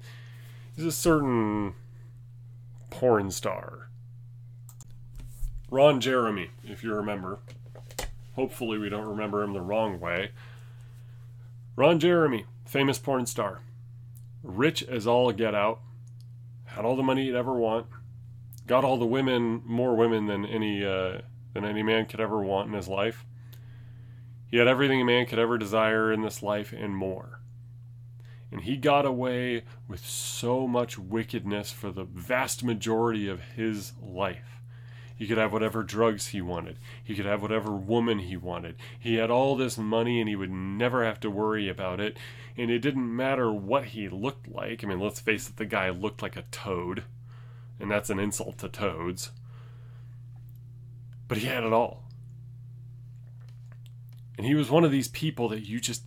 He's 0.77 0.85
a 0.85 0.93
certain 0.93 1.75
porn 2.91 3.33
star. 3.33 3.89
Ron 5.69 6.01
Jeremy, 6.01 6.51
if 6.63 6.85
you 6.85 6.95
remember. 6.95 7.41
Hopefully 8.37 8.79
we 8.79 8.89
don't 8.89 9.05
remember 9.05 9.43
him 9.43 9.53
the 9.53 9.61
wrong 9.61 9.99
way. 9.99 10.31
Ron 11.75 11.99
Jeremy, 11.99 12.45
famous 12.65 12.99
porn 12.99 13.27
star. 13.27 13.63
Rich 14.45 14.85
as 14.85 15.09
all 15.09 15.33
get 15.33 15.57
out. 15.57 15.81
Had 16.67 16.85
all 16.85 16.95
the 16.95 17.03
money 17.03 17.25
he'd 17.25 17.35
ever 17.35 17.55
want. 17.55 17.87
Got 18.69 18.85
all 18.85 18.97
the 18.97 19.05
women, 19.05 19.61
more 19.65 19.97
women 19.97 20.27
than 20.27 20.47
any 20.47 20.85
uh, 20.85 21.23
than 21.53 21.65
any 21.65 21.83
man 21.83 22.07
could 22.07 22.21
ever 22.21 22.41
want 22.41 22.69
in 22.69 22.75
his 22.75 22.87
life. 22.87 23.25
He 24.55 24.59
had 24.59 24.69
everything 24.69 25.01
a 25.01 25.05
man 25.05 25.27
could 25.27 25.41
ever 25.41 25.59
desire 25.59 26.13
in 26.13 26.23
this 26.23 26.41
life 26.41 26.73
and 26.73 26.95
more. 26.95 27.41
And 28.53 28.61
he 28.61 28.77
got 28.77 29.05
away 29.05 29.65
with 29.89 30.07
so 30.07 30.69
much 30.69 30.97
wickedness 30.97 31.73
for 31.73 31.91
the 31.91 32.05
vast 32.05 32.63
majority 32.63 33.27
of 33.27 33.41
his 33.57 33.95
life. 34.01 34.61
He 35.17 35.27
could 35.27 35.39
have 35.39 35.53
whatever 35.53 35.83
drugs 35.83 36.29
he 36.29 36.41
wanted. 36.41 36.79
He 37.03 37.17
could 37.17 37.27
have 37.27 37.43
whatever 37.43 37.73
woman 37.73 38.21
he 38.21 38.37
wanted. 38.37 38.77
He 38.97 39.17
had 39.17 39.29
all 39.29 39.57
this 39.57 39.77
money 39.77 40.21
and 40.21 40.29
he 40.29 40.37
would 40.37 40.53
never 40.53 41.05
have 41.05 41.19
to 41.23 41.31
worry 41.33 41.69
about 41.69 41.99
it. 41.99 42.17
And 42.57 42.71
it 42.71 42.79
didn't 42.79 43.17
matter 43.17 43.53
what 43.53 43.87
he 43.87 44.09
looked 44.09 44.47
like. 44.47 44.85
I 44.85 44.87
mean, 44.87 45.01
let's 45.01 45.19
face 45.19 45.49
it, 45.49 45.57
the 45.57 45.67
guy 45.67 45.91
looked 45.91 46.23
like 46.23 46.37
a 46.37 46.45
toad. 46.53 47.03
And 47.81 47.91
that's 47.91 48.09
an 48.09 48.21
insult 48.21 48.59
to 48.59 48.69
toads. 48.69 49.33
But 51.27 51.39
he 51.39 51.49
had 51.49 51.65
it 51.65 51.73
all. 51.73 52.04
And 54.37 54.47
he 54.47 54.55
was 54.55 54.71
one 54.71 54.85
of 54.85 54.91
these 54.91 55.09
people 55.09 55.49
that 55.51 55.69
you 55.69 55.81
just 55.81 56.03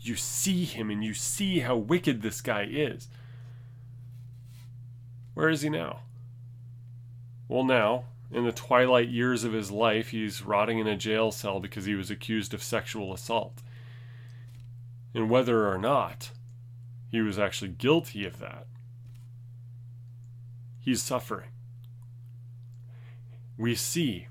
you 0.00 0.16
see 0.16 0.64
him 0.64 0.90
and 0.90 1.04
you 1.04 1.14
see 1.14 1.60
how 1.60 1.76
wicked 1.76 2.22
this 2.22 2.40
guy 2.40 2.66
is. 2.70 3.08
Where 5.34 5.48
is 5.48 5.62
he 5.62 5.68
now? 5.68 6.00
Well, 7.48 7.64
now, 7.64 8.04
in 8.30 8.44
the 8.44 8.52
twilight 8.52 9.08
years 9.08 9.44
of 9.44 9.52
his 9.52 9.70
life, 9.70 10.08
he's 10.08 10.42
rotting 10.42 10.78
in 10.78 10.86
a 10.86 10.96
jail 10.96 11.30
cell 11.30 11.60
because 11.60 11.84
he 11.84 11.94
was 11.94 12.10
accused 12.10 12.54
of 12.54 12.62
sexual 12.62 13.12
assault. 13.12 13.62
And 15.14 15.28
whether 15.28 15.68
or 15.68 15.78
not 15.78 16.30
he 17.10 17.20
was 17.20 17.38
actually 17.38 17.72
guilty 17.72 18.24
of 18.24 18.38
that, 18.38 18.66
he's 20.78 21.02
suffering. 21.02 21.50
We 23.58 23.74
see, 23.74 24.28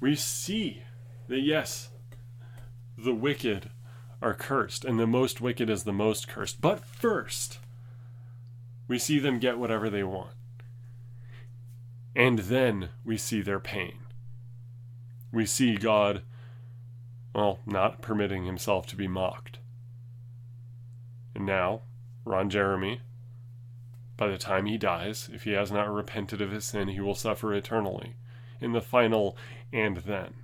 we 0.00 0.14
see 0.14 0.84
that 1.28 1.40
yes, 1.40 1.90
the 3.02 3.14
wicked 3.14 3.70
are 4.20 4.34
cursed, 4.34 4.84
and 4.84 4.98
the 4.98 5.06
most 5.06 5.40
wicked 5.40 5.68
is 5.68 5.82
the 5.82 5.92
most 5.92 6.28
cursed. 6.28 6.60
But 6.60 6.84
first, 6.84 7.58
we 8.86 8.98
see 8.98 9.18
them 9.18 9.38
get 9.38 9.58
whatever 9.58 9.90
they 9.90 10.04
want. 10.04 10.34
And 12.14 12.40
then 12.40 12.90
we 13.04 13.16
see 13.16 13.40
their 13.42 13.58
pain. 13.58 13.94
We 15.32 15.46
see 15.46 15.76
God, 15.76 16.22
well, 17.34 17.58
not 17.66 18.02
permitting 18.02 18.44
himself 18.44 18.86
to 18.88 18.96
be 18.96 19.08
mocked. 19.08 19.58
And 21.34 21.46
now, 21.46 21.82
Ron 22.24 22.50
Jeremy, 22.50 23.00
By 24.16 24.28
the 24.28 24.38
time 24.38 24.66
he 24.66 24.78
dies, 24.78 25.28
if 25.32 25.44
he 25.44 25.52
has 25.52 25.72
not 25.72 25.92
repented 25.92 26.40
of 26.40 26.52
his 26.52 26.66
sin, 26.66 26.88
he 26.88 27.00
will 27.00 27.14
suffer 27.14 27.52
eternally 27.54 28.14
in 28.60 28.72
the 28.72 28.80
final 28.80 29.36
and 29.72 29.96
then. 29.98 30.34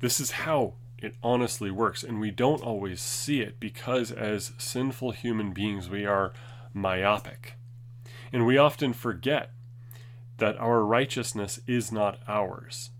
This 0.00 0.18
is 0.18 0.30
how 0.32 0.74
it 0.98 1.14
honestly 1.22 1.70
works, 1.70 2.02
and 2.02 2.20
we 2.20 2.30
don't 2.30 2.62
always 2.62 3.00
see 3.00 3.40
it 3.40 3.60
because, 3.60 4.10
as 4.10 4.52
sinful 4.58 5.12
human 5.12 5.52
beings, 5.52 5.88
we 5.88 6.04
are 6.04 6.32
myopic. 6.74 7.54
And 8.32 8.46
we 8.46 8.58
often 8.58 8.92
forget 8.92 9.50
that 10.38 10.58
our 10.58 10.84
righteousness 10.84 11.60
is 11.66 11.92
not 11.92 12.18
ours. 12.26 12.90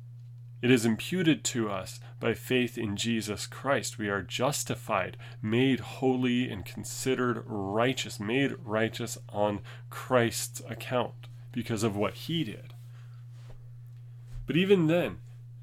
It 0.62 0.70
is 0.70 0.84
imputed 0.84 1.42
to 1.44 1.70
us 1.70 2.00
by 2.18 2.34
faith 2.34 2.76
in 2.76 2.96
Jesus 2.96 3.46
Christ. 3.46 3.96
We 3.96 4.10
are 4.10 4.22
justified, 4.22 5.16
made 5.40 5.80
holy, 5.80 6.50
and 6.50 6.66
considered 6.66 7.42
righteous, 7.46 8.20
made 8.20 8.56
righteous 8.62 9.16
on 9.30 9.60
Christ's 9.88 10.60
account 10.68 11.28
because 11.50 11.82
of 11.82 11.96
what 11.96 12.14
he 12.14 12.44
did. 12.44 12.74
But 14.46 14.56
even 14.56 14.86
then, 14.86 15.18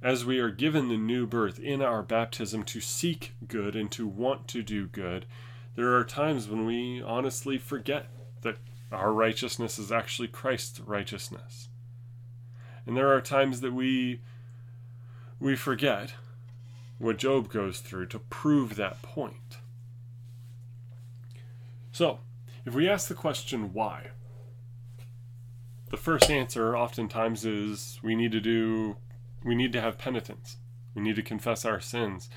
as 0.08 0.24
we 0.24 0.40
are 0.40 0.50
given 0.50 0.88
the 0.88 0.96
new 0.96 1.28
birth 1.28 1.60
in 1.60 1.82
our 1.82 2.02
baptism 2.02 2.64
to 2.64 2.80
seek 2.80 3.34
good 3.46 3.76
and 3.76 3.92
to 3.92 4.08
want 4.08 4.48
to 4.48 4.64
do 4.64 4.88
good, 4.88 5.26
there 5.76 5.94
are 5.98 6.06
times 6.06 6.48
when 6.48 6.66
we 6.66 7.02
honestly 7.02 7.58
forget 7.58 8.08
that 8.40 8.56
our 8.90 9.12
righteousness 9.12 9.78
is 9.78 9.92
actually 9.92 10.30
Christ's 10.30 10.80
righteousness. 10.80 11.68
And 12.86 12.96
there 12.96 13.14
are 13.14 13.20
times 13.20 13.60
that 13.60 13.74
we 13.74 14.22
we 15.42 15.58
forget 15.58 16.14
what 17.00 17.18
Job 17.18 17.50
goes 17.50 17.80
through 17.82 18.06
to 18.06 18.20
prove 18.20 18.78
that 18.78 19.02
point. 19.02 19.58
So, 21.92 22.20
if 22.66 22.74
we 22.74 22.88
ask 22.88 23.10
the 23.10 23.14
question 23.14 23.74
why, 23.74 24.12
the 25.90 25.98
first 25.98 26.32
answer 26.32 26.78
oftentimes 26.78 27.44
is 27.44 28.00
we 28.02 28.16
need 28.16 28.32
to 28.32 28.40
do 28.40 28.96
we 29.48 29.56
need 29.56 29.72
to 29.72 29.82
have 29.82 29.98
penitence. 29.98 30.58
We 30.94 31.02
need 31.02 31.16
to 31.16 31.24
confess 31.24 31.64
our 31.64 31.80
sins. 31.80 32.30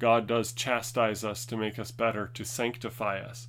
God 0.00 0.26
does 0.26 0.52
chastise 0.52 1.24
us 1.24 1.46
to 1.46 1.56
make 1.56 1.78
us 1.78 1.92
better, 1.92 2.30
to 2.34 2.44
sanctify 2.44 3.20
us. 3.20 3.46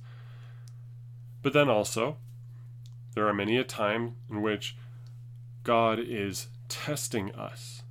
But 1.42 1.52
then 1.52 1.68
also, 1.68 2.18
there 3.14 3.26
are 3.26 3.34
many 3.34 3.56
a 3.56 3.64
time 3.64 4.14
in 4.30 4.42
which 4.42 4.76
God 5.64 5.98
is 5.98 6.48
testing 6.68 7.34
us 7.34 7.82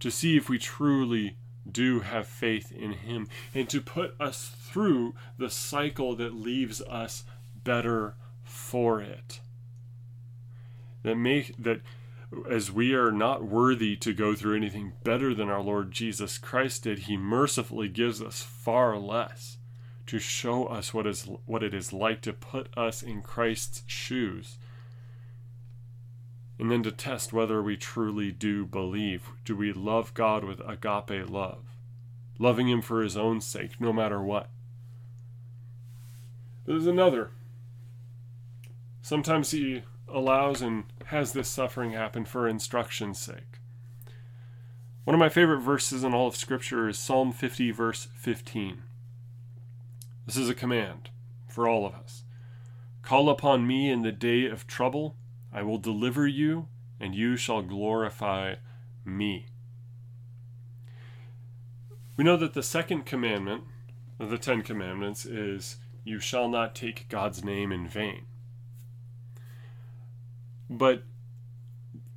to 0.00 0.10
see 0.10 0.36
if 0.36 0.48
we 0.48 0.58
truly 0.58 1.36
do 1.70 2.00
have 2.00 2.26
faith 2.26 2.72
in 2.72 2.92
Him 2.92 3.28
and 3.54 3.68
to 3.68 3.80
put 3.80 4.20
us 4.20 4.56
through 4.58 5.14
the 5.38 5.50
cycle 5.50 6.16
that 6.16 6.34
leaves 6.34 6.82
us 6.82 7.22
better 7.54 8.16
for 8.42 9.00
it. 9.00 9.40
That 11.04 11.16
make 11.16 11.54
that 11.58 11.80
as 12.48 12.72
we 12.72 12.94
are 12.94 13.12
not 13.12 13.44
worthy 13.44 13.96
to 13.96 14.12
go 14.12 14.34
through 14.34 14.56
anything 14.56 14.92
better 15.04 15.34
than 15.34 15.48
our 15.48 15.60
Lord 15.60 15.90
Jesus 15.90 16.38
Christ 16.38 16.84
did, 16.84 17.00
He 17.00 17.16
mercifully 17.16 17.88
gives 17.88 18.22
us 18.22 18.42
far 18.42 18.96
less 18.96 19.58
to 20.06 20.18
show 20.18 20.66
us 20.66 20.92
what 20.92 21.06
is 21.06 21.28
what 21.46 21.62
it 21.62 21.74
is 21.74 21.92
like 21.92 22.20
to 22.22 22.32
put 22.32 22.68
us 22.76 23.02
in 23.02 23.22
Christ's 23.22 23.82
shoes. 23.86 24.58
And 26.58 26.70
then 26.70 26.82
to 26.84 26.92
test 26.92 27.32
whether 27.32 27.62
we 27.62 27.76
truly 27.76 28.30
do 28.30 28.64
believe. 28.64 29.30
Do 29.44 29.56
we 29.56 29.72
love 29.72 30.14
God 30.14 30.44
with 30.44 30.60
agape 30.60 31.28
love? 31.28 31.64
Loving 32.38 32.68
Him 32.68 32.82
for 32.82 33.02
His 33.02 33.16
own 33.16 33.40
sake, 33.40 33.80
no 33.80 33.92
matter 33.92 34.22
what. 34.22 34.48
There's 36.66 36.86
another. 36.86 37.30
Sometimes 39.02 39.50
He 39.50 39.82
allows 40.12 40.62
and 40.62 40.84
has 41.06 41.32
this 41.32 41.48
suffering 41.48 41.92
happen 41.92 42.24
for 42.24 42.46
instruction's 42.46 43.18
sake. 43.18 43.58
One 45.04 45.14
of 45.14 45.20
my 45.20 45.28
favorite 45.28 45.60
verses 45.60 46.04
in 46.04 46.14
all 46.14 46.28
of 46.28 46.36
Scripture 46.36 46.88
is 46.88 46.98
Psalm 46.98 47.32
50, 47.32 47.72
verse 47.72 48.08
15. 48.14 48.82
This 50.26 50.36
is 50.36 50.48
a 50.48 50.54
command 50.54 51.10
for 51.48 51.68
all 51.68 51.84
of 51.84 51.94
us. 51.94 52.22
Call 53.02 53.28
upon 53.28 53.66
me 53.66 53.90
in 53.90 54.02
the 54.02 54.12
day 54.12 54.46
of 54.46 54.66
trouble, 54.66 55.16
I 55.52 55.62
will 55.62 55.78
deliver 55.78 56.26
you, 56.26 56.68
and 57.00 57.14
you 57.16 57.36
shall 57.36 57.62
glorify 57.62 58.54
me. 59.04 59.46
We 62.16 62.22
know 62.22 62.36
that 62.36 62.54
the 62.54 62.62
second 62.62 63.04
commandment 63.04 63.64
of 64.20 64.30
the 64.30 64.38
Ten 64.38 64.62
Commandments 64.62 65.26
is, 65.26 65.78
You 66.04 66.20
shall 66.20 66.48
not 66.48 66.76
take 66.76 67.08
God's 67.08 67.42
name 67.42 67.72
in 67.72 67.88
vain. 67.88 68.26
But 70.72 71.02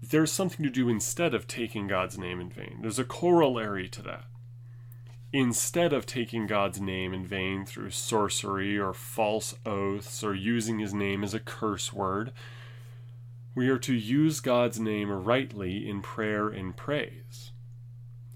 there's 0.01 0.31
something 0.31 0.63
to 0.63 0.69
do 0.69 0.87
instead 0.87 1.33
of 1.33 1.45
taking 1.45 1.87
God's 1.87 2.17
name 2.17 2.39
in 2.39 2.49
vain. 2.49 2.79
There's 2.81 2.99
a 2.99 3.03
corollary 3.03 3.89
to 3.89 4.01
that. 4.03 4.25
Instead 5.33 5.91
of 5.91 6.05
taking 6.05 6.47
God's 6.47 6.79
name 6.79 7.13
in 7.13 7.25
vain 7.25 7.65
through 7.65 7.89
sorcery 7.89 8.77
or 8.79 8.93
false 8.93 9.55
oaths 9.65 10.23
or 10.23 10.33
using 10.33 10.79
his 10.79 10.93
name 10.93 11.21
as 11.21 11.33
a 11.33 11.39
curse 11.39 11.91
word, 11.91 12.31
we 13.53 13.67
are 13.67 13.79
to 13.79 13.93
use 13.93 14.39
God's 14.39 14.79
name 14.79 15.11
rightly 15.11 15.89
in 15.89 16.01
prayer 16.01 16.47
and 16.47 16.77
praise. 16.77 17.51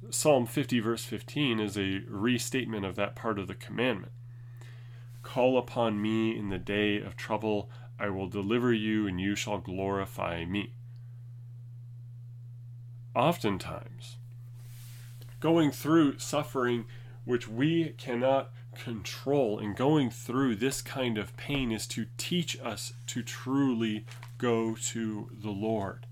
Psalm 0.09 0.45
50, 0.45 0.82
verse 0.82 1.05
15, 1.05 1.61
is 1.61 1.78
a 1.78 2.01
restatement 2.09 2.86
of 2.86 2.95
that 2.97 3.15
part 3.15 3.39
of 3.39 3.47
the 3.47 3.55
commandment. 3.55 4.11
Call 5.24 5.57
upon 5.57 6.01
me 6.01 6.38
in 6.38 6.49
the 6.49 6.57
day 6.57 6.99
of 6.99 7.15
trouble. 7.15 7.70
I 8.00 8.10
will 8.10 8.28
deliver 8.28 8.72
you, 8.72 9.08
and 9.08 9.20
you 9.20 9.36
shall 9.36 9.58
glorify 9.58 10.45
me. 10.45 10.74
Oftentimes, 13.16 14.18
going 15.39 15.72
through 15.72 16.20
suffering 16.20 16.86
which 17.26 17.47
we 17.47 17.89
cannot 17.97 18.52
control 18.76 19.60
and 19.60 19.76
going 19.76 20.10
through 20.10 20.56
this 20.56 20.82
kind 20.82 21.18
of 21.18 21.36
pain 21.38 21.72
is 21.72 21.86
to 21.88 22.06
teach 22.18 22.60
us 22.62 22.93
to 23.08 23.22
truly 23.22 24.06
go 24.38 24.76
to 24.76 25.30
the 25.32 25.52
Lord, 25.52 26.06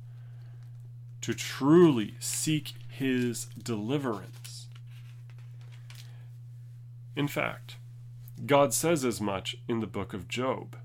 to 1.22 1.34
truly 1.34 2.16
seek 2.20 2.74
His 2.90 3.48
deliverance. 3.62 4.68
In 7.16 7.28
fact, 7.28 7.78
God 8.46 8.74
says 8.74 9.04
as 9.04 9.20
much 9.20 9.56
in 9.68 9.80
the 9.80 9.88
book 9.88 10.14
of 10.14 10.28
Job. 10.28 10.76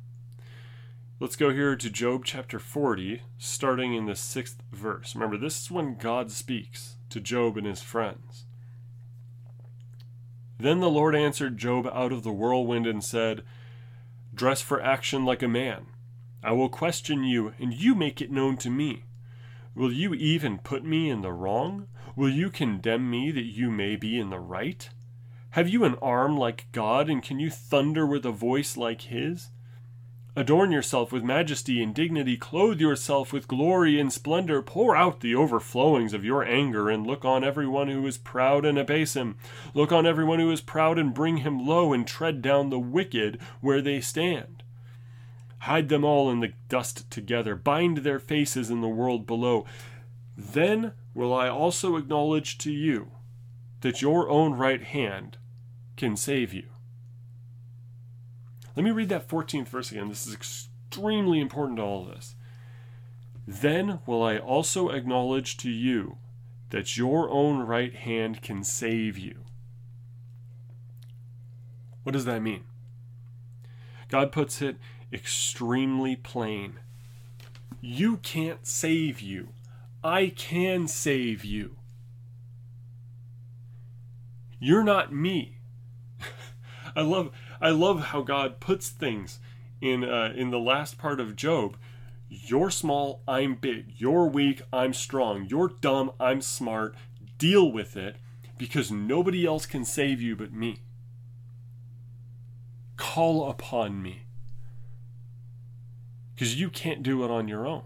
Let's 1.20 1.36
go 1.36 1.50
here 1.50 1.76
to 1.76 1.90
Job 1.90 2.24
chapter 2.24 2.58
40, 2.58 3.22
starting 3.38 3.94
in 3.94 4.06
the 4.06 4.16
sixth 4.16 4.60
verse. 4.72 5.14
Remember, 5.14 5.36
this 5.36 5.62
is 5.62 5.70
when 5.70 5.96
God 5.96 6.32
speaks 6.32 6.96
to 7.10 7.20
Job 7.20 7.56
and 7.56 7.66
his 7.66 7.80
friends. 7.80 8.44
Then 10.58 10.80
the 10.80 10.90
Lord 10.90 11.14
answered 11.14 11.58
Job 11.58 11.86
out 11.86 12.12
of 12.12 12.24
the 12.24 12.32
whirlwind 12.32 12.86
and 12.88 13.04
said, 13.04 13.44
Dress 14.34 14.62
for 14.62 14.82
action 14.82 15.24
like 15.24 15.42
a 15.42 15.48
man. 15.48 15.86
I 16.42 16.52
will 16.52 16.68
question 16.68 17.22
you, 17.22 17.54
and 17.60 17.72
you 17.72 17.94
make 17.94 18.20
it 18.20 18.32
known 18.32 18.56
to 18.58 18.70
me. 18.70 19.04
Will 19.76 19.92
you 19.92 20.14
even 20.14 20.58
put 20.58 20.84
me 20.84 21.08
in 21.08 21.20
the 21.20 21.32
wrong? 21.32 21.86
Will 22.16 22.30
you 22.30 22.50
condemn 22.50 23.08
me 23.08 23.30
that 23.30 23.44
you 23.44 23.70
may 23.70 23.94
be 23.94 24.18
in 24.18 24.30
the 24.30 24.40
right? 24.40 24.88
Have 25.50 25.68
you 25.68 25.84
an 25.84 25.94
arm 26.02 26.36
like 26.36 26.66
God, 26.72 27.08
and 27.08 27.22
can 27.22 27.38
you 27.38 27.48
thunder 27.48 28.06
with 28.06 28.26
a 28.26 28.32
voice 28.32 28.76
like 28.76 29.02
his? 29.02 29.50
Adorn 30.34 30.72
yourself 30.72 31.12
with 31.12 31.22
majesty 31.22 31.82
and 31.82 31.94
dignity, 31.94 32.38
clothe 32.38 32.80
yourself 32.80 33.34
with 33.34 33.46
glory 33.46 34.00
and 34.00 34.10
splendor, 34.10 34.62
pour 34.62 34.96
out 34.96 35.20
the 35.20 35.34
overflowings 35.34 36.14
of 36.14 36.24
your 36.24 36.42
anger, 36.42 36.88
and 36.88 37.06
look 37.06 37.22
on 37.22 37.44
everyone 37.44 37.88
who 37.88 38.06
is 38.06 38.16
proud 38.16 38.64
and 38.64 38.78
abase 38.78 39.14
him. 39.14 39.36
Look 39.74 39.92
on 39.92 40.06
everyone 40.06 40.38
who 40.38 40.50
is 40.50 40.62
proud 40.62 40.98
and 40.98 41.12
bring 41.12 41.38
him 41.38 41.66
low, 41.66 41.92
and 41.92 42.06
tread 42.06 42.40
down 42.40 42.70
the 42.70 42.78
wicked 42.78 43.38
where 43.60 43.82
they 43.82 44.00
stand. 44.00 44.62
Hide 45.58 45.90
them 45.90 46.02
all 46.02 46.30
in 46.30 46.40
the 46.40 46.54
dust 46.70 47.10
together, 47.10 47.54
bind 47.54 47.98
their 47.98 48.18
faces 48.18 48.70
in 48.70 48.80
the 48.80 48.88
world 48.88 49.26
below. 49.26 49.66
Then 50.34 50.94
will 51.12 51.34
I 51.34 51.48
also 51.48 51.96
acknowledge 51.96 52.56
to 52.58 52.72
you 52.72 53.12
that 53.82 54.00
your 54.00 54.30
own 54.30 54.54
right 54.54 54.82
hand 54.82 55.36
can 55.96 56.16
save 56.16 56.54
you. 56.54 56.68
Let 58.76 58.84
me 58.84 58.90
read 58.90 59.08
that 59.10 59.28
14th 59.28 59.68
verse 59.68 59.90
again. 59.90 60.08
This 60.08 60.26
is 60.26 60.34
extremely 60.34 61.40
important 61.40 61.78
to 61.78 61.82
all 61.82 62.02
of 62.02 62.14
this. 62.14 62.34
Then 63.46 64.00
will 64.06 64.22
I 64.22 64.38
also 64.38 64.90
acknowledge 64.90 65.56
to 65.58 65.70
you 65.70 66.18
that 66.70 66.96
your 66.96 67.28
own 67.28 67.60
right 67.60 67.94
hand 67.94 68.40
can 68.40 68.64
save 68.64 69.18
you. 69.18 69.40
What 72.02 72.12
does 72.12 72.24
that 72.24 72.40
mean? 72.40 72.64
God 74.08 74.32
puts 74.32 74.62
it 74.62 74.76
extremely 75.12 76.16
plain. 76.16 76.78
You 77.80 78.16
can't 78.18 78.66
save 78.66 79.20
you. 79.20 79.48
I 80.02 80.28
can 80.34 80.88
save 80.88 81.44
you. 81.44 81.76
You're 84.58 84.84
not 84.84 85.12
me. 85.12 85.58
I 86.96 87.02
love 87.02 87.32
I 87.62 87.70
love 87.70 88.06
how 88.06 88.22
God 88.22 88.58
puts 88.58 88.88
things 88.88 89.38
in 89.80 90.02
uh, 90.02 90.32
in 90.34 90.50
the 90.50 90.58
last 90.58 90.98
part 90.98 91.20
of 91.20 91.36
Job. 91.36 91.76
You're 92.28 92.70
small, 92.70 93.22
I'm 93.28 93.54
big. 93.54 93.94
You're 93.96 94.26
weak, 94.26 94.62
I'm 94.72 94.92
strong. 94.92 95.46
You're 95.48 95.68
dumb, 95.68 96.10
I'm 96.18 96.40
smart. 96.40 96.96
Deal 97.38 97.70
with 97.70 97.96
it 97.96 98.16
because 98.58 98.90
nobody 98.90 99.46
else 99.46 99.64
can 99.64 99.84
save 99.84 100.20
you 100.20 100.34
but 100.34 100.52
me. 100.52 100.78
Call 102.96 103.48
upon 103.48 104.02
me 104.02 104.24
because 106.34 106.58
you 106.58 106.68
can't 106.68 107.04
do 107.04 107.24
it 107.24 107.30
on 107.30 107.46
your 107.46 107.64
own. 107.64 107.84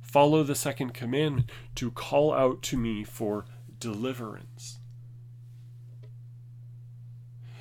Follow 0.00 0.42
the 0.42 0.56
second 0.56 0.94
commandment 0.94 1.48
to 1.76 1.92
call 1.92 2.32
out 2.32 2.60
to 2.62 2.76
me 2.76 3.04
for 3.04 3.44
deliverance. 3.78 4.77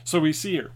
So 0.08 0.22
we 0.22 0.32
see 0.32 0.52
here, 0.52 0.72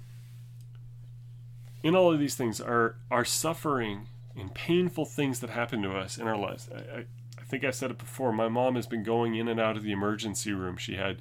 in 1.83 1.95
all 1.95 2.11
of 2.11 2.19
these 2.19 2.35
things, 2.35 2.59
are, 2.59 2.97
are 3.09 3.23
suffering 3.23 4.09
and 4.35 4.53
painful 4.53 5.05
things 5.05 5.39
that 5.39 5.51
happen 5.51 5.81
to 5.83 5.93
us 5.93 6.17
in 6.17 6.27
our 6.27 6.35
lives. 6.35 6.67
I, 6.69 6.79
I, 6.79 7.05
I 7.39 7.43
think 7.45 7.63
I 7.63 7.71
said 7.71 7.91
it 7.91 7.97
before. 7.97 8.33
My 8.33 8.49
mom 8.49 8.75
has 8.75 8.87
been 8.87 9.03
going 9.03 9.35
in 9.35 9.47
and 9.47 9.57
out 9.57 9.77
of 9.77 9.83
the 9.83 9.93
emergency 9.93 10.51
room. 10.51 10.75
She 10.75 10.97
had 10.97 11.19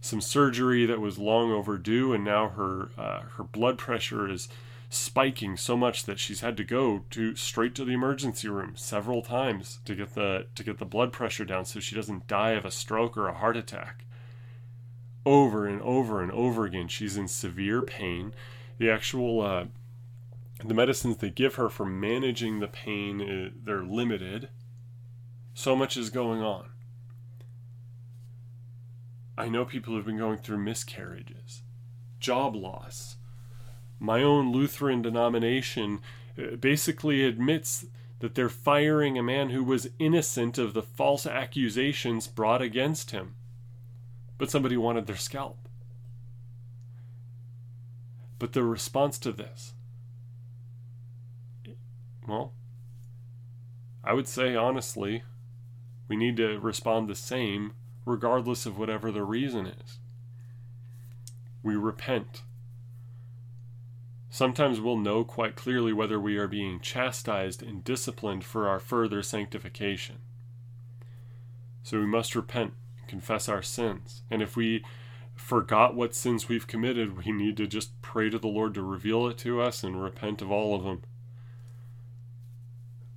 some 0.00 0.20
surgery 0.20 0.86
that 0.86 1.00
was 1.00 1.18
long 1.18 1.50
overdue, 1.50 2.12
and 2.12 2.22
now 2.22 2.50
her 2.50 2.90
uh, 2.96 3.22
her 3.36 3.42
blood 3.42 3.78
pressure 3.78 4.30
is 4.30 4.48
spiking 4.88 5.56
so 5.56 5.76
much 5.76 6.04
that 6.04 6.20
she's 6.20 6.42
had 6.42 6.56
to 6.58 6.62
go 6.62 7.02
to 7.10 7.34
straight 7.34 7.74
to 7.74 7.84
the 7.84 7.94
emergency 7.94 8.48
room 8.48 8.74
several 8.76 9.22
times 9.22 9.80
to 9.86 9.96
get 9.96 10.14
the 10.14 10.46
to 10.54 10.62
get 10.62 10.78
the 10.78 10.84
blood 10.84 11.12
pressure 11.12 11.44
down 11.44 11.64
so 11.64 11.80
she 11.80 11.96
doesn't 11.96 12.28
die 12.28 12.52
of 12.52 12.64
a 12.64 12.70
stroke 12.70 13.16
or 13.16 13.26
a 13.26 13.34
heart 13.34 13.56
attack. 13.56 14.04
Over 15.26 15.66
and 15.66 15.80
over 15.82 16.22
and 16.22 16.32
over 16.32 16.64
again, 16.64 16.88
she's 16.88 17.16
in 17.16 17.28
severe 17.28 17.82
pain. 17.82 18.34
The 18.78 18.90
actual 18.90 19.42
uh, 19.42 19.66
the 20.64 20.74
medicines 20.74 21.18
they 21.18 21.30
give 21.30 21.56
her 21.56 21.68
for 21.68 21.84
managing 21.84 22.60
the 22.60 22.68
pain 22.68 23.20
uh, 23.20 23.50
they're 23.62 23.84
limited. 23.84 24.48
So 25.52 25.76
much 25.76 25.96
is 25.96 26.10
going 26.10 26.40
on. 26.40 26.70
I 29.36 29.48
know 29.48 29.64
people 29.64 29.94
have 29.96 30.06
been 30.06 30.18
going 30.18 30.38
through 30.38 30.58
miscarriages, 30.58 31.62
job 32.18 32.54
loss, 32.54 33.16
my 34.00 34.22
own 34.22 34.50
Lutheran 34.50 35.02
denomination 35.02 36.00
uh, 36.38 36.56
basically 36.56 37.22
admits 37.24 37.84
that 38.20 38.34
they're 38.34 38.48
firing 38.48 39.18
a 39.18 39.22
man 39.22 39.50
who 39.50 39.62
was 39.62 39.90
innocent 39.98 40.56
of 40.58 40.72
the 40.72 40.82
false 40.82 41.26
accusations 41.26 42.26
brought 42.26 42.62
against 42.62 43.10
him. 43.10 43.34
But 44.40 44.50
somebody 44.50 44.78
wanted 44.78 45.06
their 45.06 45.16
scalp. 45.16 45.58
But 48.38 48.54
the 48.54 48.64
response 48.64 49.18
to 49.18 49.32
this, 49.32 49.74
well, 52.26 52.54
I 54.02 54.14
would 54.14 54.26
say 54.26 54.56
honestly, 54.56 55.24
we 56.08 56.16
need 56.16 56.38
to 56.38 56.58
respond 56.58 57.06
the 57.06 57.14
same 57.14 57.74
regardless 58.06 58.64
of 58.64 58.78
whatever 58.78 59.12
the 59.12 59.24
reason 59.24 59.66
is. 59.66 59.98
We 61.62 61.76
repent 61.76 62.40
Sometimes 64.30 64.80
we'll 64.80 64.96
know 64.96 65.22
quite 65.22 65.54
clearly 65.54 65.92
whether 65.92 66.18
we 66.18 66.38
are 66.38 66.48
being 66.48 66.80
chastised 66.80 67.62
and 67.62 67.84
disciplined 67.84 68.44
for 68.44 68.68
our 68.68 68.80
further 68.80 69.22
sanctification. 69.22 70.16
So 71.82 71.98
we 71.98 72.06
must 72.06 72.34
repent 72.34 72.72
confess 73.10 73.48
our 73.48 73.62
sins. 73.62 74.22
And 74.30 74.40
if 74.40 74.56
we 74.56 74.84
forgot 75.34 75.94
what 75.94 76.14
sins 76.14 76.48
we've 76.48 76.66
committed, 76.66 77.24
we 77.24 77.32
need 77.32 77.56
to 77.56 77.66
just 77.66 78.00
pray 78.00 78.30
to 78.30 78.38
the 78.38 78.46
Lord 78.46 78.74
to 78.74 78.82
reveal 78.82 79.26
it 79.26 79.36
to 79.38 79.60
us 79.60 79.82
and 79.82 80.02
repent 80.02 80.40
of 80.40 80.50
all 80.50 80.74
of 80.74 80.84
them. 80.84 81.02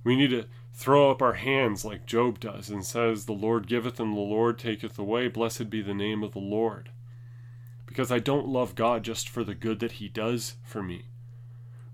We 0.02 0.16
need 0.16 0.30
to 0.30 0.46
throw 0.72 1.10
up 1.10 1.22
our 1.22 1.34
hands 1.34 1.84
like 1.84 2.06
Job 2.06 2.40
does 2.40 2.68
and 2.68 2.84
says, 2.84 3.24
The 3.24 3.32
Lord 3.32 3.68
giveth 3.68 4.00
and 4.00 4.14
the 4.14 4.20
Lord 4.20 4.58
taketh 4.58 4.98
away. 4.98 5.28
Blessed 5.28 5.70
be 5.70 5.80
the 5.80 5.94
name 5.94 6.22
of 6.22 6.32
the 6.32 6.40
Lord 6.40 6.90
because 7.86 8.10
I 8.10 8.18
don't 8.18 8.48
love 8.48 8.74
God 8.74 9.04
just 9.04 9.28
for 9.28 9.44
the 9.44 9.54
good 9.54 9.78
that 9.78 9.92
He 9.92 10.08
does 10.08 10.56
for 10.64 10.82
me. 10.82 11.04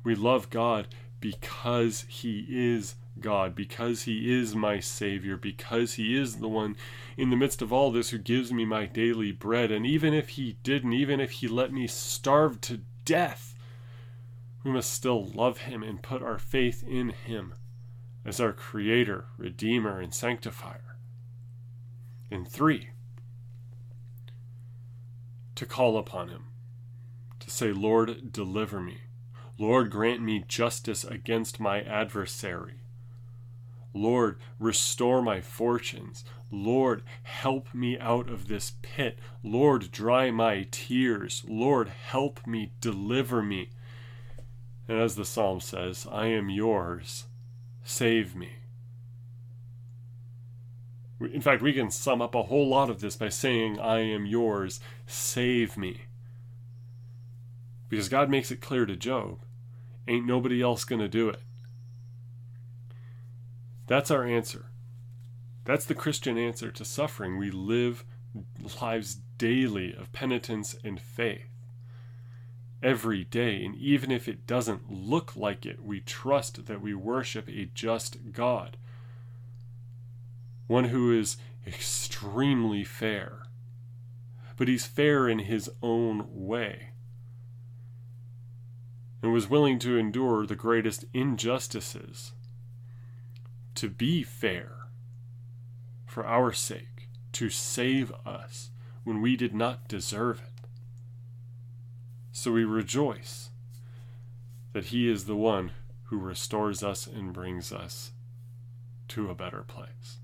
We 0.03 0.15
love 0.15 0.49
God 0.49 0.89
because 1.21 2.07
He 2.09 2.47
is 2.49 2.95
God, 3.21 3.55
because 3.55 4.03
He 4.03 4.33
is 4.33 4.55
my 4.55 4.81
Savior, 4.81 5.37
because 5.37 5.95
He 5.95 6.17
is 6.17 6.37
the 6.37 6.49
one 6.49 6.77
in 7.17 7.31
the 7.31 7.37
midst 7.37 7.63
of 7.63 7.73
all 7.73 7.91
this 7.91 8.11
who 8.11 8.19
gives 8.19 8.53
me 8.53 8.65
my 8.65 8.87
daily 8.87 9.33
bread. 9.33 9.71
And 9.71 9.87
even 9.87 10.15
if 10.15 10.31
He 10.31 10.57
didn't, 10.63 10.93
even 10.93 11.21
if 11.21 11.31
He 11.33 11.49
let 11.49 11.73
me 11.73 11.87
starve 11.87 12.61
to 12.63 12.81
death, 13.05 13.55
we 14.65 14.71
must 14.71 14.93
still 14.93 15.25
love 15.25 15.59
Him 15.59 15.83
and 15.83 16.03
put 16.03 16.23
our 16.23 16.39
faith 16.39 16.83
in 16.87 17.11
Him 17.11 17.55
as 18.25 18.41
our 18.41 18.53
Creator, 18.53 19.27
Redeemer, 19.39 20.01
and 20.01 20.15
Sanctifier. 20.15 20.97
And 22.31 22.47
three, 22.47 22.91
to 25.57 25.67
call 25.67 25.99
upon 25.99 26.29
him, 26.29 26.45
to 27.41 27.51
say, 27.51 27.73
Lord, 27.73 28.33
deliver 28.33 28.81
me. 28.81 28.99
Lord, 29.59 29.91
grant 29.91 30.23
me 30.23 30.45
justice 30.47 31.05
against 31.05 31.61
my 31.61 31.83
adversary. 31.83 32.80
Lord, 33.93 34.39
restore 34.59 35.21
my 35.23 35.41
fortunes. 35.41 36.25
Lord, 36.51 37.03
help 37.23 37.73
me 37.75 37.99
out 37.99 38.29
of 38.29 38.49
this 38.49 38.73
pit. 38.83 39.19
Lord, 39.43 39.91
dry 39.91 40.31
my 40.31 40.67
tears. 40.71 41.45
Lord, 41.49 41.89
help 41.89 42.47
me, 42.47 42.73
deliver 42.81 43.43
me. 43.43 43.71
And 44.89 44.99
as 44.99 45.17
the 45.17 45.25
psalm 45.25 45.61
says, 45.61 46.07
I 46.11 46.27
am 46.27 46.51
yours. 46.51 47.27
Save 47.85 48.35
me. 48.35 48.51
In 51.21 51.41
fact, 51.43 51.61
we 51.61 51.73
can 51.73 51.91
sum 51.91 52.23
up 52.23 52.35
a 52.35 52.45
whole 52.45 52.69
lot 52.69 52.89
of 52.89 53.01
this 53.01 53.17
by 53.17 53.29
saying, 53.29 53.79
I 53.79 54.01
am 54.01 54.25
yours, 54.25 54.81
save 55.07 55.77
me. 55.77 56.03
Because 57.91 58.09
God 58.09 58.31
makes 58.31 58.51
it 58.51 58.63
clear 58.63 58.87
to 58.87 58.97
Job, 58.97 59.41
ain't 60.09 60.27
nobody 60.27 60.63
else 60.63 60.85
going 60.85 61.01
to 61.01 61.09
do 61.09 61.29
it. 61.29 61.41
That's 63.91 64.13
our 64.13 64.25
answer. 64.25 64.67
That's 65.65 65.85
the 65.85 65.97
Christian 65.97 66.39
answer 66.39 66.71
to 66.71 66.85
suffering. 66.85 67.37
We 67.37 67.51
live 67.51 68.05
lives 68.81 69.17
daily 69.37 69.93
of 69.93 70.13
penitence 70.13 70.77
and 70.85 71.01
faith. 71.01 71.49
Every 72.85 73.25
day, 73.25 73.65
and 73.65 73.75
even 73.75 74.13
if 74.13 74.29
it 74.29 74.47
doesn't 74.47 74.93
look 74.93 75.35
like 75.35 75.67
it, 75.67 75.83
we 75.83 75.99
trust 75.99 76.67
that 76.67 76.81
we 76.81 76.95
worship 76.95 77.49
a 77.49 77.69
just 77.75 78.31
God 78.31 78.77
one 80.69 80.85
who 80.85 81.13
is 81.13 81.37
extremely 81.67 82.85
fair. 82.85 83.43
But 84.57 84.69
he's 84.69 84.87
fair 84.87 85.29
in 85.29 85.41
his 85.41 85.69
own 85.83 86.27
way, 86.29 86.91
and 89.21 89.33
was 89.33 89.51
willing 89.51 89.81
to 89.81 89.99
endure 89.99 90.47
the 90.47 90.55
greatest 90.55 91.07
injustices 91.13 92.35
to 93.75 93.89
be 93.89 94.23
fair 94.23 94.89
for 96.07 96.27
our 96.27 96.53
sake, 96.53 97.09
to 97.33 97.49
save 97.49 98.13
us 98.27 98.71
when 99.05 99.23
we 99.23 99.37
did 99.37 99.55
not 99.55 99.89
deserve 99.89 100.41
it. 100.41 100.69
So 102.33 102.53
we 102.53 102.65
rejoice 102.65 103.51
that 104.73 104.87
He 104.87 105.11
is 105.11 105.25
the 105.25 105.37
one 105.37 105.73
who 106.05 106.19
restores 106.19 106.83
us 106.83 107.07
and 107.07 107.33
brings 107.33 107.73
us 107.73 108.13
to 109.09 109.31
a 109.31 109.35
better 109.35 109.63
place. 109.63 110.19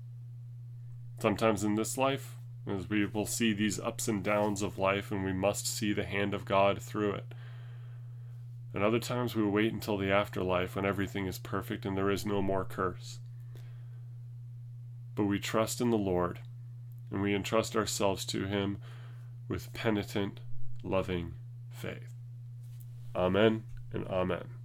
Sometimes 1.19 1.63
in 1.63 1.75
this 1.75 1.97
life, 1.97 2.35
as 2.67 2.89
we 2.89 3.05
will 3.05 3.25
see 3.25 3.53
these 3.53 3.79
ups 3.79 4.07
and 4.07 4.23
downs 4.23 4.61
of 4.61 4.77
life, 4.77 5.11
and 5.11 5.23
we 5.23 5.33
must 5.33 5.65
see 5.67 5.93
the 5.93 6.03
hand 6.03 6.33
of 6.33 6.45
God 6.45 6.81
through 6.81 7.13
it. 7.13 7.33
And 8.73 8.83
other 8.83 8.99
times 8.99 9.35
we 9.35 9.43
wait 9.43 9.73
until 9.73 9.97
the 9.97 10.11
afterlife 10.11 10.75
when 10.75 10.85
everything 10.85 11.25
is 11.25 11.39
perfect 11.39 11.85
and 11.85 11.97
there 11.97 12.11
is 12.11 12.25
no 12.25 12.41
more 12.41 12.65
curse. 12.65 13.19
But 15.17 15.25
we 15.25 15.39
trust 15.39 15.81
in 15.81 15.89
the 15.89 15.97
Lord, 15.97 16.41
and 17.09 17.23
we 17.23 17.33
entrust 17.33 17.75
ourselves 17.75 18.23
to 18.25 18.45
Him 18.45 18.77
with 19.47 19.73
penitent, 19.73 20.41
loving 20.83 21.33
faith. 21.71 22.13
Amen 23.15 23.63
and 23.91 24.05
Amen. 24.05 24.56